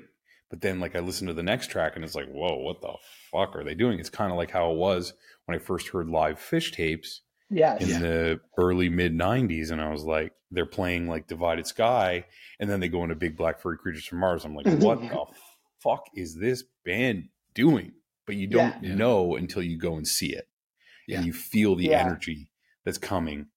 But 0.50 0.62
then 0.62 0.80
like 0.80 0.96
I 0.96 1.00
listen 1.00 1.28
to 1.28 1.34
the 1.34 1.44
next 1.44 1.68
track 1.72 1.94
and 1.96 2.04
it's 2.06 2.16
like, 2.16 2.30
"Whoa, 2.32 2.56
what 2.60 2.82
the 2.82 2.94
fuck 3.32 3.56
are 3.56 3.64
they 3.64 3.76
doing?" 3.76 4.00
It's 4.00 4.10
kind 4.10 4.32
of 4.32 4.38
like 4.38 4.52
how 4.52 4.72
it 4.72 4.78
was 4.78 5.14
when 5.46 5.56
I 5.56 5.60
first 5.60 5.90
heard 5.90 6.08
live 6.10 6.38
Phish 6.40 6.72
tapes 6.72 7.22
Yes. 7.50 7.82
in 7.88 8.02
the 8.02 8.40
early 8.58 8.90
mid 8.90 9.14
90s 9.14 9.70
and 9.72 9.82
I 9.82 9.92
was 9.92 10.04
like, 10.04 10.32
they're 10.50 10.66
playing 10.66 11.08
like 11.08 11.28
Divided 11.28 11.68
Sky 11.68 12.26
and 12.60 12.70
then 12.70 12.80
they 12.80 12.88
go 12.88 13.04
into 13.04 13.16
Big 13.16 13.36
Black 13.38 13.60
Furry 13.62 13.78
Creatures 13.78 14.06
from 14.06 14.20
Mars. 14.20 14.46
I'm 14.46 14.56
like, 14.56 14.66
"What 14.80 15.02
the 15.02 15.26
fuck 15.82 16.06
is 16.16 16.36
this 16.36 16.64
band 16.86 17.30
doing?" 17.54 17.92
But 18.26 18.36
you 18.38 18.48
don't 18.48 18.82
Yeah. 18.82 18.90
Yeah. 18.92 18.96
know 18.96 19.36
until 19.36 19.62
you 19.62 19.78
go 19.78 19.98
and 19.98 20.08
see 20.08 20.34
it. 20.34 20.48
Yeah. 21.08 21.18
And 21.18 21.26
you 21.26 21.34
feel 21.34 21.76
the 21.76 21.86
Yeah. 21.88 22.06
energy 22.06 22.48
that's 22.86 22.98
coming 22.98 23.48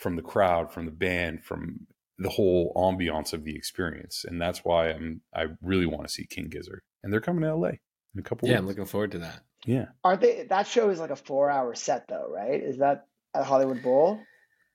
from 0.00 0.16
the 0.16 0.22
crowd, 0.22 0.72
from 0.72 0.86
the 0.86 0.90
band, 0.90 1.44
from 1.44 1.86
the 2.18 2.28
whole 2.30 2.72
ambiance 2.76 3.32
of 3.32 3.44
the 3.44 3.54
experience. 3.54 4.24
And 4.26 4.40
that's 4.40 4.64
why 4.64 4.90
I'm 4.90 5.20
I 5.34 5.46
really 5.62 5.86
want 5.86 6.02
to 6.06 6.12
see 6.12 6.26
King 6.26 6.48
Gizzard. 6.48 6.82
And 7.02 7.12
they're 7.12 7.20
coming 7.20 7.42
to 7.42 7.54
LA 7.54 7.68
in 7.68 8.18
a 8.18 8.22
couple 8.22 8.48
Yeah, 8.48 8.58
I'm 8.58 8.66
looking 8.66 8.84
forward 8.84 9.12
to 9.12 9.18
that. 9.20 9.40
yeah. 9.64 9.86
Aren't 10.04 10.20
they? 10.20 10.46
That 10.48 10.66
show 10.66 10.90
is 10.90 10.98
like 11.00 11.10
a 11.10 11.16
four-hour 11.16 11.74
set, 11.74 12.08
though, 12.08 12.26
right? 12.30 12.62
Is 12.62 12.78
that 12.78 13.06
at 13.34 13.44
Hollywood 13.44 13.82
Bowl? 13.82 14.18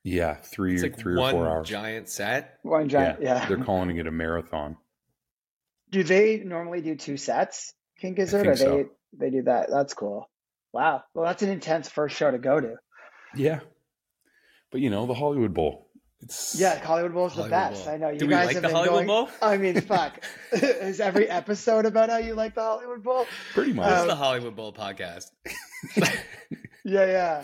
Yeah, 0.02 0.34
three 0.36 0.74
It's 0.74 0.82
or 0.82 0.86
like 0.86 0.98
three 0.98 1.14
or 1.20 1.30
four 1.32 1.48
hours. 1.48 1.68
giant 1.68 2.08
set. 2.08 2.58
One 2.62 2.88
giant. 2.88 3.20
Yeah. 3.22 3.44
They're 3.46 3.62
calling 3.64 3.96
it 3.96 4.06
a 4.06 4.10
marathon. 4.12 4.76
do 5.90 6.02
they 6.04 6.38
normally 6.38 6.80
do 6.80 6.94
two 6.96 7.16
sets, 7.16 7.72
King 8.00 8.14
Gizzard? 8.14 8.42
think 8.42 8.54
or 8.54 8.56
they 8.56 8.82
so. 8.84 8.88
they 9.18 9.30
do 9.30 9.42
that? 9.42 9.68
That's 9.70 9.94
cool. 9.94 10.28
Wow. 10.72 11.02
Well, 11.14 11.24
that's 11.26 11.42
an 11.42 11.48
intense 11.50 11.88
first 11.88 12.16
show 12.16 12.30
to 12.30 12.38
go 12.38 12.60
to. 12.60 12.74
Yeah. 13.34 13.60
But 14.72 14.80
you 14.80 14.90
know, 14.90 15.06
the 15.06 15.14
Hollywood 15.14 15.54
Bowl. 15.54 15.84
It's 16.20 16.58
Yeah, 16.58 16.78
Hollywood 16.82 17.12
Bowl 17.12 17.26
is 17.26 17.34
the 17.34 17.44
best. 17.48 17.84
Bowl. 17.84 17.94
I 17.94 17.96
know 17.98 18.08
you 18.10 18.18
Do 18.18 18.26
we 18.26 18.30
guys 18.30 18.46
like 18.46 18.54
have 18.54 18.62
the 18.62 18.68
been 18.68 18.76
Hollywood 18.76 19.06
going. 19.06 19.26
Bowl? 19.26 19.28
I 19.42 19.56
mean, 19.58 19.80
fuck. 19.82 20.24
is 20.52 20.98
every 21.00 21.28
episode 21.28 21.84
about 21.86 22.08
how 22.08 22.16
you 22.16 22.34
like 22.34 22.54
the 22.54 22.62
Hollywood 22.62 23.02
Bowl? 23.02 23.26
pretty 23.52 23.72
much 23.74 23.86
This 23.88 23.94
Um, 23.98 24.00
is 24.02 24.06
the 24.08 24.16
Hollywood 24.16 24.56
Bowl 24.56 24.72
podcast. 24.72 25.30
Yeah, 26.84 27.04
yeah. 27.06 27.42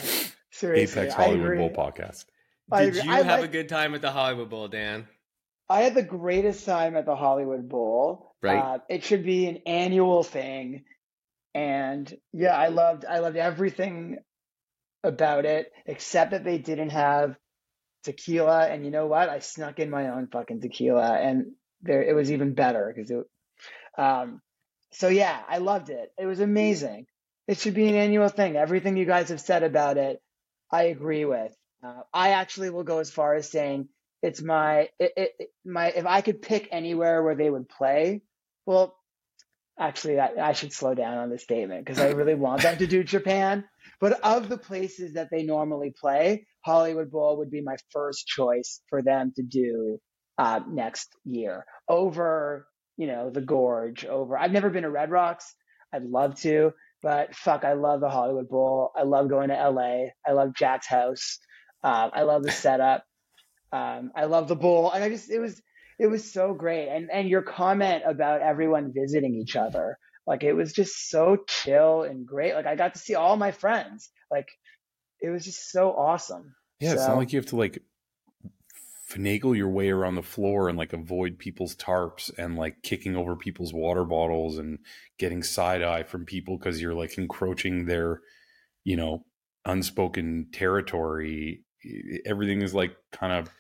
Seriously, 0.52 1.02
Apex 1.02 1.14
I 1.18 1.24
Hollywood 1.24 1.46
agree. 1.46 1.58
Bowl 1.58 1.70
podcast. 1.70 2.26
I 2.70 2.84
Did 2.86 3.04
you 3.04 3.10
I 3.10 3.22
have 3.22 3.42
a 3.42 3.48
good 3.48 3.68
time 3.68 3.94
at 3.94 4.00
the 4.00 4.12
Hollywood 4.12 4.48
Bowl, 4.48 4.68
Dan? 4.68 5.08
I 5.68 5.82
had 5.82 5.94
the 5.96 6.02
greatest 6.04 6.64
time 6.64 6.94
at 6.96 7.06
the 7.06 7.16
Hollywood 7.16 7.68
Bowl. 7.68 8.36
Right. 8.40 8.58
Uh, 8.58 8.78
it 8.88 9.02
should 9.02 9.24
be 9.24 9.46
an 9.46 9.58
annual 9.66 10.22
thing, 10.22 10.84
and 11.54 12.12
yeah, 12.32 12.56
I 12.56 12.68
loved 12.68 13.04
I 13.04 13.18
loved 13.18 13.36
everything 13.36 14.18
about 15.04 15.44
it 15.44 15.72
except 15.86 16.30
that 16.30 16.44
they 16.44 16.58
didn't 16.58 16.90
have 16.90 17.36
tequila. 18.04 18.66
And 18.66 18.84
you 18.84 18.90
know 18.90 19.06
what? 19.06 19.28
I 19.28 19.40
snuck 19.40 19.78
in 19.78 19.90
my 19.90 20.10
own 20.10 20.28
fucking 20.28 20.60
tequila, 20.60 21.18
and 21.18 21.52
there 21.82 22.02
it 22.02 22.14
was 22.14 22.30
even 22.30 22.54
better 22.54 22.92
because 22.94 23.10
it. 23.10 23.24
Um, 23.98 24.40
so 24.92 25.08
yeah, 25.08 25.40
I 25.48 25.58
loved 25.58 25.90
it. 25.90 26.12
It 26.18 26.26
was 26.26 26.40
amazing. 26.40 27.06
It 27.48 27.58
should 27.58 27.74
be 27.74 27.88
an 27.88 27.94
annual 27.94 28.28
thing. 28.28 28.56
Everything 28.56 28.96
you 28.96 29.04
guys 29.04 29.30
have 29.30 29.40
said 29.40 29.62
about 29.62 29.96
it, 29.96 30.22
I 30.70 30.84
agree 30.84 31.24
with. 31.24 31.54
Uh, 31.82 32.02
I 32.12 32.30
actually 32.30 32.70
will 32.70 32.84
go 32.84 32.98
as 32.98 33.10
far 33.10 33.34
as 33.34 33.50
saying 33.50 33.88
it's 34.22 34.40
my 34.40 34.88
it, 35.00 35.12
it, 35.16 35.50
my 35.64 35.88
if 35.88 36.06
I 36.06 36.20
could 36.20 36.42
pick 36.42 36.68
anywhere 36.70 37.22
where 37.22 37.34
they 37.34 37.50
would 37.50 37.68
play, 37.68 38.22
well, 38.66 38.96
actually 39.78 40.20
I, 40.20 40.30
I 40.40 40.52
should 40.52 40.72
slow 40.72 40.94
down 40.94 41.18
on 41.18 41.30
this 41.30 41.42
statement 41.42 41.84
because 41.84 41.98
I 41.98 42.10
really 42.10 42.34
want 42.34 42.62
them 42.62 42.78
to 42.78 42.86
do 42.86 43.02
Japan. 43.02 43.64
But 44.02 44.20
of 44.24 44.48
the 44.48 44.58
places 44.58 45.14
that 45.14 45.28
they 45.30 45.44
normally 45.44 45.94
play, 45.98 46.44
Hollywood 46.64 47.12
Bowl 47.12 47.38
would 47.38 47.52
be 47.52 47.62
my 47.62 47.76
first 47.92 48.26
choice 48.26 48.80
for 48.90 49.00
them 49.00 49.32
to 49.36 49.44
do 49.44 50.00
uh, 50.38 50.60
next 50.68 51.14
year 51.24 51.64
over 51.88 52.66
you 52.96 53.06
know 53.06 53.30
the 53.30 53.40
Gorge. 53.40 54.04
Over 54.04 54.36
I've 54.36 54.50
never 54.50 54.70
been 54.70 54.82
to 54.82 54.90
Red 54.90 55.12
Rocks. 55.12 55.54
I'd 55.92 56.02
love 56.02 56.40
to, 56.40 56.72
but 57.00 57.36
fuck, 57.36 57.64
I 57.64 57.74
love 57.74 58.00
the 58.00 58.10
Hollywood 58.10 58.48
Bowl. 58.48 58.90
I 58.96 59.04
love 59.04 59.28
going 59.28 59.50
to 59.50 59.70
LA. 59.70 60.06
I 60.26 60.32
love 60.32 60.52
Jack's 60.56 60.88
house. 60.88 61.38
Um, 61.84 62.10
I 62.12 62.22
love 62.22 62.42
the 62.42 62.50
setup. 62.64 63.04
Um, 63.70 64.10
I 64.16 64.24
love 64.24 64.48
the 64.48 64.56
bowl, 64.56 64.90
and 64.90 65.04
I 65.04 65.10
just 65.10 65.30
it 65.30 65.38
was 65.38 65.62
it 66.00 66.08
was 66.08 66.32
so 66.32 66.54
great. 66.54 66.88
And 66.88 67.08
and 67.12 67.28
your 67.28 67.42
comment 67.42 68.02
about 68.04 68.42
everyone 68.42 68.92
visiting 68.92 69.36
each 69.36 69.54
other, 69.54 69.96
like 70.26 70.42
it 70.44 70.52
was 70.52 70.72
just 70.72 71.10
so 71.10 71.38
chill 71.48 72.02
and 72.02 72.26
great. 72.26 72.54
Like 72.54 72.66
I 72.66 72.76
got 72.76 72.94
to 72.94 73.00
see 73.00 73.14
all 73.14 73.36
my 73.36 73.50
friends. 73.50 74.10
Like 74.30 74.48
it 75.20 75.28
was 75.30 75.44
just 75.44 75.70
so 75.70 75.90
awesome. 75.92 76.54
Yeah, 76.80 76.92
it's 76.92 77.02
So- 77.02 77.08
not 77.08 77.18
like 77.18 77.32
you 77.32 77.38
have 77.38 77.46
to 77.46 77.56
like 77.56 77.82
finagle 79.10 79.54
your 79.56 79.68
way 79.68 79.90
around 79.90 80.14
the 80.14 80.22
floor 80.22 80.68
and 80.68 80.78
like 80.78 80.92
avoid 80.94 81.38
people's 81.38 81.76
tarps 81.76 82.30
and 82.38 82.56
like 82.56 82.82
kicking 82.82 83.14
over 83.14 83.36
people's 83.36 83.72
water 83.72 84.04
bottles 84.04 84.56
and 84.58 84.78
getting 85.18 85.42
side 85.42 85.82
eye 85.82 86.02
from 86.02 86.24
people 86.24 86.56
because 86.56 86.80
you're 86.80 86.94
like 86.94 87.18
encroaching 87.18 87.84
their, 87.84 88.20
you 88.84 88.96
know, 88.96 89.24
unspoken 89.66 90.46
territory. 90.52 91.62
Everything 92.24 92.62
is 92.62 92.74
like 92.74 92.96
kind 93.12 93.32
of 93.34 93.50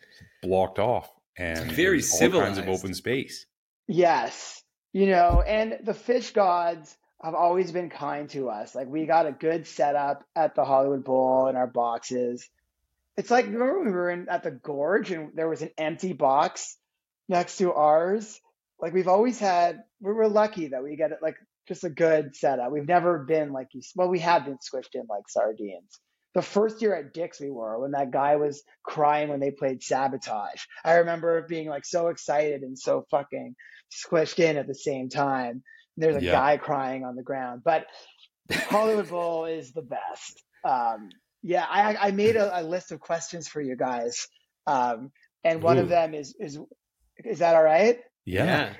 blocked 0.42 0.78
off 0.78 1.10
and 1.36 1.70
Very 1.72 1.98
there's 1.98 2.12
all 2.14 2.30
kinds 2.30 2.56
of 2.58 2.64
civilized. 2.64 2.84
open 2.84 2.94
space. 2.94 3.46
Yes. 3.88 4.61
You 4.92 5.06
know, 5.06 5.40
and 5.40 5.78
the 5.84 5.92
Phish 5.92 6.34
gods 6.34 6.96
have 7.22 7.34
always 7.34 7.70
been 7.70 7.88
kind 7.88 8.28
to 8.30 8.50
us. 8.50 8.74
Like 8.74 8.88
we 8.88 9.06
got 9.06 9.26
a 9.26 9.32
good 9.32 9.66
setup 9.66 10.24
at 10.34 10.54
the 10.54 10.64
Hollywood 10.64 11.04
Bowl 11.04 11.46
in 11.46 11.56
our 11.56 11.66
boxes. 11.66 12.48
It's 13.16 13.30
like 13.30 13.46
remember 13.46 13.84
we 13.84 13.90
were 13.90 14.10
in 14.10 14.28
at 14.28 14.42
the 14.42 14.50
gorge 14.50 15.10
and 15.10 15.30
there 15.34 15.48
was 15.48 15.62
an 15.62 15.70
empty 15.78 16.12
box 16.12 16.76
next 17.28 17.58
to 17.58 17.72
ours? 17.72 18.40
Like 18.80 18.92
we've 18.92 19.08
always 19.08 19.38
had 19.38 19.82
we 20.00 20.12
were 20.12 20.28
lucky 20.28 20.68
that 20.68 20.82
we 20.82 20.96
get 20.96 21.12
it 21.12 21.18
like 21.22 21.36
just 21.68 21.84
a 21.84 21.90
good 21.90 22.34
setup. 22.34 22.72
We've 22.72 22.88
never 22.88 23.20
been 23.20 23.52
like 23.52 23.68
you 23.72 23.82
well, 23.94 24.08
we 24.08 24.18
have 24.18 24.44
been 24.44 24.58
squished 24.58 24.94
in 24.94 25.06
like 25.08 25.28
sardines. 25.28 26.00
The 26.34 26.42
first 26.42 26.80
year 26.80 26.94
at 26.94 27.12
Dick's 27.12 27.40
we 27.40 27.50
were 27.50 27.78
when 27.78 27.90
that 27.92 28.10
guy 28.10 28.36
was 28.36 28.62
crying 28.82 29.28
when 29.28 29.40
they 29.40 29.50
played 29.50 29.82
sabotage. 29.82 30.62
I 30.84 30.94
remember 30.94 31.42
being 31.42 31.68
like 31.68 31.84
so 31.84 32.08
excited 32.08 32.62
and 32.62 32.78
so 32.78 33.04
fucking 33.10 33.54
squished 33.92 34.38
in 34.38 34.56
at 34.56 34.66
the 34.66 34.74
same 34.74 35.08
time. 35.08 35.62
There's 35.96 36.16
a 36.16 36.22
Yeah. 36.22 36.32
guy 36.32 36.56
crying 36.56 37.04
on 37.04 37.16
the 37.16 37.22
ground, 37.22 37.62
but 37.64 37.86
Hollywood 38.50 39.08
Bowl 39.10 39.44
is 39.44 39.72
the 39.72 39.82
best. 39.82 40.42
Um, 40.64 41.10
yeah, 41.42 41.66
I, 41.68 41.96
I 42.08 42.10
made 42.12 42.36
a, 42.36 42.60
a 42.60 42.62
list 42.62 42.92
of 42.92 43.00
questions 43.00 43.48
for 43.48 43.60
you 43.60 43.76
guys, 43.76 44.26
um, 44.66 45.10
and 45.44 45.62
one 45.62 45.78
of 45.78 45.88
them 45.88 46.14
is 46.14 46.34
is 46.38 46.58
is 47.24 47.40
that 47.40 47.56
all 47.56 47.62
right? 47.64 47.98
Yeah. 48.24 48.74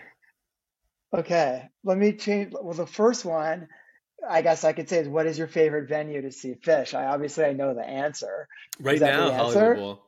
Okay, 1.15 1.69
let 1.85 1.99
me 1.99 2.13
change. 2.15 2.55
Well, 2.59 2.73
the 2.73 2.87
first 2.87 3.25
one, 3.25 3.69
I 4.29 4.43
guess 4.43 4.65
I 4.65 4.73
could 4.73 4.89
say 4.89 4.99
is 4.99 5.09
what 5.09 5.27
is 5.27 5.39
your 5.39 5.49
favorite 5.49 5.89
venue 5.89 6.23
to 6.23 6.31
see 6.31 6.55
Phish? 6.55 6.95
I 6.95 7.07
obviously 7.07 7.45
I 7.45 7.53
know 7.53 7.75
the 7.75 7.85
answer. 7.85 8.49
Right 8.81 8.95
Is 8.95 9.01
that 9.01 9.13
now, 9.13 9.27
the 9.29 9.35
Hollywood? 9.35 9.77
Bowl. 9.77 10.03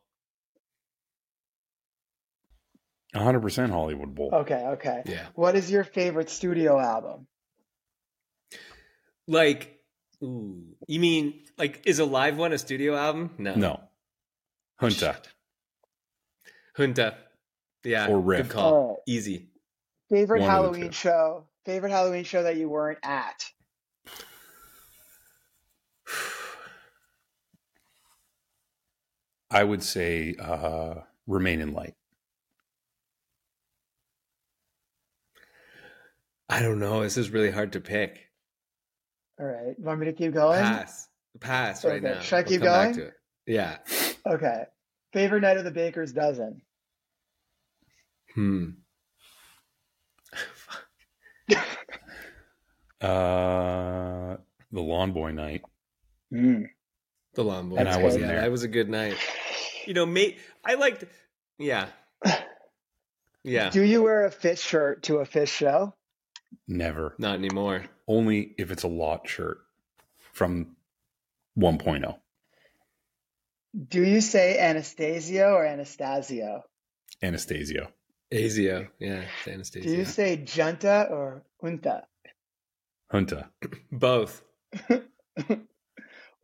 100% 3.15 3.71
Hollywood 3.71 4.15
Bowl. 4.15 4.31
Okay, 4.33 4.65
okay. 4.73 5.03
Yeah. 5.07 5.27
What 5.35 5.55
is 5.55 5.71
your 5.71 5.85
favorite 5.85 6.31
studio 6.31 6.79
album? 6.79 7.27
Like, 9.27 9.79
ooh, 10.23 10.63
you 10.87 11.01
mean 11.01 11.41
like 11.57 11.83
is 11.87 11.99
a 11.99 12.05
live 12.05 12.37
one 12.37 12.53
a 12.53 12.59
studio 12.59 12.97
album? 12.97 13.31
No. 13.39 13.55
No. 13.55 13.81
Hunta. 14.81 15.17
Junta. 16.77 17.17
Yeah. 17.85 18.09
Or 18.09 18.21
Good 18.23 18.49
call. 18.49 18.75
All 18.75 18.89
right. 18.89 18.99
Easy. 19.07 19.49
Favorite 20.11 20.41
One 20.41 20.51
Halloween 20.51 20.91
show? 20.91 21.47
Favorite 21.65 21.91
Halloween 21.91 22.25
show 22.25 22.43
that 22.43 22.57
you 22.57 22.69
weren't 22.69 22.99
at? 23.03 23.45
I 29.55 29.63
would 29.63 29.85
say 29.85 30.35
uh, 30.39 30.95
Remain 31.29 31.61
in 31.61 31.73
Light. 31.73 31.95
I 36.49 36.61
don't 36.61 36.81
know. 36.81 37.03
This 37.05 37.17
is 37.17 37.31
really 37.31 37.53
hard 37.53 37.73
to 37.75 37.81
pick. 37.81 38.21
All 39.39 39.47
right. 39.47 39.79
Want 39.79 40.01
me 40.01 40.07
to 40.07 40.13
keep 40.13 40.35
going? 40.35 40.61
Pass. 40.61 41.09
Pass 41.39 41.85
right 41.85 42.05
Okay. 42.05 42.15
now. 42.15 42.21
Should 42.21 42.37
I 42.37 42.43
keep 42.43 42.61
come 42.63 42.67
back 42.69 42.85
going? 42.95 42.95
to 42.97 43.07
it. 43.07 43.15
Yeah. 43.47 43.77
Okay. 44.27 44.65
Favorite 45.13 45.41
night 45.43 45.57
of 45.57 45.65
the 45.65 45.71
Baker's 45.71 46.13
dozen? 46.13 46.61
Hmm. 48.35 48.71
Uh, 53.01 54.37
the 54.73 54.81
Lawn 54.81 55.13
Boy 55.13 55.31
Night. 55.33 55.61
Mm. 56.33 56.65
The 57.35 57.45
Lawn 57.45 57.69
Boy. 57.69 57.77
And 57.77 57.87
I 57.87 57.99
wasn't 57.99 58.27
there. 58.27 58.41
That 58.41 58.51
was 58.51 58.63
a 58.63 58.69
good 58.69 58.89
night. 58.89 59.19
You 59.87 59.95
know, 59.95 60.07
mate, 60.07 60.39
I 60.65 60.75
liked. 60.75 61.05
Yeah. 61.59 61.87
Yeah. 63.47 63.69
Do 63.69 63.83
you 63.83 64.03
wear 64.03 64.25
a 64.25 64.31
Phish 64.31 64.67
shirt 64.67 65.03
to 65.03 65.19
a 65.19 65.27
Phish 65.27 65.49
show? 65.49 65.93
Never. 66.67 67.15
Not 67.19 67.35
anymore. 67.35 67.85
Only 68.09 68.55
if 68.57 68.71
it's 68.71 68.85
a 68.85 68.89
lot 68.89 69.29
shirt 69.29 69.59
from 70.33 70.77
oh. 71.59 71.73
1.0. 71.73 72.17
Do 73.89 74.03
you 74.03 74.23
say 74.23 74.57
Anastasio 74.59 75.53
or 75.53 75.67
Anastasio? 75.67 76.63
Anastasio. 77.23 77.89
Azio. 78.33 78.89
Yeah. 78.99 79.25
It's 79.47 79.71
Do 79.71 79.81
you 79.81 80.05
say 80.05 80.37
junta 80.37 81.09
or 81.11 81.43
junta? 81.61 82.07
Hunta. 83.13 83.49
Both. 83.93 84.43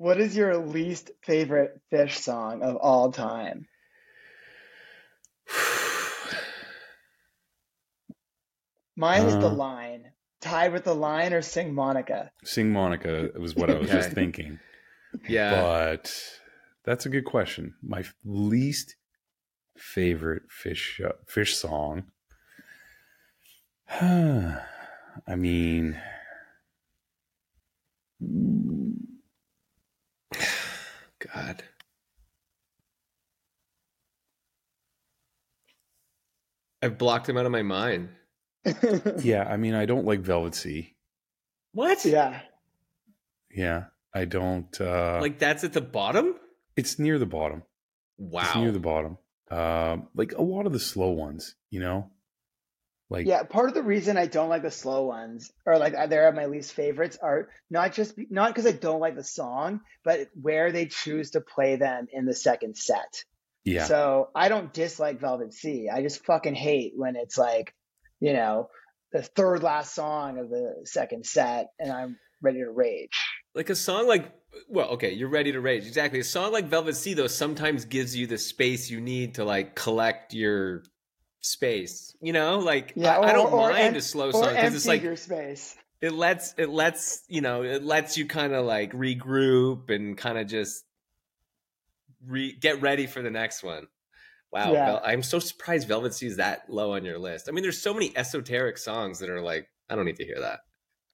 What 0.01 0.19
is 0.19 0.35
your 0.35 0.57
least 0.57 1.11
favorite 1.25 1.79
Phish 1.93 2.17
song 2.17 2.63
of 2.63 2.77
all 2.77 3.13
time? 3.13 3.69
Mine 8.97 9.27
is 9.27 9.35
the 9.35 9.49
Uh. 9.51 9.55
line. 9.55 10.13
Tied 10.41 10.73
with 10.73 10.85
the 10.85 10.95
line 10.95 11.35
or 11.35 11.43
sing 11.43 11.75
Monica. 11.75 12.33
Sing 12.45 12.73
Monica 12.73 13.29
was 13.39 13.55
what 13.55 13.69
I 13.69 13.75
was 13.79 13.91
just 13.91 14.13
thinking. 14.13 14.59
yeah. 15.29 15.51
But 15.63 16.11
that's 16.83 17.05
a 17.05 17.11
good 17.11 17.27
question. 17.27 17.75
My 17.83 18.05
least 18.25 18.97
favorite 19.77 20.45
Phish 20.49 21.05
uh, 21.05 21.13
Phish 21.27 21.53
song. 21.53 22.05
I 23.91 25.35
mean, 25.37 26.01
God. 31.33 31.63
I've 36.83 36.99
blocked 36.99 37.29
him 37.29 37.37
out 37.37 37.47
of 37.47 37.53
my 37.53 37.63
mind. 37.63 38.09
yeah, 39.23 39.45
I 39.49 39.57
mean, 39.57 39.75
I 39.75 39.87
don't 39.87 40.07
like 40.07 40.21
Velvet 40.21 40.55
Sea. 40.55 40.95
What? 41.73 42.05
yeah. 42.05 42.41
Yeah, 43.51 43.85
I 44.15 44.25
don't. 44.25 44.81
uh 44.81 45.19
Like 45.21 45.39
that's 45.39 45.65
at 45.65 45.73
the 45.73 45.81
bottom? 45.81 46.37
It's 46.77 46.99
near 46.99 47.19
the 47.19 47.27
bottom. 47.27 47.63
Wow. 48.19 48.43
It's 48.43 48.57
near 48.57 48.73
the 48.73 48.81
bottom. 48.81 49.19
Um, 49.51 50.09
like 50.15 50.33
a 50.33 50.43
lot 50.43 50.67
of 50.67 50.73
the 50.73 50.79
slow 50.79 51.11
ones, 51.11 51.57
you 51.71 51.81
know, 51.81 52.11
like 53.11 53.27
Yeah, 53.27 53.43
part 53.43 53.69
of 53.69 53.75
the 53.75 53.83
reason 53.83 54.17
I 54.17 54.27
don't 54.27 54.49
like 54.49 54.63
the 54.63 54.71
slow 54.71 55.03
ones, 55.05 55.53
or 55.67 55.79
like 55.79 55.95
uh, 55.95 56.07
they're 56.07 56.31
my 56.33 56.47
least 56.47 56.73
favorites, 56.73 57.19
are 57.21 57.49
not 57.69 57.93
just 57.93 58.17
be- 58.17 58.27
not 58.31 58.49
because 58.55 58.67
I 58.67 58.73
don't 58.73 59.01
like 59.01 59.17
the 59.17 59.25
song, 59.25 59.81
but 60.05 60.29
where 60.41 60.73
they 60.73 60.87
choose 60.87 61.33
to 61.33 61.41
play 61.41 61.77
them 61.77 62.07
in 62.13 62.25
the 62.25 62.35
second 62.35 62.77
set. 62.77 63.25
yeah, 63.65 63.85
So 63.85 64.31
I 64.35 64.49
don't 64.49 64.73
dislike 64.73 65.21
Velvet 65.21 65.53
Sea. 65.53 65.89
I 65.93 66.01
just 66.03 66.25
fucking 66.25 66.55
hate 66.55 66.93
when 66.97 67.17
it's 67.17 67.37
like, 67.37 67.75
you 68.21 68.33
know, 68.33 68.69
the 69.13 69.23
third 69.23 69.63
last 69.63 69.95
song 69.95 70.39
of 70.39 70.49
the 70.49 70.83
second 70.85 71.27
set, 71.27 71.69
and 71.79 71.91
I'm 71.93 72.17
ready 72.41 72.59
to 72.61 72.71
rage. 72.71 73.19
like 73.55 73.69
a 73.71 73.75
song 73.75 74.07
like 74.07 74.33
well 74.69 74.89
okay 74.91 75.13
you're 75.13 75.29
ready 75.29 75.53
to 75.53 75.61
rage 75.61 75.87
exactly 75.87 76.19
a 76.21 76.25
song 76.25 76.51
like 76.53 76.67
velvet 76.67 76.97
sea 76.97 77.15
though 77.15 77.27
sometimes 77.27 77.85
gives 77.85 78.17
you 78.17 78.27
the 78.27 78.39
space 78.39 78.91
you 78.91 79.01
need 79.01 79.35
to 79.35 79.45
like 79.45 79.75
collect 79.77 80.33
your 80.35 80.83
space 81.41 82.15
you 82.21 82.33
know 82.33 82.59
like 82.59 82.93
Yeah, 82.97 83.19
I, 83.19 83.31
I 83.31 83.33
don't 83.33 83.53
or 83.53 83.71
mind 83.71 83.89
em- 83.89 83.97
a 83.97 84.01
slow 84.03 84.31
song 84.31 84.51
because 84.51 84.75
it's 84.75 84.87
like 84.87 85.03
your 85.03 85.17
space. 85.17 85.75
it 86.03 86.13
lets 86.13 86.55
it 86.59 86.69
lets 86.69 87.23
you 87.29 87.41
know 87.41 87.63
it 87.63 87.83
lets 87.83 88.19
you 88.19 88.27
kind 88.27 88.53
of 88.53 88.67
like 88.67 88.93
regroup 88.93 89.89
and 89.91 90.17
kind 90.19 90.37
of 90.39 90.47
just 90.47 90.85
re- 92.27 92.57
get 92.61 92.83
ready 92.83 93.07
for 93.07 93.23
the 93.23 93.31
next 93.31 93.63
one 93.63 93.87
wow 94.53 94.73
Yeah. 94.73 94.87
Vel- 94.87 95.03
i'm 95.05 95.23
so 95.23 95.39
surprised 95.39 95.89
velvet 95.89 96.13
sea 96.13 96.27
is 96.27 96.37
that 96.37 96.69
low 96.69 96.93
on 96.93 97.05
your 97.05 97.19
list 97.19 97.49
i 97.49 97.53
mean 97.53 97.63
there's 97.63 97.81
so 97.81 97.95
many 97.95 98.15
esoteric 98.17 98.77
songs 98.77 99.19
that 99.21 99.31
are 99.31 99.41
like 99.41 99.67
i 99.89 99.97
don't 99.97 100.05
need 100.05 100.17
to 100.17 100.25
hear 100.25 100.41
that 100.41 100.61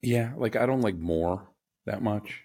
yeah. 0.03 0.33
Like 0.37 0.55
I 0.55 0.67
don't 0.67 0.83
like 0.83 0.95
more 0.97 1.49
that 1.87 2.01
much. 2.03 2.43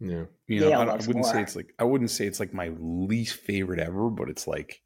yeah 0.00 0.24
You 0.48 0.60
know, 0.60 0.68
Gail 0.70 0.80
I, 0.80 0.84
I 0.94 0.96
wouldn't 1.06 1.26
say 1.26 1.40
it's 1.42 1.54
like 1.54 1.72
I 1.78 1.84
wouldn't 1.84 2.10
say 2.10 2.26
it's 2.26 2.40
like 2.40 2.54
my 2.54 2.72
least 2.78 3.36
favorite 3.36 3.78
ever, 3.78 4.08
but 4.08 4.28
it's 4.28 4.46
like 4.48 4.80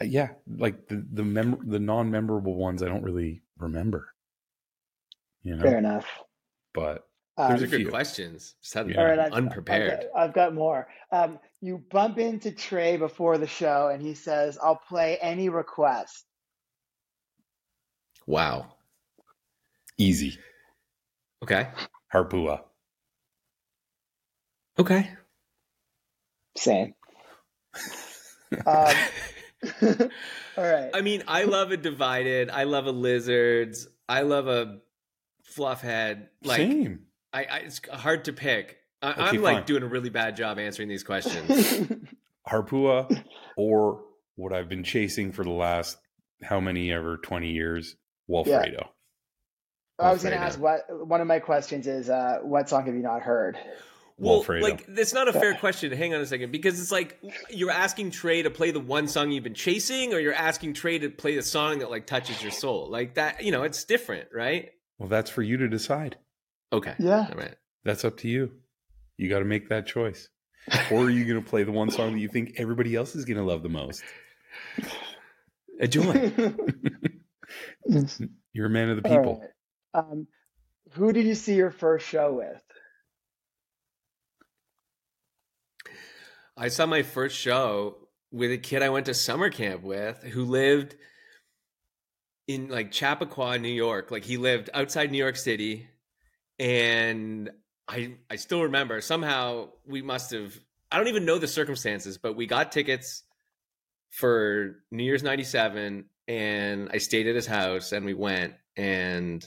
Uh, 0.00 0.04
yeah, 0.04 0.30
like 0.58 0.88
the 0.88 1.04
the 1.12 1.24
mem- 1.24 1.68
the 1.68 1.78
non 1.78 2.10
memorable 2.10 2.56
ones, 2.56 2.82
I 2.82 2.86
don't 2.86 3.02
really 3.04 3.42
remember. 3.58 4.08
You 5.42 5.56
know, 5.56 5.62
Fair 5.62 5.78
enough. 5.78 6.06
but 6.72 7.06
Um, 7.36 7.48
There's 7.48 7.60
Those 7.60 7.72
a 7.72 7.74
are 7.74 7.78
good 7.78 7.82
few. 7.84 7.90
questions. 7.90 8.54
Just 8.62 8.74
had 8.74 8.88
Yeah. 8.90 9.00
all 9.00 9.06
right, 9.06 9.18
I've, 9.18 9.32
unprepared. 9.32 9.92
I've 9.92 10.00
got, 10.12 10.20
I've 10.20 10.32
got 10.34 10.54
more. 10.54 10.88
Um, 11.10 11.38
you 11.60 11.78
bump 11.90 12.18
into 12.18 12.52
Trey 12.52 12.96
before 12.96 13.38
the 13.38 13.46
show, 13.46 13.88
and 13.92 14.00
he 14.02 14.14
says, 14.14 14.56
"I'll 14.62 14.76
play 14.88 15.16
any 15.18 15.48
request." 15.48 16.24
Wow. 18.26 18.72
easy. 19.98 20.38
Okay. 21.42 21.68
Harpua. 22.12 22.62
Okay. 24.78 25.10
Same. 26.56 26.94
Um, 28.66 28.94
all 30.56 30.64
right. 30.64 30.90
I 30.92 31.00
mean, 31.00 31.22
I 31.28 31.44
love 31.44 31.70
a 31.70 31.76
divided. 31.76 32.50
I 32.50 32.64
love 32.64 32.86
a 32.86 32.92
lizards. 32.92 33.86
I 34.08 34.22
love 34.22 34.46
a 34.46 34.80
Fluffhead. 35.56 36.28
Like 36.42 36.58
Same. 36.58 37.00
I, 37.32 37.44
I 37.44 37.56
it's 37.58 37.80
hard 37.88 38.24
to 38.26 38.32
pick. 38.32 38.78
I, 39.02 39.12
Okay, 39.12 39.22
I'm 39.22 39.42
like 39.42 39.56
fine. 39.58 39.64
doing 39.66 39.82
a 39.82 39.86
really 39.86 40.10
bad 40.10 40.36
job 40.36 40.58
answering 40.58 40.88
these 40.88 41.04
questions. 41.04 41.88
Harpua 42.48 43.24
or 43.56 44.02
what 44.36 44.52
I've 44.52 44.68
been 44.68 44.84
chasing 44.84 45.32
for 45.32 45.44
the 45.44 45.50
last 45.50 45.98
how 46.42 46.60
many 46.60 46.92
ever 46.92 47.16
20 47.18 47.50
years, 47.50 47.96
Walfredo. 48.28 48.90
I 49.98 50.12
was 50.12 50.22
going 50.22 50.34
to 50.34 50.40
ask 50.40 50.58
what 50.58 50.80
one 51.06 51.20
of 51.20 51.26
my 51.26 51.38
questions 51.38 51.86
is, 51.86 52.10
uh, 52.10 52.38
what 52.42 52.68
song 52.68 52.86
have 52.86 52.94
you 52.94 53.02
not 53.02 53.22
heard? 53.22 53.56
Well, 54.16 54.36
Walfredo. 54.36 54.62
like 54.62 54.86
that's 54.86 55.12
not 55.12 55.26
a 55.28 55.32
fair 55.32 55.54
question. 55.54 55.90
Hang 55.92 56.14
on 56.14 56.20
a 56.20 56.26
second, 56.26 56.52
because 56.52 56.80
it's 56.80 56.92
like 56.92 57.18
you're 57.50 57.70
asking 57.72 58.12
Trey 58.12 58.42
to 58.42 58.50
play 58.50 58.70
the 58.70 58.78
one 58.80 59.08
song 59.08 59.32
you've 59.32 59.42
been 59.44 59.54
chasing, 59.54 60.14
or 60.14 60.20
you're 60.20 60.32
asking 60.34 60.74
Trey 60.74 60.98
to 61.00 61.10
play 61.10 61.34
the 61.34 61.42
song 61.42 61.80
that 61.80 61.90
like 61.90 62.06
touches 62.06 62.40
your 62.42 62.52
soul. 62.52 62.88
Like 62.90 63.14
that, 63.14 63.42
you 63.42 63.50
know, 63.50 63.64
it's 63.64 63.82
different, 63.84 64.28
right? 64.32 64.70
Well, 64.98 65.08
that's 65.08 65.30
for 65.30 65.42
you 65.42 65.56
to 65.56 65.68
decide. 65.68 66.16
Okay, 66.72 66.94
Yeah. 67.00 67.26
all 67.30 67.36
right. 67.36 67.56
That's 67.84 68.04
up 68.04 68.16
to 68.18 68.28
you. 68.28 68.52
You 69.16 69.28
got 69.28 69.40
to 69.40 69.44
make 69.44 69.68
that 69.70 69.86
choice. 69.86 70.28
Or 70.90 71.02
are 71.04 71.10
you 71.10 71.24
going 71.24 71.42
to 71.42 71.48
play 71.48 71.62
the 71.64 71.72
one 71.72 71.90
song 71.90 72.12
that 72.14 72.18
you 72.20 72.28
think 72.28 72.54
everybody 72.56 72.94
else 72.94 73.14
is 73.16 73.24
going 73.24 73.36
to 73.36 73.42
love 73.44 73.62
the 73.62 73.68
most? 73.68 74.02
A 75.80 75.86
joy. 75.88 76.32
You're 78.52 78.66
a 78.66 78.70
man 78.70 78.90
of 78.90 78.96
the 78.96 79.02
people. 79.08 79.40
right. 79.40 80.02
Um, 80.02 80.26
who 80.92 81.12
did 81.12 81.26
you 81.26 81.34
see 81.34 81.54
your 81.54 81.70
first 81.70 82.06
show 82.06 82.32
with? 82.32 82.62
I 86.56 86.68
saw 86.68 86.86
my 86.86 87.02
first 87.02 87.36
show 87.36 87.96
with 88.30 88.52
a 88.52 88.58
kid 88.58 88.82
I 88.82 88.88
went 88.90 89.06
to 89.06 89.14
summer 89.14 89.50
camp 89.50 89.82
with 89.82 90.22
who 90.22 90.44
lived 90.44 90.94
in 92.46 92.68
like 92.68 92.92
Chappaqua, 92.92 93.58
New 93.58 93.68
York. 93.68 94.10
Like 94.10 94.24
he 94.24 94.36
lived 94.36 94.70
outside 94.72 95.10
New 95.10 95.18
York 95.18 95.36
City 95.36 95.88
and 96.58 97.50
I 97.88 98.14
I 98.30 98.36
still 98.36 98.62
remember 98.64 99.00
somehow 99.00 99.70
we 99.86 100.02
must 100.02 100.30
have 100.30 100.58
I 100.92 100.98
don't 100.98 101.08
even 101.08 101.24
know 101.24 101.38
the 101.38 101.48
circumstances, 101.48 102.18
but 102.18 102.36
we 102.36 102.46
got 102.46 102.70
tickets 102.70 103.24
for 104.10 104.76
New 104.92 105.02
Year's 105.02 105.24
97 105.24 106.04
and 106.28 106.88
I 106.92 106.98
stayed 106.98 107.26
at 107.26 107.34
his 107.34 107.46
house 107.46 107.90
and 107.90 108.04
we 108.04 108.14
went 108.14 108.54
and 108.76 109.44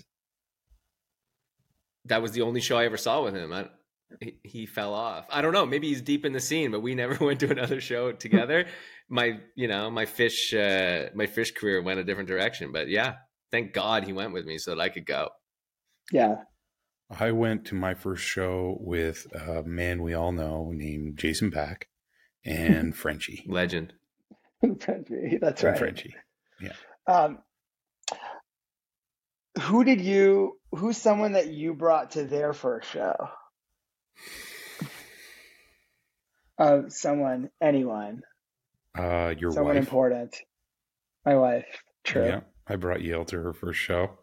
that 2.05 2.21
was 2.21 2.31
the 2.31 2.41
only 2.41 2.61
show 2.61 2.77
I 2.77 2.85
ever 2.85 2.97
saw 2.97 3.23
with 3.23 3.35
him. 3.35 3.53
I, 3.53 3.69
he, 4.21 4.37
he 4.43 4.65
fell 4.65 4.93
off. 4.93 5.25
I 5.29 5.41
don't 5.41 5.53
know. 5.53 5.65
Maybe 5.65 5.87
he's 5.89 6.01
deep 6.01 6.25
in 6.25 6.33
the 6.33 6.39
scene, 6.39 6.71
but 6.71 6.81
we 6.81 6.95
never 6.95 7.15
went 7.25 7.39
to 7.41 7.51
another 7.51 7.81
show 7.81 8.11
together. 8.11 8.65
my, 9.09 9.39
you 9.55 9.67
know, 9.67 9.89
my 9.89 10.05
Phish, 10.05 10.53
uh, 10.53 11.09
my 11.15 11.25
Phish 11.27 11.55
career 11.55 11.81
went 11.81 11.99
a 11.99 12.03
different 12.03 12.29
direction. 12.29 12.71
But 12.71 12.87
yeah, 12.89 13.15
thank 13.51 13.73
God 13.73 14.03
he 14.05 14.13
went 14.13 14.33
with 14.33 14.45
me 14.45 14.57
so 14.57 14.71
that 14.71 14.81
I 14.81 14.89
could 14.89 15.05
go. 15.05 15.29
Yeah. 16.11 16.35
I 17.09 17.31
went 17.31 17.65
to 17.65 17.75
my 17.75 17.93
first 17.93 18.23
show 18.23 18.77
with 18.81 19.27
a 19.33 19.63
man 19.63 20.01
we 20.03 20.13
all 20.13 20.31
know 20.33 20.71
named 20.73 21.17
Jason 21.17 21.51
Pack 21.51 21.87
and 22.45 22.95
Frenchie. 22.95 23.43
Legend. 23.47 23.93
Frenchie, 24.79 25.37
That's 25.39 25.61
And 25.63 25.71
right. 25.71 25.77
Frenchie. 25.79 26.15
Um, 27.07 27.37
who 29.61 29.85
did 29.85 30.01
you? 30.01 30.57
Who's 30.71 30.97
someone 30.97 31.33
that 31.33 31.47
you 31.47 31.73
brought 31.73 32.11
to 32.11 32.25
their 32.25 32.51
first 32.51 32.89
show? 32.89 33.15
Uh, 36.57 36.89
someone, 36.89 37.49
anyone, 37.61 38.21
Uh, 38.97 39.33
your 39.37 39.51
someone 39.51 39.75
wife. 39.75 39.83
important. 39.83 40.35
My 41.25 41.35
wife. 41.35 41.83
True. 42.03 42.25
Yeah, 42.25 42.39
I 42.67 42.77
brought 42.77 43.01
Yale 43.01 43.25
to 43.25 43.41
her 43.43 43.53
first 43.53 43.79
show. 43.79 44.17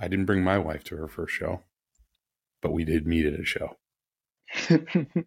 I 0.00 0.08
didn't 0.08 0.24
bring 0.26 0.42
my 0.42 0.58
wife 0.58 0.82
to 0.84 0.96
her 0.96 1.06
first 1.08 1.34
show, 1.34 1.62
but 2.60 2.72
we 2.72 2.84
did 2.84 3.06
meet 3.06 3.26
at 3.26 3.38
a 3.38 3.44
show. 3.44 3.76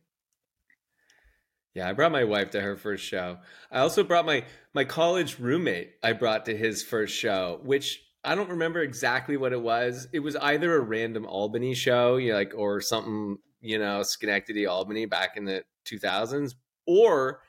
Yeah, 1.75 1.87
I 1.87 1.93
brought 1.93 2.11
my 2.11 2.23
wife 2.23 2.49
to 2.51 2.61
her 2.61 2.75
first 2.75 3.05
show. 3.05 3.37
I 3.71 3.79
also 3.79 4.03
brought 4.03 4.25
my 4.25 4.43
my 4.73 4.83
college 4.85 5.37
roommate. 5.39 5.91
I 6.03 6.13
brought 6.13 6.45
to 6.45 6.57
his 6.57 6.81
first 6.83 7.15
show, 7.15 7.59
which 7.63 8.01
I 8.29 8.35
don't 8.35 8.51
remember 8.51 8.83
exactly 8.83 9.37
what 9.37 9.53
it 9.53 9.61
was. 9.61 10.07
It 10.13 10.19
was 10.19 10.35
either 10.35 10.75
a 10.75 10.81
random 10.81 11.25
Albany 11.25 11.73
show, 11.73 12.17
you 12.17 12.29
know, 12.29 12.37
like 12.37 12.53
or 12.55 12.79
something, 12.79 13.39
you 13.59 13.79
know, 13.79 14.03
Schenectady, 14.03 14.67
Albany 14.67 15.07
back 15.07 15.35
in 15.35 15.45
the 15.45 15.63
2000s, 15.87 16.53
or 16.85 17.41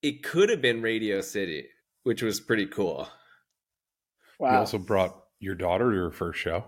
it 0.00 0.22
could 0.22 0.48
have 0.48 0.62
been 0.62 0.80
Radio 0.80 1.22
City, 1.22 1.66
which 2.04 2.22
was 2.22 2.38
pretty 2.38 2.66
cool. 2.66 3.08
We 4.38 4.46
wow. 4.46 4.60
also 4.60 4.78
brought 4.78 5.24
your 5.40 5.56
daughter 5.56 5.90
to 5.90 5.96
her 5.96 6.12
first 6.12 6.38
show. 6.38 6.66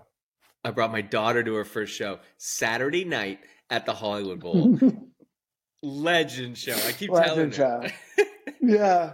I 0.65 0.71
brought 0.71 0.91
my 0.91 0.99
daughter 0.99 1.43
to 1.43 1.53
her 1.53 1.63
first 1.63 1.95
show 1.95 2.19
Saturday 2.39 3.05
night 3.05 3.39
at 3.69 3.85
the 3.85 3.93
Hollywood 3.93 4.41
Bowl. 4.41 4.77
Legend 5.81 6.57
show. 6.57 6.75
I 6.75 6.91
keep 6.91 7.09
telling 7.09 7.51
Legend 7.51 7.55
her. 7.55 7.91
yeah. 8.61 9.13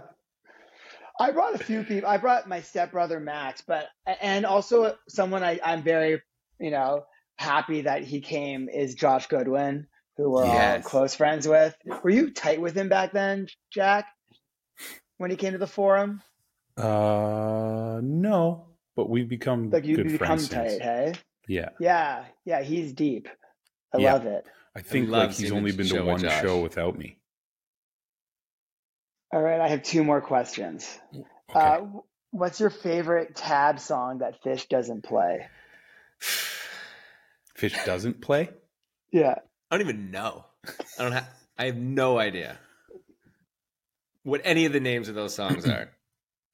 I 1.20 1.30
brought 1.32 1.54
a 1.54 1.58
few 1.58 1.84
people. 1.84 2.08
I 2.08 2.16
brought 2.16 2.48
my 2.48 2.62
stepbrother 2.62 3.20
Max, 3.20 3.60
but 3.60 3.86
and 4.22 4.46
also 4.46 4.96
someone 5.08 5.42
I, 5.44 5.60
I'm 5.62 5.82
very, 5.82 6.22
you 6.58 6.70
know, 6.70 7.04
happy 7.36 7.82
that 7.82 8.02
he 8.04 8.20
came 8.22 8.68
is 8.70 8.94
Josh 8.94 9.26
Goodwin, 9.26 9.86
who 10.16 10.30
we're 10.30 10.46
all 10.46 10.80
close 10.80 11.14
friends 11.14 11.46
with. 11.46 11.76
Were 12.02 12.10
you 12.10 12.30
tight 12.32 12.60
with 12.60 12.74
him 12.74 12.88
back 12.88 13.12
then, 13.12 13.48
Jack? 13.70 14.06
When 15.18 15.30
he 15.30 15.36
came 15.36 15.52
to 15.52 15.58
the 15.58 15.66
forum, 15.66 16.22
Uh, 16.78 18.00
no, 18.02 18.68
but 18.96 19.10
we've 19.10 19.28
become 19.28 19.68
like 19.70 19.84
you 19.84 19.96
good 19.96 20.04
become 20.08 20.18
friends 20.26 20.48
tight, 20.48 20.70
since. 20.70 20.82
hey? 20.82 21.12
Yeah, 21.46 21.68
Yeah, 21.78 22.24
yeah, 22.46 22.62
he's 22.62 22.94
deep. 22.94 23.28
I 23.92 23.98
Yeah. 23.98 24.14
love 24.14 24.24
it. 24.26 24.46
I 24.74 24.80
think 24.80 25.10
love 25.10 25.28
like 25.28 25.36
he's 25.36 25.52
only 25.52 25.72
been 25.72 25.88
to 25.88 26.02
one 26.02 26.20
Josh. 26.20 26.40
show 26.40 26.60
without 26.62 26.96
me. 26.96 27.18
All 29.32 29.40
right, 29.40 29.60
I 29.60 29.68
have 29.68 29.82
two 29.82 30.02
more 30.04 30.20
questions. 30.20 30.98
Okay. 31.14 31.24
Uh, 31.60 31.82
what's 32.30 32.58
your 32.60 32.70
favorite 32.70 33.36
Tab 33.36 33.78
song 33.78 34.18
that 34.18 34.42
Phish 34.42 34.68
doesn't 34.68 35.02
play? 35.04 35.46
Phish 37.58 37.84
doesn't 37.84 38.20
play. 38.20 38.50
Yeah. 39.12 39.36
I 39.70 39.76
don't 39.76 39.86
even 39.86 40.10
know. 40.10 40.46
I 40.98 41.02
don't 41.02 41.12
have. 41.12 41.28
I 41.58 41.66
have 41.66 41.76
no 41.76 42.18
idea 42.18 42.58
what 44.22 44.40
any 44.44 44.64
of 44.64 44.72
the 44.72 44.80
names 44.80 45.08
of 45.08 45.14
those 45.14 45.34
songs 45.34 45.66
are. 45.66 45.90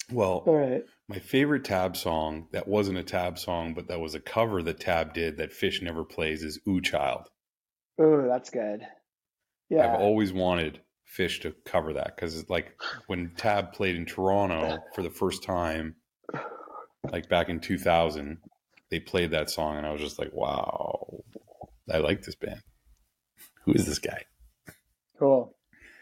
Well, 0.08 0.44
All 0.46 0.54
right. 0.54 0.84
my 1.08 1.18
favorite 1.18 1.64
Tab 1.64 1.96
song 1.96 2.46
that 2.52 2.68
wasn't 2.68 2.98
a 2.98 3.02
Tab 3.02 3.40
song, 3.40 3.74
but 3.74 3.88
that 3.88 3.98
was 3.98 4.14
a 4.14 4.20
cover 4.20 4.62
that 4.62 4.78
Tab 4.78 5.14
did 5.14 5.38
that 5.38 5.50
Phish 5.50 5.82
never 5.82 6.04
plays 6.04 6.44
is 6.44 6.60
"Ooh 6.68 6.80
Child." 6.80 7.28
Ooh, 8.00 8.24
that's 8.28 8.50
good. 8.50 8.82
Yeah. 9.68 9.84
I've 9.94 10.00
always 10.00 10.32
wanted 10.32 10.80
Phish 11.06 11.40
to 11.42 11.54
cover 11.64 11.94
that 11.94 12.16
because, 12.16 12.48
like, 12.50 12.78
when 13.06 13.32
Tab 13.36 13.72
played 13.72 13.96
in 13.96 14.06
Toronto 14.06 14.78
for 14.94 15.02
the 15.02 15.10
first 15.10 15.42
time, 15.42 15.96
like 17.10 17.28
back 17.28 17.48
in 17.48 17.60
2000, 17.60 18.38
they 18.90 19.00
played 19.00 19.30
that 19.30 19.50
song, 19.50 19.76
and 19.76 19.86
I 19.86 19.92
was 19.92 20.00
just 20.00 20.18
like, 20.18 20.32
"Wow, 20.32 21.22
I 21.90 21.98
like 21.98 22.22
this 22.22 22.34
band. 22.34 22.62
Who 23.64 23.72
is 23.72 23.86
this 23.86 23.98
guy?" 23.98 24.24
Cool. 25.18 25.54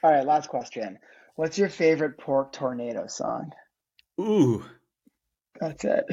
All 0.02 0.10
right, 0.10 0.26
last 0.26 0.48
question. 0.48 0.98
What's 1.36 1.58
your 1.58 1.68
favorite 1.68 2.18
Pork 2.18 2.52
Tornado 2.52 3.06
song? 3.06 3.52
Ooh, 4.20 4.64
That's 5.60 5.84
it. 5.84 6.04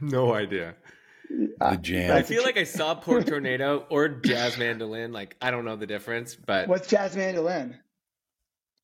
no 0.00 0.34
idea. 0.34 0.74
The 1.28 1.78
jam. 1.80 2.16
I 2.16 2.22
feel 2.22 2.42
like 2.42 2.56
I 2.56 2.64
saw 2.64 2.94
Pork 2.94 3.26
Tornado 3.26 3.86
or 3.90 4.08
Jazz 4.08 4.56
Mandolin. 4.58 5.12
Like 5.12 5.36
I 5.40 5.50
don't 5.50 5.64
know 5.64 5.76
the 5.76 5.86
difference, 5.86 6.34
but 6.34 6.68
What's 6.68 6.86
Jazz 6.88 7.16
Mandolin? 7.16 7.78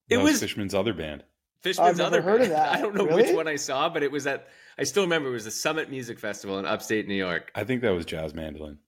it 0.09 0.17
That 0.17 0.23
was 0.23 0.41
Fishman's 0.41 0.75
other 0.75 0.93
band. 0.93 1.23
Fishman's 1.61 2.01
I've 2.01 2.11
never 2.13 2.17
other 2.19 2.23
heard 2.23 2.41
of 2.43 2.49
band. 2.49 2.53
that. 2.59 2.73
I 2.73 2.81
don't 2.81 2.95
know 2.95 3.05
Really? 3.07 3.23
which 3.25 3.35
one 3.37 3.47
I 3.49 3.57
saw, 3.57 3.89
but 3.89 4.03
it 4.03 4.11
was 4.11 4.27
at. 4.27 4.49
I 4.79 4.85
still 4.85 5.03
remember 5.05 5.29
it 5.29 5.33
was 5.33 5.45
the 5.45 5.51
Summit 5.51 5.91
Music 5.91 6.19
Festival 6.19 6.59
in 6.59 6.67
upstate 6.67 7.07
New 7.07 7.15
York. 7.15 7.51
I 7.55 7.65
think 7.65 7.83
that 7.83 7.91
was 7.91 8.05
Jazz 8.07 8.35
Mandolin. 8.35 8.79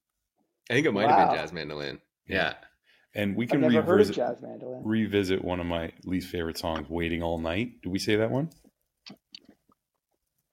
I 0.71 0.75
think 0.75 0.87
it 0.87 0.93
might 0.93 1.09
have 1.09 1.29
been 1.29 1.37
Jazz 1.39 1.53
Mandolin. 1.53 2.01
Yeah. 2.27 2.55
And 3.15 3.37
we 3.37 3.45
I've 3.45 3.51
can 3.51 3.61
never 3.61 3.75
heard 3.83 4.01
of 4.01 4.09
revisit, 4.09 4.17
jazz 4.17 4.37
mandolin. 4.43 4.83
revisit 4.85 5.45
one 5.45 5.61
of 5.61 5.67
my 5.67 5.93
least 6.05 6.31
favorite 6.31 6.59
songs, 6.59 6.89
"Waiting 6.89 7.23
All 7.23 7.39
Night." 7.39 7.81
Did 7.83 7.93
we 7.93 7.99
say 8.01 8.17
that 8.17 8.31
one? 8.31 8.51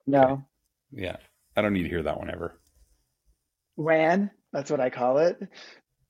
No, 0.06 0.44
Yeah, 0.92 1.16
I 1.56 1.62
don't 1.62 1.72
need 1.72 1.84
to 1.84 1.88
hear 1.88 2.02
that 2.02 2.18
one 2.18 2.30
ever. 2.30 2.54
Ran. 3.76 4.30
That's 4.52 4.70
what 4.70 4.80
I 4.80 4.90
call 4.90 5.18
it. 5.18 5.38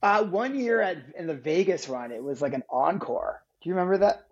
Uh, 0.02 0.24
one 0.24 0.58
year 0.58 0.80
at 0.80 0.98
in 1.16 1.26
the 1.26 1.34
Vegas 1.34 1.88
run, 1.88 2.10
it 2.10 2.22
was 2.22 2.42
like 2.42 2.54
an 2.54 2.64
encore. 2.68 3.40
Do 3.62 3.68
you 3.68 3.74
remember 3.74 3.98
that? 3.98 4.26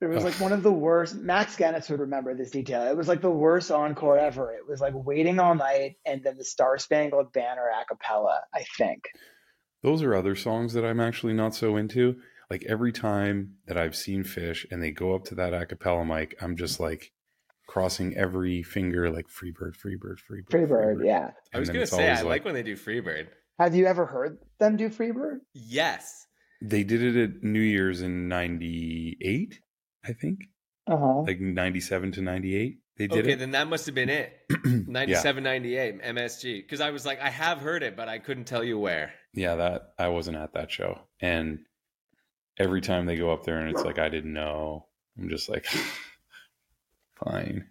It 0.00 0.06
was 0.06 0.22
like 0.22 0.34
one 0.34 0.52
of 0.52 0.62
the 0.62 0.72
worst. 0.72 1.16
Max 1.16 1.56
Gannis 1.56 1.90
would 1.90 1.98
remember 1.98 2.32
this 2.34 2.50
detail. 2.52 2.86
It 2.86 2.96
was 2.96 3.08
like 3.08 3.20
the 3.20 3.30
worst 3.30 3.72
encore 3.72 4.16
ever. 4.16 4.52
It 4.52 4.68
was 4.68 4.80
like 4.80 4.94
waiting 4.94 5.40
all 5.40 5.56
night 5.56 5.96
and 6.06 6.22
then 6.22 6.36
the 6.36 6.44
Star 6.44 6.78
Spangled 6.78 7.32
Banner 7.32 7.68
a 7.68 7.84
cappella, 7.84 8.40
I 8.54 8.64
think. 8.76 9.04
Those 9.82 10.02
are 10.02 10.14
other 10.14 10.36
songs 10.36 10.72
that 10.74 10.84
I'm 10.84 11.00
actually 11.00 11.32
not 11.32 11.54
so 11.54 11.76
into. 11.76 12.16
Like 12.48 12.64
every 12.68 12.92
time 12.92 13.54
that 13.66 13.76
I've 13.76 13.96
seen 13.96 14.22
Phish 14.22 14.64
and 14.70 14.80
they 14.80 14.92
go 14.92 15.16
up 15.16 15.24
to 15.26 15.34
that 15.34 15.52
a 15.52 15.66
cappella 15.66 16.04
mic, 16.04 16.36
I'm 16.40 16.56
just 16.56 16.78
like 16.78 17.12
crossing 17.68 18.16
every 18.16 18.64
finger, 18.64 19.08
like 19.10 19.26
Freebird, 19.28 19.76
Freebird, 19.76 20.16
Freebird, 20.28 20.48
Freebird, 20.50 21.06
yeah. 21.06 21.30
I 21.54 21.60
was 21.60 21.68
gonna 21.70 21.86
say 21.86 22.08
I 22.08 22.14
always 22.14 22.24
like 22.24 22.44
when 22.44 22.54
they 22.54 22.64
do 22.64 22.74
Freebird. 22.74 23.28
Have 23.60 23.76
you 23.76 23.86
ever 23.86 24.06
heard 24.06 24.38
them 24.58 24.76
do 24.76 24.88
Freebird? 24.88 25.38
Yes. 25.54 26.26
They 26.60 26.82
did 26.82 27.02
it 27.02 27.16
at 27.22 27.42
New 27.44 27.60
Year's 27.60 28.02
in 28.02 28.26
'98, 28.28 29.60
I 30.04 30.12
think, 30.12 30.40
Uh 30.88 30.96
huh. 30.96 31.20
like 31.20 31.38
'97 31.38 32.12
to 32.12 32.22
'98. 32.22 32.78
They 32.96 33.06
did 33.06 33.18
it. 33.18 33.20
Okay, 33.20 33.32
it. 33.34 33.38
then 33.38 33.52
that 33.52 33.68
must 33.68 33.86
have 33.86 33.94
been 33.94 34.08
it. 34.08 34.32
yeah, 34.64 34.80
97, 34.88 35.44
98, 35.44 36.02
MSG. 36.02 36.62
Because 36.64 36.80
I 36.80 36.90
was 36.90 37.06
like, 37.06 37.20
I 37.20 37.30
have 37.30 37.58
heard 37.58 37.84
it, 37.84 37.96
but 37.96 38.08
I 38.08 38.18
couldn't 38.18 38.46
tell 38.46 38.64
you 38.64 38.76
where. 38.76 39.12
yeah. 39.32 39.54
That 39.54 39.92
I 40.00 40.08
wasn't 40.08 40.36
at 40.38 40.54
that 40.54 40.72
show, 40.72 40.98
and 41.20 41.60
every 42.58 42.80
time 42.80 43.06
they 43.06 43.14
go 43.16 43.32
up 43.32 43.44
there 43.44 43.58
and 43.60 43.70
it's 43.70 43.84
like 43.84 43.98
I 44.00 44.08
didn't 44.08 44.32
know. 44.32 44.86
I'm 45.16 45.28
just 45.28 45.48
like, 45.48 45.66
fine. 47.24 47.68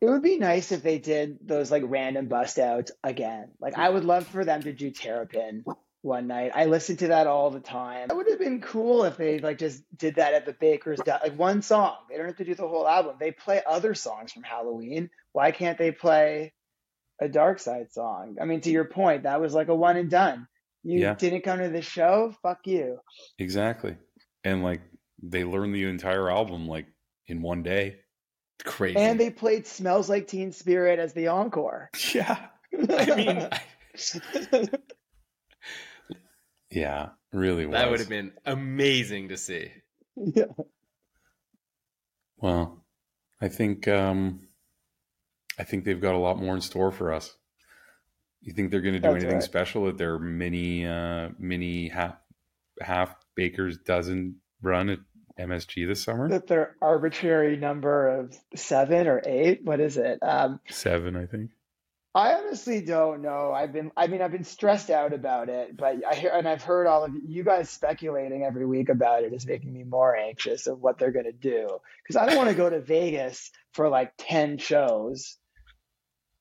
It 0.00 0.06
would 0.06 0.22
be 0.22 0.36
nice 0.38 0.72
if 0.72 0.82
they 0.82 0.98
did 0.98 1.38
those 1.42 1.70
like 1.70 1.82
random 1.86 2.26
bust 2.28 2.58
outs 2.58 2.92
again. 3.02 3.48
Like 3.60 3.78
I 3.78 3.88
would 3.88 4.04
love 4.04 4.26
for 4.26 4.44
them 4.44 4.62
to 4.62 4.72
do 4.72 4.90
Terrapin 4.90 5.64
one 6.02 6.26
night. 6.26 6.52
I 6.54 6.66
listen 6.66 6.96
to 6.98 7.08
that 7.08 7.26
all 7.26 7.50
the 7.50 7.60
time. 7.60 8.08
That 8.08 8.16
would 8.16 8.28
have 8.28 8.38
been 8.38 8.60
cool 8.60 9.04
if 9.04 9.16
they 9.16 9.38
like 9.38 9.58
just 9.58 9.82
did 9.96 10.16
that 10.16 10.34
at 10.34 10.44
the 10.44 10.52
Baker's 10.52 11.00
Dot, 11.00 11.22
like 11.22 11.38
one 11.38 11.62
song. 11.62 11.96
They 12.10 12.16
don't 12.16 12.26
have 12.26 12.36
to 12.36 12.44
do 12.44 12.54
the 12.54 12.68
whole 12.68 12.86
album. 12.86 13.16
They 13.18 13.32
play 13.32 13.62
other 13.66 13.94
songs 13.94 14.32
from 14.32 14.42
Halloween. 14.42 15.08
Why 15.32 15.50
can't 15.50 15.78
they 15.78 15.92
play 15.92 16.52
a 17.20 17.28
Dark 17.28 17.58
Side 17.58 17.92
song? 17.92 18.36
I 18.40 18.44
mean, 18.44 18.60
to 18.62 18.70
your 18.70 18.84
point, 18.86 19.22
that 19.22 19.40
was 19.40 19.54
like 19.54 19.68
a 19.68 19.74
one 19.74 19.96
and 19.96 20.10
done. 20.10 20.46
You 20.82 21.00
Yeah. 21.00 21.14
didn't 21.14 21.42
come 21.42 21.58
to 21.58 21.68
the 21.68 21.82
show, 21.82 22.34
fuck 22.42 22.66
you. 22.66 22.98
Exactly. 23.38 23.96
And 24.44 24.62
like 24.62 24.80
they 25.22 25.44
learned 25.44 25.74
the 25.74 25.84
entire 25.84 26.30
album 26.30 26.66
like 26.66 26.86
in 27.26 27.42
one 27.42 27.62
day. 27.62 27.96
Crazy. 28.64 28.96
And 28.98 29.18
they 29.18 29.30
played 29.30 29.66
"Smells 29.66 30.08
Like 30.10 30.26
Teen 30.26 30.52
Spirit" 30.52 30.98
as 30.98 31.12
the 31.12 31.28
encore. 31.28 31.90
Yeah. 32.14 32.46
I 32.88 33.14
mean, 33.16 34.70
Yeah. 36.70 37.10
Really 37.32 37.66
was. 37.66 37.74
that 37.74 37.90
would 37.90 38.00
have 38.00 38.08
been 38.08 38.32
amazing 38.44 39.28
to 39.28 39.36
see. 39.36 39.70
yeah. 40.16 40.44
Well, 42.38 42.84
I 43.40 43.48
think 43.48 43.86
um 43.88 44.40
I 45.58 45.64
think 45.64 45.84
they've 45.84 46.00
got 46.00 46.14
a 46.14 46.18
lot 46.18 46.38
more 46.38 46.54
in 46.54 46.60
store 46.60 46.90
for 46.90 47.12
us. 47.12 47.36
You 48.40 48.52
think 48.54 48.70
they're 48.70 48.80
going 48.80 48.94
to 48.94 49.00
do 49.00 49.08
That's 49.08 49.16
anything 49.16 49.34
right. 49.36 49.42
special 49.42 49.86
at 49.88 49.98
their 49.98 50.18
mini 50.18 50.86
uh 50.86 51.30
mini 51.38 51.88
half 51.88 52.16
half 52.80 53.14
baker's 53.36 53.78
dozen 53.78 54.36
run 54.62 54.88
at 54.90 54.98
MSG 55.40 55.86
this 55.86 56.02
summer? 56.02 56.28
that 56.28 56.46
their 56.46 56.76
arbitrary 56.80 57.56
number 57.56 58.08
of 58.08 58.36
seven 58.54 59.06
or 59.06 59.22
eight. 59.24 59.64
What 59.64 59.80
is 59.80 59.96
it? 59.96 60.18
Um, 60.22 60.60
7, 60.68 61.16
I 61.16 61.26
think. 61.26 61.50
I 62.12 62.34
honestly 62.34 62.80
don't 62.80 63.22
know. 63.22 63.52
I've 63.52 63.72
been, 63.72 63.92
I 63.96 64.08
mean, 64.08 64.20
I've 64.20 64.32
been 64.32 64.42
stressed 64.42 64.90
out 64.90 65.12
about 65.12 65.48
it, 65.48 65.76
but 65.76 65.96
I 66.04 66.16
hear, 66.16 66.30
and 66.30 66.48
I've 66.48 66.62
heard 66.62 66.88
all 66.88 67.04
of 67.04 67.12
you 67.24 67.44
guys 67.44 67.70
speculating 67.70 68.42
every 68.42 68.66
week 68.66 68.88
about 68.88 69.22
it 69.22 69.32
is 69.32 69.46
making 69.46 69.72
me 69.72 69.84
more 69.84 70.16
anxious 70.16 70.66
of 70.66 70.80
what 70.80 70.98
they're 70.98 71.12
going 71.12 71.26
to 71.26 71.32
do. 71.32 71.68
Because 72.02 72.16
I 72.16 72.26
don't 72.26 72.36
want 72.36 72.48
to 72.48 72.56
go 72.56 72.68
to 72.68 72.80
Vegas 72.80 73.52
for 73.74 73.88
like 73.88 74.12
10 74.18 74.58
shows, 74.58 75.36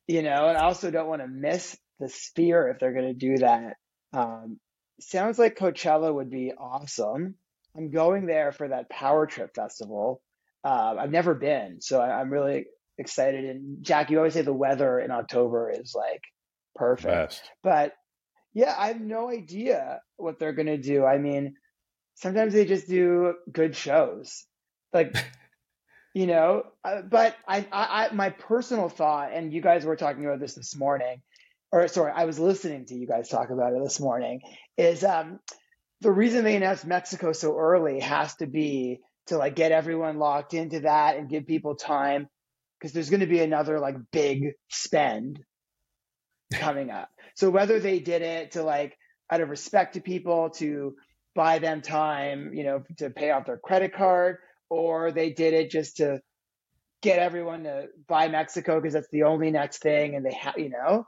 you 0.08 0.24
know, 0.24 0.48
and 0.48 0.58
I 0.58 0.64
also 0.64 0.90
don't 0.90 1.08
want 1.08 1.22
to 1.22 1.28
miss 1.28 1.78
the 2.00 2.10
sphere 2.10 2.70
if 2.70 2.80
they're 2.80 2.94
going 2.94 3.14
to 3.14 3.14
do 3.14 3.38
that. 3.38 3.78
Um, 4.12 4.60
sounds 5.00 5.38
like 5.38 5.56
Coachella 5.56 6.12
would 6.12 6.32
be 6.32 6.52
awesome. 6.58 7.36
I'm 7.76 7.92
going 7.92 8.26
there 8.26 8.52
for 8.52 8.68
that 8.68 8.90
Power 8.90 9.26
Trip 9.26 9.54
Festival. 9.56 10.22
Uh, 10.64 10.96
I've 11.00 11.12
never 11.12 11.34
been, 11.34 11.82
so 11.82 12.02
I, 12.02 12.20
I'm 12.20 12.30
really 12.30 12.66
excited. 12.98 13.46
And 13.46 13.84
Jack, 13.84 14.10
you 14.10 14.18
always 14.18 14.34
say 14.34 14.42
the 14.42 14.54
weather 14.54 15.00
in 15.00 15.12
October 15.12 15.72
is 15.72 15.94
like 15.96 16.22
perfect, 16.76 17.06
Best. 17.14 17.52
but 17.64 17.94
yeah, 18.54 18.76
I 18.78 18.88
have 18.88 19.00
no 19.00 19.30
idea 19.30 20.02
what 20.18 20.40
they're 20.40 20.54
gonna 20.54 20.78
do. 20.78 21.06
I 21.06 21.18
mean, 21.18 21.56
sometimes 22.16 22.54
they 22.54 22.66
just 22.66 22.88
do 22.88 23.36
good 23.52 23.76
shows, 23.76 24.46
like 24.92 25.16
you 26.14 26.28
know. 26.28 26.64
Uh, 26.84 27.02
but 27.04 27.36
I, 27.48 27.60
I, 27.72 28.08
I, 28.08 28.14
my 28.14 28.30
personal 28.32 28.90
thought, 28.90 29.32
and 29.34 29.54
you 29.54 29.62
guys 29.62 29.86
were 29.86 29.96
talking 29.96 30.26
about 30.26 30.40
this 30.40 30.56
this 30.56 30.76
morning, 30.76 31.22
or 31.72 31.88
sorry, 31.88 32.12
I 32.14 32.26
was 32.26 32.40
listening 32.40 32.86
to 32.88 32.96
you 32.96 33.08
guys 33.08 33.30
talk 33.30 33.50
about 33.52 33.74
it 33.74 33.84
this 33.84 34.00
morning. 34.00 34.42
Is 34.78 35.04
um, 35.04 35.40
the 36.02 36.12
reason 36.12 36.44
they 36.44 36.56
announced 36.56 36.86
Mexico 36.86 37.34
so 37.34 37.58
early 37.58 38.00
has 38.00 38.36
to 38.36 38.48
be 38.48 39.00
to 39.28 39.38
like 39.38 39.56
get 39.56 39.72
everyone 39.72 40.18
locked 40.18 40.54
into 40.54 40.82
that 40.82 41.18
and 41.18 41.30
give 41.30 41.46
people 41.46 41.76
time 41.76 42.28
because 42.80 42.94
there's 42.94 43.10
going 43.10 43.20
to 43.20 43.28
be 43.28 43.42
another 43.42 43.80
like 43.80 43.96
big 44.12 44.54
spend 44.70 45.44
coming 46.54 46.90
up. 46.90 47.10
So 47.36 47.50
whether 47.50 47.80
they 47.80 48.00
did 48.00 48.22
it 48.22 48.52
to 48.52 48.64
like 48.64 48.98
out 49.32 49.42
of 49.42 49.50
respect 49.50 49.94
to 49.94 50.02
people 50.02 50.50
to 50.52 50.96
buy 51.36 51.60
them 51.60 51.82
time, 51.82 52.54
you 52.54 52.64
know, 52.64 52.84
to 52.98 53.10
pay 53.10 53.32
off 53.32 53.46
their 53.46 53.58
credit 53.58 53.94
card, 53.94 54.38
or 54.70 55.12
they 55.12 55.32
did 55.32 55.54
it 55.54 55.70
just 55.70 55.98
to 55.98 56.20
get 57.02 57.20
everyone 57.20 57.64
to 57.64 57.88
buy 58.08 58.28
Mexico 58.28 58.80
because 58.80 58.94
that's 58.94 59.08
the 59.12 59.24
only 59.24 59.52
next 59.52 59.82
thing, 59.82 60.16
and 60.16 60.26
they 60.26 60.34
have, 60.34 60.58
you 60.58 60.70
know, 60.70 61.06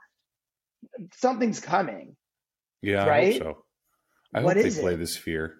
something's 1.16 1.60
coming. 1.60 2.16
Yeah, 2.82 3.04
I 3.04 3.08
Right? 3.08 3.38
so. 3.38 3.66
I 4.34 4.41
What 4.41 4.57
hope 4.57 4.65
is 4.65 4.75
they 4.75 4.82
play 4.82 4.93
it? 4.93 4.97
the 4.97 5.07
sphere. 5.07 5.55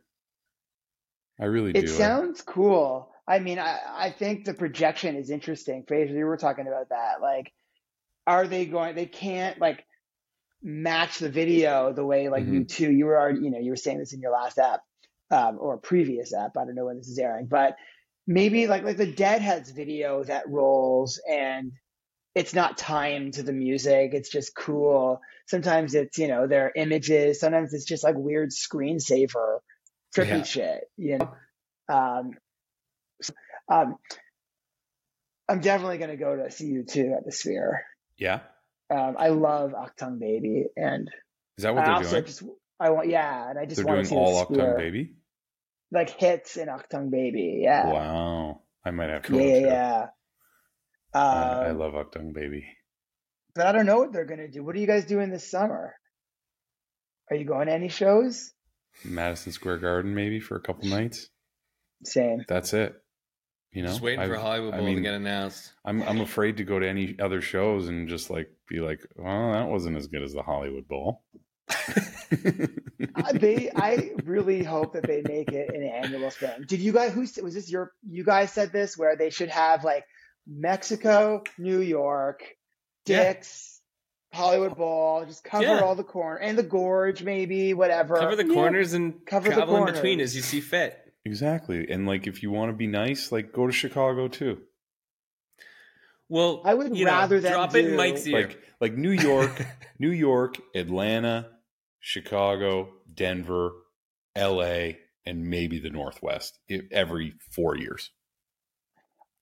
I 1.40 1.46
really 1.46 1.74
do. 1.74 1.80
It 1.80 1.90
sounds 1.90 2.42
cool. 2.42 3.10
I 3.28 3.40
mean, 3.40 3.60
I, 3.60 3.80
I 3.94 4.10
think 4.12 4.46
the 4.46 4.54
projection 4.54 5.16
is 5.16 5.30
interesting. 5.30 5.84
Fraser, 5.88 6.14
you 6.14 6.26
were 6.26 6.38
talking 6.38 6.68
about 6.68 6.90
that. 6.90 7.22
Like, 7.22 7.52
are 8.28 8.48
they 8.48 8.66
going? 8.66 8.96
They 8.96 9.06
can't 9.06 9.60
like 9.60 9.86
match 10.62 11.20
the 11.20 11.30
video 11.30 11.94
the 11.94 12.06
way 12.06 12.30
like 12.30 12.46
U2. 12.46 12.96
You 12.96 13.06
were 13.06 13.20
already, 13.20 13.40
you 13.42 13.52
know, 13.52 13.60
you 13.60 13.72
were 13.72 13.76
saying 13.76 14.00
this 14.00 14.14
in 14.14 14.22
your 14.22 14.32
last 14.32 14.58
app 14.60 14.82
um, 15.32 15.58
or 15.60 15.78
previous 15.78 16.34
app. 16.34 16.52
I 16.58 16.66
don't 16.66 16.76
know 16.76 16.86
when 16.86 16.98
this 16.98 17.08
is 17.08 17.18
airing, 17.18 17.48
but 17.48 17.76
maybe 18.28 18.68
like 18.68 18.84
like 18.84 18.98
the 18.98 19.12
Deadheads 19.12 19.72
video 19.72 20.24
that 20.24 20.48
rolls 20.50 21.20
and 21.30 21.72
it's 22.36 22.54
not 22.54 22.78
timed 22.78 23.34
to 23.36 23.44
the 23.44 23.54
music. 23.54 24.12
It's 24.14 24.30
just 24.30 24.56
cool. 24.56 25.20
Sometimes 25.48 25.94
it's 25.96 26.18
you 26.18 26.28
know 26.28 26.48
their 26.48 26.72
images. 26.76 27.40
Sometimes 27.40 27.74
it's 27.74 27.86
just 27.86 28.04
like 28.04 28.16
weird 28.18 28.52
screensaver, 28.52 29.60
trippy 30.16 30.28
Yeah. 30.28 30.44
shit. 30.44 30.84
You 30.98 31.18
know. 31.20 31.34
Um, 31.94 32.32
so, 33.22 33.34
um, 33.70 33.96
I'm 35.50 35.60
definitely 35.60 35.98
going 35.98 36.12
to 36.12 36.16
go 36.18 36.38
to 36.38 36.50
see 36.52 36.72
U2 36.72 37.18
at 37.18 37.26
the 37.26 37.32
Sphere. 37.32 37.84
yeah. 38.18 38.40
Um, 38.90 39.16
I 39.18 39.30
love 39.30 39.72
Achtung 39.72 40.20
Baby, 40.20 40.66
and 40.76 41.10
Is 41.58 41.64
that 41.64 41.74
what 41.74 41.84
I 41.84 41.86
they're 41.88 41.96
also 41.96 42.12
doing? 42.12 42.26
just 42.26 42.44
I 42.80 42.90
want 42.90 43.08
yeah, 43.10 43.50
and 43.50 43.58
I 43.60 43.66
just 43.66 43.78
They're 43.78 43.86
want 43.86 43.98
doing 43.98 44.04
to 44.06 44.10
see 44.10 44.16
all. 44.16 44.46
Achtung 44.46 44.78
Baby? 44.78 45.14
like 45.94 46.10
hits 46.10 46.58
in 46.58 46.68
Achtung 46.68 47.10
Baby. 47.10 47.60
Yeah, 47.64 47.88
Wow. 47.92 48.62
I 48.86 48.92
might 48.92 49.10
have 49.10 49.24
to 49.24 49.38
yeah, 49.42 49.58
yeah. 49.58 50.08
Too. 51.14 51.20
yeah. 51.20 51.24
I, 51.24 51.66
I 51.66 51.70
Um, 51.72 51.78
love 51.80 51.94
Achtung 51.94 52.34
Baby. 52.34 52.66
but 53.56 53.68
I 53.68 53.72
don't 53.72 53.86
know 53.86 53.98
what 54.00 54.14
they're 54.14 54.26
going 54.26 54.40
to 54.40 54.48
do. 54.50 54.64
What 54.64 54.76
are 54.76 54.80
you 54.80 54.88
guys 54.88 55.06
doing 55.06 55.30
this 55.30 55.50
summer? 55.50 55.94
Are 57.30 57.36
you 57.36 57.46
going 57.46 57.68
to 57.68 57.74
any 57.74 57.90
shows? 57.90 58.52
Madison 59.06 59.52
Square 59.54 59.78
Garden 59.80 60.14
maybe 60.16 60.40
for 60.40 60.56
a 60.56 60.62
couple 60.62 60.88
nights. 60.90 61.30
Same. 62.04 62.44
That's 62.48 62.74
it. 62.74 62.94
You 63.72 63.84
know, 63.84 63.88
Just 63.90 64.02
waiting 64.02 64.20
for 64.26 64.34
I've- 64.36 64.42
Hollywood 64.42 64.74
I 64.74 64.80
Bowl 64.80 64.94
to 64.96 65.00
get 65.02 65.14
announced. 65.14 65.72
I'm 65.86 66.02
I'm 66.04 66.20
afraid 66.20 66.58
to 66.58 66.66
go 66.66 66.78
to 66.78 66.86
any 66.88 67.16
other 67.22 67.40
shows 67.42 67.88
and 67.88 68.10
just 68.10 68.30
like 68.30 68.50
be 68.68 68.82
like, 68.82 69.00
well, 69.16 69.54
that 69.54 69.70
wasn't 69.70 69.96
as 69.96 70.08
good 70.08 70.24
as 70.24 70.34
the 70.34 70.42
Hollywood 70.44 70.88
Bowl. 70.88 71.24
Uh, 73.16 73.34
they, 73.34 73.70
I 73.76 74.12
really 74.24 74.64
hope 74.64 74.94
that 74.94 75.04
they 75.06 75.22
make 75.22 75.52
it 75.52 75.74
an 75.74 75.84
annual 75.84 76.30
thing. 76.30 76.64
Did 76.68 76.80
you 76.80 76.94
guys? 76.94 77.12
Who 77.14 77.22
was 77.22 77.54
this? 77.54 77.70
Your 77.70 77.92
you 78.08 78.24
guys 78.24 78.52
said 78.54 78.72
this 78.72 78.98
where 78.98 79.16
they 79.18 79.30
should 79.32 79.50
have 79.50 79.84
like 79.84 80.06
Mexico, 80.52 81.44
New 81.58 81.80
York, 81.80 82.56
Yeah. 83.06 83.24
Dick's, 83.34 83.82
Hollywood 84.34 84.78
Bowl, 84.78 85.26
just 85.26 85.44
cover 85.44 85.64
Yeah. 85.64 85.80
all 85.80 85.96
the 85.96 86.04
corner 86.04 86.38
and 86.40 86.58
the 86.58 86.64
gorge, 86.64 87.24
maybe 87.24 87.74
whatever. 87.74 88.18
Cover 88.18 88.36
the 88.36 88.46
Yeah. 88.48 88.54
corners 88.54 88.94
and 88.94 89.26
Cover 89.26 89.50
the 89.50 89.56
travel 89.56 89.78
in 89.78 89.94
between 89.94 90.20
as 90.20 90.36
you 90.36 90.42
see 90.42 90.62
fit. 90.62 90.98
Exactly. 91.26 91.90
And 91.90 92.06
like 92.08 92.28
if 92.28 92.42
you 92.44 92.52
want 92.52 92.72
to 92.72 92.78
be 92.78 92.88
nice, 92.88 93.32
like 93.32 93.52
go 93.52 93.68
to 93.68 93.74
Chicago 93.74 94.28
too. 94.28 94.62
Well, 96.30 96.62
I 96.64 96.74
would 96.74 96.96
you 96.96 97.06
know, 97.06 97.12
rather 97.12 97.40
them 97.40 97.54
drop 97.54 97.76
it 97.76 97.86
in 97.86 97.96
Mike's 97.98 98.26
ear. 98.26 98.48
Like 98.48 98.60
like 98.80 98.94
New 98.94 99.12
York, 99.12 99.66
New 100.00 100.12
York, 100.12 100.58
Atlanta, 100.74 101.50
Chicago, 102.00 102.94
Denver, 103.14 103.74
LA, 104.36 104.94
and 105.26 105.46
maybe 105.50 105.80
the 105.80 105.90
Northwest 105.90 106.58
every 106.90 107.34
4 107.52 107.78
years. 107.78 108.12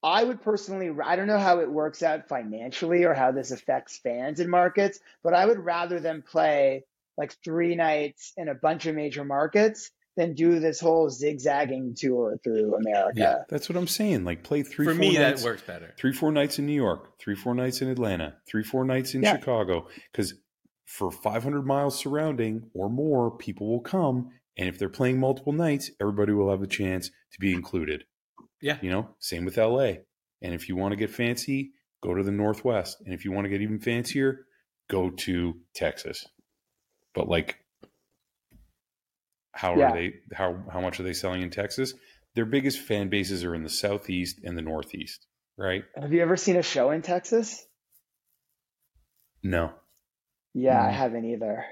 I 0.02 0.24
would 0.24 0.42
personally, 0.42 0.92
I 1.04 1.16
don't 1.16 1.28
know 1.28 1.40
how 1.40 1.60
it 1.60 1.70
works 1.72 2.04
out 2.04 2.28
financially 2.30 3.04
or 3.04 3.14
how 3.14 3.32
this 3.32 3.52
affects 3.52 3.98
fans 3.98 4.40
in 4.40 4.50
markets, 4.50 5.00
but 5.24 5.34
I 5.34 5.46
would 5.46 5.60
rather 5.60 6.00
them 6.00 6.24
play 6.26 6.84
like 7.18 7.36
three 7.44 7.76
nights 7.76 8.32
in 8.38 8.48
a 8.48 8.56
bunch 8.56 8.86
of 8.86 8.96
major 8.96 9.26
markets 9.26 9.92
than 10.16 10.36
do 10.36 10.60
this 10.60 10.80
whole 10.80 11.10
zigzagging 11.10 11.96
tour 11.98 12.38
through 12.44 12.76
America. 12.76 13.20
Yeah, 13.20 13.36
That's 13.50 13.68
what 13.70 13.78
I'm 13.78 13.88
saying. 13.88 14.24
Like 14.26 14.44
play 14.44 14.64
3 14.64 14.86
For 14.86 14.94
4 14.94 15.00
me, 15.00 15.18
nights. 15.18 15.42
that 15.42 15.46
works 15.50 15.62
better. 15.64 15.94
three 15.98 16.14
four 16.14 16.32
nights 16.32 16.60
in 16.60 16.66
new 16.66 16.74
york 16.74 17.18
three 17.20 17.36
four 17.36 17.54
nights 17.54 17.82
in 17.82 17.90
atlanta 17.90 18.36
three 18.50 18.64
four 18.64 18.84
nights 18.86 19.14
in 19.14 19.22
Yeah. 19.24 19.36
chicago 19.38 19.88
because 20.12 20.34
for 20.86 21.12
500 21.12 21.66
miles 21.66 21.98
surrounding 22.00 22.70
or 22.74 22.90
more 22.90 23.32
people 23.38 23.68
will 23.70 23.82
come 23.82 24.30
and 24.58 24.68
if 24.68 24.78
they're 24.80 24.90
playing 24.90 25.20
multiple 25.20 25.54
nights 25.54 25.92
everybody 26.02 26.32
will 26.34 26.50
have 26.50 26.62
a 26.62 26.68
chance 26.68 27.10
to 27.32 27.40
be 27.40 27.54
included 27.54 28.04
Yeah. 28.62 28.78
you 28.82 28.90
know 28.90 29.16
same 29.20 29.46
with 29.46 29.58
la 29.58 29.80
and 30.42 30.54
if 30.54 30.68
you 30.70 30.76
want 30.76 30.92
to 30.92 30.96
get 30.98 31.10
fancy 31.10 31.72
go 32.04 32.14
to 32.14 32.24
the 32.24 32.32
northwest 32.32 33.02
and 33.06 33.14
if 33.14 33.26
you 33.26 33.32
want 33.32 33.46
to 33.46 33.50
get 33.50 33.62
even 33.62 33.80
fancier 33.80 34.46
go 34.90 35.10
to 35.10 35.56
texas 35.74 36.26
but 37.14 37.28
like 37.28 37.58
how 39.52 39.76
Yeah. 39.78 39.90
are 39.92 39.94
they 39.94 40.14
how 40.34 40.64
how 40.72 40.82
much 40.82 41.00
are 41.00 41.04
they 41.04 41.14
selling 41.14 41.42
in 41.42 41.50
texas 41.50 41.94
their 42.36 42.46
biggest 42.46 42.80
fan 42.80 43.10
bases 43.10 43.44
are 43.44 43.56
in 43.56 43.64
the 43.64 43.70
southeast 43.70 44.40
and 44.44 44.58
the 44.58 44.62
northeast 44.62 45.26
right 45.58 45.84
Have 46.00 46.14
you 46.14 46.22
ever 46.22 46.38
seen 46.38 46.56
a 46.56 46.62
show 46.64 46.92
in 46.92 47.02
Texas? 47.02 47.66
No, 49.44 49.74
Yeah, 50.54 50.82
I 50.84 50.90
Mm. 50.90 50.94
haven't 50.94 51.26
either. 51.26 51.66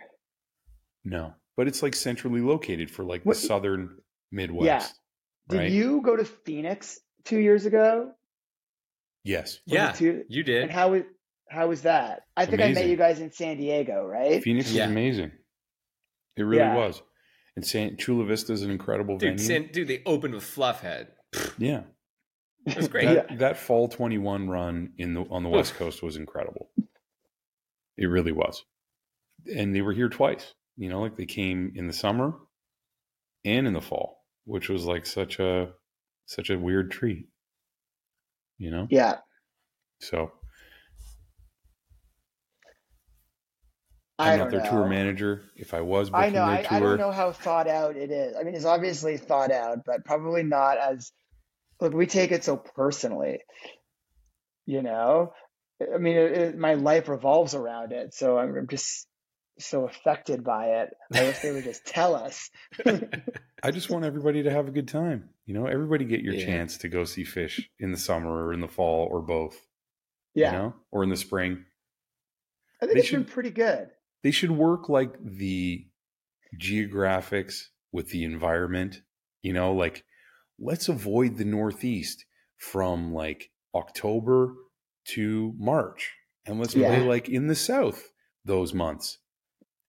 no. 1.03 1.33
But 1.57 1.67
it's 1.67 1.81
like 1.83 1.95
centrally 1.95 2.39
located 2.41 2.89
for 2.91 3.03
like 3.03 3.23
What- 3.23 3.35
the 3.35 3.41
southern 3.41 4.01
Midwest. 4.31 4.99
Did 5.49 5.57
right? 5.57 5.71
you 5.71 6.01
go 6.01 6.15
to 6.15 6.25
Phoenix 6.25 6.99
two 7.23 7.39
years 7.39 7.65
ago? 7.65 8.11
Yes. 9.23 9.59
Was 9.67 9.73
Yeah, 9.73 9.91
two- 9.91 10.23
you 10.29 10.43
did. 10.43 10.63
And 10.63 10.71
how 10.71 10.91
was 10.91 11.03
how 11.49 11.67
was 11.69 11.83
that? 11.83 12.23
I 12.35 12.45
think 12.45 12.61
I 12.61 12.73
met 12.73 12.87
you 12.87 12.97
guys 12.97 13.21
in 13.21 13.31
San 13.31 13.55
Diego, 13.57 14.05
right? 14.05 14.43
Phoenix 14.43 14.69
Yeah. 14.71 14.83
was 14.85 14.91
amazing. 14.91 15.31
It 16.35 16.43
really 16.43 16.57
Yeah. 16.63 16.75
was. 16.75 17.01
And 17.55 17.65
San 17.65 17.95
Chula 17.97 18.25
Vista 18.25 18.51
is 18.53 18.63
an 18.63 18.69
incredible 18.69 19.17
dude, 19.17 19.39
venue. 19.39 19.43
San, 19.45 19.71
dude, 19.71 19.87
they 19.87 20.03
opened 20.05 20.33
with 20.33 20.43
Fluffhead. 20.43 21.07
yeah. 21.57 21.83
It 22.65 22.75
was 22.75 22.89
great. 22.89 23.05
That, 23.05 23.39
that 23.39 23.57
fall 23.57 23.87
21 23.87 24.49
run 24.49 24.91
in 24.97 25.13
the 25.13 25.21
on 25.21 25.43
the 25.43 25.49
West 25.49 25.75
Coast 25.75 26.03
was 26.03 26.17
incredible. 26.17 26.69
It 27.95 28.07
really 28.07 28.33
was. 28.33 28.65
And 29.55 29.73
they 29.73 29.81
were 29.81 29.93
here 29.93 30.09
twice. 30.09 30.53
You 30.75 30.89
know, 30.89 30.99
like 31.01 31.15
they 31.15 31.25
came 31.25 31.71
in 31.75 31.87
the 31.87 31.93
summer 31.93 32.33
and 33.45 33.65
in 33.65 33.73
the 33.73 33.81
fall, 33.81 34.16
which 34.47 34.69
was 34.69 34.85
like 34.85 35.05
such 35.05 35.39
a 35.39 35.69
such 36.25 36.49
a 36.49 36.57
weird 36.57 36.89
treat. 36.89 37.27
You 38.57 38.71
know? 38.71 38.87
Yeah. 38.89 39.17
So 39.99 40.31
I 44.17 44.31
I'm 44.31 44.39
don't 44.39 44.47
not 44.47 44.51
their 44.51 44.63
know. 44.63 44.69
tour 44.69 44.87
manager. 44.87 45.43
If 45.55 45.73
I 45.73 45.81
was 45.81 46.09
I 46.13 46.29
know. 46.29 46.45
their 46.45 46.57
I, 46.57 46.63
tour, 46.63 46.77
I 46.77 46.79
don't 46.79 46.97
know 46.97 47.11
how 47.11 47.31
thought 47.33 47.67
out 47.67 47.97
it 47.97 48.09
is. 48.09 48.35
I 48.35 48.43
mean, 48.43 48.55
it's 48.55 48.65
obviously 48.65 49.17
thought 49.17 49.51
out, 49.51 49.79
but 49.85 50.05
probably 50.05 50.43
not 50.43 50.77
as. 50.77 51.11
Look, 51.79 51.93
we 51.93 52.07
take 52.07 52.31
it 52.31 52.43
so 52.43 52.57
personally. 52.57 53.39
You 54.65 54.81
know, 54.81 55.33
I 55.81 55.97
mean, 55.99 56.17
it, 56.17 56.31
it, 56.31 56.57
my 56.57 56.73
life 56.73 57.07
revolves 57.09 57.53
around 57.53 57.91
it, 57.91 58.13
so 58.15 58.37
I'm 58.37 58.55
I'm 58.55 58.67
just 58.67 59.07
so 59.59 59.85
affected 59.85 60.43
by 60.43 60.81
it. 60.81 60.89
I 61.13 61.23
wish 61.23 61.39
they 61.39 61.51
would 61.51 61.63
just 61.63 61.85
tell 61.85 62.15
us. 62.15 62.49
I 63.63 63.71
just 63.71 63.89
want 63.89 64.05
everybody 64.05 64.43
to 64.43 64.51
have 64.51 64.67
a 64.67 64.71
good 64.71 64.87
time. 64.87 65.29
You 65.45 65.53
know, 65.53 65.65
everybody 65.65 66.05
get 66.05 66.21
your 66.21 66.35
Yeah. 66.35 66.45
chance 66.45 66.77
to 66.79 66.89
go 66.89 67.03
see 67.05 67.23
Phish 67.23 67.61
in 67.79 67.91
the 67.91 67.97
summer 67.97 68.45
or 68.45 68.53
in 68.53 68.61
the 68.61 68.67
fall 68.67 69.07
or 69.07 69.21
both. 69.21 69.65
Yeah, 70.35 70.51
You 70.51 70.57
know, 70.57 70.75
or 70.91 71.03
in 71.03 71.09
the 71.09 71.17
spring. 71.17 71.65
I 72.81 72.85
think 72.85 72.93
they 72.93 72.99
it's 73.01 73.09
been 73.11 73.23
should- 73.23 73.31
pretty 73.33 73.49
good. 73.49 73.89
They 74.23 74.29
should 74.31 74.51
work 74.51 74.87
like 74.89 75.13
the 75.23 75.87
geographics 76.59 77.69
with 77.91 78.09
the 78.09 78.23
environment. 78.23 79.01
You 79.41 79.53
know, 79.53 79.73
like 79.73 80.03
let's 80.59 80.89
avoid 80.89 81.37
the 81.37 81.45
Northeast 81.45 82.25
from 82.57 83.13
like 83.13 83.51
October 83.73 84.53
to 85.09 85.53
March, 85.57 86.13
and 86.45 86.59
let's 86.59 86.73
play 86.73 87.01
like 87.01 87.29
in 87.29 87.47
the 87.47 87.55
South 87.55 88.11
those 88.45 88.73
months. 88.73 89.19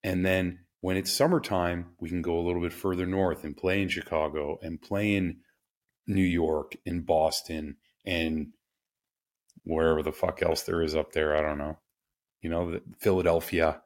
And 0.04 0.24
then 0.24 0.60
when 0.80 0.96
it's 0.96 1.12
summertime, 1.12 1.86
we 2.00 2.08
can 2.08 2.22
go 2.22 2.38
a 2.38 2.44
little 2.46 2.62
bit 2.62 2.72
further 2.72 3.06
north 3.06 3.44
and 3.44 3.56
play 3.56 3.82
in 3.82 3.88
Chicago 3.88 4.58
and 4.62 4.80
play 4.80 5.14
in 5.14 5.38
New 6.06 6.22
York 6.22 6.76
and 6.86 7.04
Boston 7.04 7.76
and 8.06 8.48
wherever 9.64 10.02
the 10.02 10.12
fuck 10.12 10.42
else 10.42 10.62
there 10.62 10.82
is 10.82 10.94
up 10.94 11.12
there. 11.12 11.36
I 11.36 11.42
don't 11.42 11.58
know. 11.58 11.78
You 12.40 12.50
know, 12.50 12.72
the- 12.72 12.82
Philadelphia, 12.98 13.82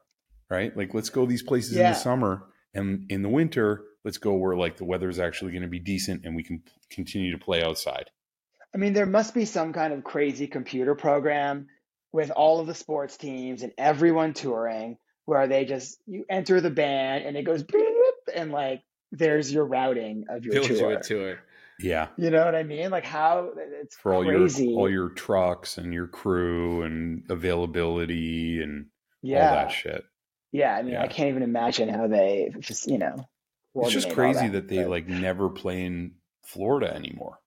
right? 0.49 0.75
Like, 0.75 0.93
let's 0.93 1.09
go 1.09 1.25
these 1.25 1.43
places 1.43 1.75
in 1.75 1.83
the 1.83 1.93
summer 1.93 2.45
and 2.73 3.05
in 3.09 3.21
the 3.23 3.29
winter, 3.29 3.83
let's 4.05 4.17
go 4.17 4.33
where 4.33 4.55
like 4.55 4.77
the 4.77 4.85
weather 4.85 5.09
is 5.09 5.19
actually 5.19 5.51
going 5.51 5.63
to 5.63 5.67
be 5.67 5.79
decent 5.79 6.25
and 6.25 6.35
we 6.35 6.43
can 6.43 6.61
continue 6.89 7.31
to 7.31 7.43
play 7.43 7.63
outside. 7.63 8.09
I 8.73 8.77
mean, 8.77 8.93
there 8.93 9.05
must 9.05 9.33
be 9.33 9.45
some 9.45 9.73
kind 9.73 9.93
of 9.93 10.03
crazy 10.03 10.47
computer 10.47 10.95
program 10.95 11.67
with 12.11 12.31
all 12.31 12.59
of 12.59 12.67
the 12.67 12.73
sports 12.75 13.17
teams 13.17 13.63
and 13.63 13.73
everyone 13.77 14.33
touring 14.33 14.97
where 15.25 15.47
they 15.47 15.65
just 15.65 15.99
you 16.05 16.25
enter 16.29 16.59
the 16.61 16.69
band 16.69 17.25
and 17.25 17.37
it 17.37 17.43
goes 17.43 17.63
beep, 17.63 17.83
and 18.35 18.51
like 18.51 18.81
there's 19.11 19.51
your 19.51 19.65
routing 19.65 20.25
of 20.29 20.43
your 20.45 20.53
Build 20.55 20.69
you 20.69 20.77
tour. 20.77 20.91
a 20.97 21.03
tour. 21.03 21.39
Yeah. 21.79 22.07
You 22.17 22.29
know 22.29 22.45
what 22.45 22.55
I 22.55 22.63
mean? 22.63 22.91
Like 22.91 23.05
how 23.05 23.51
it's 23.81 23.95
For 23.95 24.13
all 24.13 24.23
crazy. 24.23 24.67
your 24.67 24.79
all 24.79 24.89
your 24.89 25.09
trucks 25.09 25.77
and 25.77 25.93
your 25.93 26.07
crew 26.07 26.83
and 26.83 27.23
availability 27.29 28.61
and 28.61 28.87
yeah, 29.21 29.49
all 29.49 29.55
that 29.55 29.71
shit. 29.71 30.03
yeah. 30.51 30.75
I 30.75 30.81
mean, 30.83 30.93
Yeah. 30.93 31.01
I 31.03 31.07
can't 31.07 31.29
even 31.29 31.43
imagine 31.43 31.89
how 31.89 32.07
they 32.07 32.51
just 32.59 32.87
you 32.89 32.97
know. 32.97 33.15
It's 33.75 33.91
just 33.91 34.11
crazy 34.11 34.47
that, 34.49 34.67
they 34.67 34.83
but- 34.83 34.89
like 34.89 35.07
never 35.07 35.49
play 35.49 35.83
in 35.85 36.13
Florida 36.45 36.93
anymore. 36.93 37.39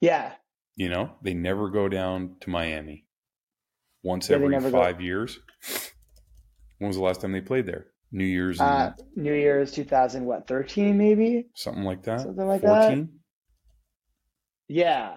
Yeah, 0.00 0.32
You 0.76 0.88
know, 0.88 1.10
they 1.22 1.34
never 1.34 1.70
go 1.70 1.88
down 1.88 2.36
to 2.40 2.50
Miami 2.50 3.04
once 4.02 4.28
Yeah, 4.30 4.36
every 4.36 4.48
never 4.48 4.70
go- 4.70 4.80
five 4.80 5.00
years. 5.00 5.38
When 6.78 6.88
was 6.88 6.96
the 6.96 7.02
last 7.02 7.20
time 7.20 7.32
they 7.32 7.40
played 7.40 7.66
there? 7.66 7.86
New 8.10 8.24
Year's 8.24 8.58
and 8.60 8.68
uh, 8.68 8.92
New 9.16 9.34
Year's 9.34 9.72
2000 9.72 10.24
what 10.24 10.46
13 10.46 10.96
maybe 10.96 11.46
something 11.54 11.84
like 11.84 12.02
that. 12.04 12.20
something 12.20 12.46
like 12.46 12.62
that. 12.62 12.84
Fourteen. 12.84 13.20
yeah. 14.66 15.16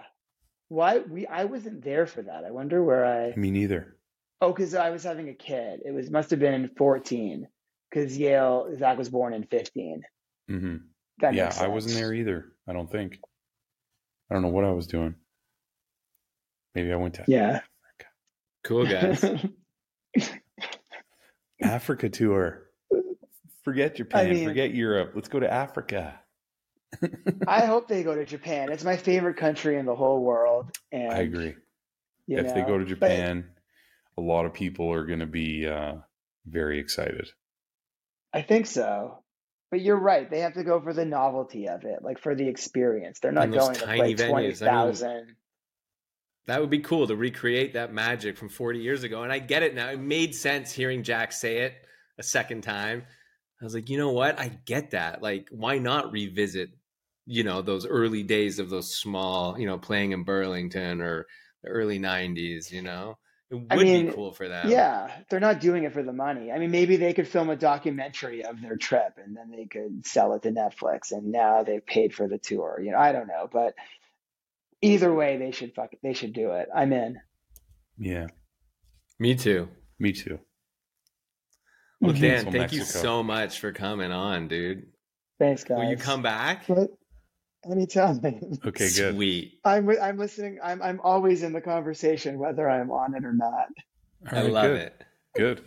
Why 0.68 0.98
we 0.98 1.26
I 1.26 1.44
wasn't 1.44 1.84
there 1.84 2.06
for 2.06 2.22
that. 2.22 2.44
I 2.44 2.50
wonder 2.50 2.82
where 2.82 3.04
I 3.06 3.34
Me 3.36 3.50
neither. 3.50 3.96
Oh, 4.40 4.52
because 4.52 4.74
I 4.74 4.90
was 4.90 5.04
having 5.04 5.28
a 5.28 5.34
kid. 5.34 5.80
It 5.84 5.92
was 5.92 6.10
must 6.10 6.30
have 6.30 6.40
been 6.40 6.70
14. 6.76 7.46
Because 7.88 8.16
Yale, 8.18 8.74
Zach 8.78 8.98
was 8.98 9.08
born 9.10 9.34
in 9.34 9.44
15. 9.44 10.02
Mm-hmm. 10.50 10.76
That 11.20 11.34
Yeah, 11.34 11.54
I 11.60 11.68
wasn't 11.68 11.94
there 11.94 12.12
either. 12.12 12.52
I 12.68 12.72
don't 12.72 12.90
think. 12.90 13.18
I 14.30 14.34
don't 14.34 14.42
know 14.42 14.48
what 14.48 14.64
I 14.64 14.72
was 14.72 14.86
doing. 14.86 15.14
Maybe 16.74 16.92
I 16.92 16.96
went 16.96 17.14
to 17.14 17.24
Yeah. 17.28 17.60
Cool 18.64 18.86
guys. 18.86 19.24
Africa 21.62 22.08
tour. 22.08 22.66
Forget 23.64 23.96
Japan. 23.96 24.30
mean- 24.30 24.48
forget 24.48 24.74
Europe. 24.74 25.12
Let's 25.14 25.28
go 25.28 25.40
to 25.40 25.50
Africa. 25.50 26.18
I 27.46 27.64
hope 27.64 27.88
they 27.88 28.02
go 28.02 28.14
to 28.14 28.26
Japan. 28.26 28.70
It's 28.70 28.84
my 28.84 28.96
favorite 28.96 29.38
country 29.38 29.78
in 29.78 29.86
the 29.86 29.94
whole 29.94 30.22
world. 30.22 30.70
And 30.90 31.12
I 31.12 31.18
agree. 31.18 31.54
you 32.26 32.38
if 32.38 32.54
they 32.54 32.62
go 32.62 32.78
to 32.78 32.84
but- 32.84 32.88
Japan, 32.88 33.48
a 34.18 34.20
lot 34.20 34.44
of 34.44 34.52
people 34.52 34.92
are 34.92 35.06
going 35.06 35.20
to 35.20 35.26
be 35.26 35.66
uh, 35.66 35.94
very 36.46 36.78
excited. 36.78 37.30
I 38.32 38.42
think 38.42 38.66
so. 38.66 39.18
But 39.70 39.80
you're 39.80 39.98
right. 39.98 40.30
They 40.30 40.40
have 40.40 40.54
to 40.54 40.64
go 40.64 40.82
for 40.82 40.92
the 40.92 41.06
novelty 41.06 41.66
of 41.68 41.84
it, 41.84 42.02
like 42.02 42.18
for 42.18 42.34
the 42.34 42.46
experience. 42.46 43.20
They're 43.20 43.32
not 43.32 43.50
going 43.50 43.74
to 43.74 43.80
tiny 43.80 44.14
play 44.14 44.14
venues. 44.14 44.28
I 44.28 44.66
mean, 44.66 44.82
20,000. 44.82 45.36
That 46.46 46.60
would 46.60 46.70
be 46.70 46.80
cool 46.80 47.06
to 47.06 47.14
recreate 47.14 47.74
that 47.74 47.92
magic 47.92 48.36
from 48.36 48.48
40 48.48 48.80
years 48.80 49.04
ago. 49.04 49.22
And 49.22 49.32
I 49.32 49.38
get 49.38 49.62
it 49.62 49.74
now. 49.74 49.90
It 49.90 50.00
made 50.00 50.34
sense 50.34 50.72
hearing 50.72 51.02
Jack 51.04 51.32
say 51.32 51.58
it 51.58 51.74
a 52.18 52.22
second 52.22 52.62
time. 52.62 53.04
I 53.60 53.64
was 53.64 53.74
like, 53.74 53.88
you 53.88 53.96
know 53.96 54.10
what? 54.10 54.40
I 54.40 54.58
get 54.66 54.90
that. 54.90 55.22
Like, 55.22 55.46
why 55.52 55.78
not 55.78 56.10
revisit, 56.10 56.70
you 57.26 57.44
know, 57.44 57.62
those 57.62 57.86
early 57.86 58.24
days 58.24 58.58
of 58.58 58.70
those 58.70 58.92
small, 58.92 59.56
you 59.58 59.66
know, 59.66 59.78
playing 59.78 60.10
in 60.10 60.24
Burlington 60.24 61.00
or 61.00 61.26
the 61.62 61.70
early 61.70 62.00
90s, 62.00 62.72
you 62.72 62.82
know? 62.82 63.18
It 63.52 63.56
would 63.56 63.66
I 63.70 63.76
mean, 63.76 64.06
be 64.06 64.12
cool 64.12 64.32
for 64.32 64.48
them. 64.48 64.70
Yeah, 64.70 65.10
they're 65.28 65.38
not 65.38 65.60
doing 65.60 65.84
it 65.84 65.92
for 65.92 66.02
the 66.02 66.12
money. 66.12 66.50
I 66.50 66.58
mean, 66.58 66.70
maybe 66.70 66.96
they 66.96 67.12
could 67.12 67.28
film 67.28 67.50
a 67.50 67.56
documentary 67.56 68.44
of 68.44 68.62
their 68.62 68.76
trip 68.76 69.18
and 69.22 69.36
then 69.36 69.50
they 69.50 69.66
could 69.66 70.06
sell 70.06 70.32
it 70.32 70.42
to 70.42 70.50
Netflix 70.50 71.12
and 71.12 71.30
now 71.30 71.62
they've 71.62 71.84
paid 71.84 72.14
for 72.14 72.26
the 72.26 72.38
tour. 72.38 72.80
You 72.82 72.92
know, 72.92 72.98
I 72.98 73.12
don't 73.12 73.28
know, 73.28 73.50
but 73.52 73.74
either 74.82 75.12
way 75.14 75.36
they 75.38 75.50
should 75.52 75.74
fuck 75.74 75.90
they 76.02 76.12
should 76.12 76.32
do 76.32 76.50
it. 76.52 76.68
I'm 76.74 76.92
in. 76.92 77.18
Yeah, 77.98 78.26
Me 79.18 79.34
too. 79.34 79.68
me 79.98 80.12
too. 80.12 80.38
Well. 82.00 82.12
Dan, 82.14 82.46
Kanter 82.46 82.52
thank 82.52 82.72
you 82.72 82.84
so 82.84 83.22
much 83.22 83.60
for 83.60 83.72
coming 83.72 84.10
on, 84.10 84.48
dude. 84.48 84.86
Thanks 85.38 85.62
guys. 85.64 85.78
Will 85.78 85.90
you 85.90 85.96
come 85.96 86.22
back? 86.22 86.64
But 86.66 86.90
anytime. 87.70 88.20
Okay, 88.66 88.90
good. 88.96 89.14
Sweet. 89.14 89.60
I'm 89.64 89.88
I'm 90.00 90.18
listening. 90.18 90.58
I'm 90.62 90.82
I'm 90.82 91.00
always 91.00 91.42
in 91.44 91.52
the 91.52 91.60
conversation 91.60 92.38
whether 92.38 92.68
I'm 92.68 92.90
on 92.90 93.14
it 93.14 93.24
or 93.24 93.32
not. 93.32 93.68
All 94.32 94.38
I 94.38 94.42
love 94.42 94.64
good. 94.66 94.80
it. 94.80 95.04
Good. 95.36 95.60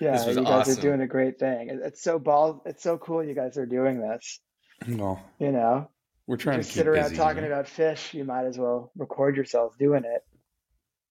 Yeah, 0.00 0.12
This 0.12 0.26
was 0.26 0.36
you 0.38 0.42
guys 0.44 0.52
awesome. 0.68 0.78
are 0.78 0.82
doing 0.82 1.00
a 1.02 1.06
great 1.06 1.38
thing. 1.38 1.68
It's 1.84 2.02
so 2.02 2.18
ball. 2.18 2.62
It's 2.66 2.82
so 2.82 2.98
cool. 2.98 3.22
You 3.22 3.34
guys 3.34 3.56
are 3.58 3.66
doing 3.66 4.00
this. 4.00 4.40
Well, 4.88 5.20
You 5.38 5.52
know, 5.52 5.90
we're 6.30 6.36
trying 6.36 6.58
just 6.58 6.70
to 6.70 6.74
keep 6.74 6.80
sit 6.82 6.86
around 6.86 7.02
busy, 7.10 7.16
talking 7.16 7.42
you 7.42 7.48
know? 7.48 7.54
about 7.56 7.66
Phish. 7.66 8.14
You 8.14 8.24
might 8.24 8.44
as 8.44 8.56
well 8.56 8.92
record 8.96 9.36
yourself 9.36 9.76
doing 9.76 10.04
it. 10.04 10.24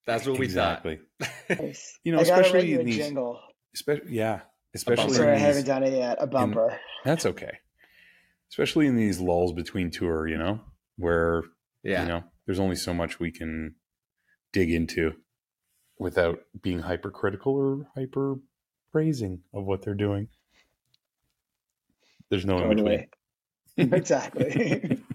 That's 0.06 0.26
what 0.26 0.40
we 0.40 0.46
exactly. 0.46 1.02
thought. 1.22 1.60
Nice. 1.60 2.00
You 2.06 2.14
know, 2.14 2.20
I 2.20 2.22
especially 2.22 2.70
you 2.70 2.76
in 2.76 2.82
a 2.82 2.84
these- 2.86 2.96
jingle. 2.96 3.38
Especially, 3.76 4.16
yeah, 4.16 4.32
bumper. 4.38 4.46
especially 4.76 5.14
Sorry, 5.16 5.34
I 5.34 5.38
haven't 5.38 5.68
done 5.68 5.84
it 5.84 5.92
yet. 5.92 6.18
A 6.22 6.26
bumper. 6.26 6.80
that's 7.04 7.26
okay. 7.26 7.60
Especially 8.50 8.88
in 8.88 8.96
these 8.96 9.20
lulls 9.20 9.52
between 9.52 9.92
tour, 9.92 10.26
you 10.26 10.38
know, 10.38 10.62
where 10.96 11.44
yeah. 11.84 12.04
you 12.04 12.08
know 12.08 12.24
there's 12.46 12.60
only 12.60 12.78
so 12.78 12.94
much 12.94 13.20
we 13.20 13.30
can 13.30 13.76
dig 14.54 14.72
into 14.72 15.12
without 16.00 16.40
being 16.62 16.80
hypercritical 16.80 17.54
or 17.54 17.88
hyper 17.94 18.36
praising 18.94 19.42
of 19.54 19.66
what 19.66 19.82
they're 19.82 19.94
doing. 19.94 20.30
There's 22.30 22.46
no 22.46 22.60
in 22.60 22.70
between. 22.78 23.08
Exactly. 23.94 25.02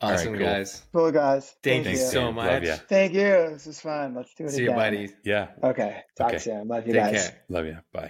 All 0.00 0.10
right, 0.10 0.18
Awesome, 0.20 0.34
cool. 0.34 0.42
guys. 0.44 0.82
cool 0.92 1.12
guys. 1.12 1.54
Thank 1.62 1.84
Thank 1.84 1.96
you 1.96 2.02
you. 2.02 2.08
so 2.10 2.24
Love 2.26 2.34
much. 2.34 2.62
ya. 2.64 2.76
Thank 2.88 3.12
you. 3.14 3.50
This 3.52 3.66
was 3.66 3.80
fun. 3.80 4.14
Let's 4.14 4.34
do 4.34 4.44
it 4.44 4.50
See 4.50 4.62
you, 4.62 4.72
again. 4.72 4.76
buddy. 4.76 5.08
Yeah. 5.24 5.48
Okay. 5.62 6.02
Talk 6.16 6.28
Okay. 6.28 6.38
soon. 6.38 6.68
Love 6.68 6.86
you 6.86 6.92
Take 6.92 7.02
guys. 7.04 7.28
care. 7.28 7.42
Love 7.48 7.66
you. 7.66 7.78
Bye. 7.92 8.02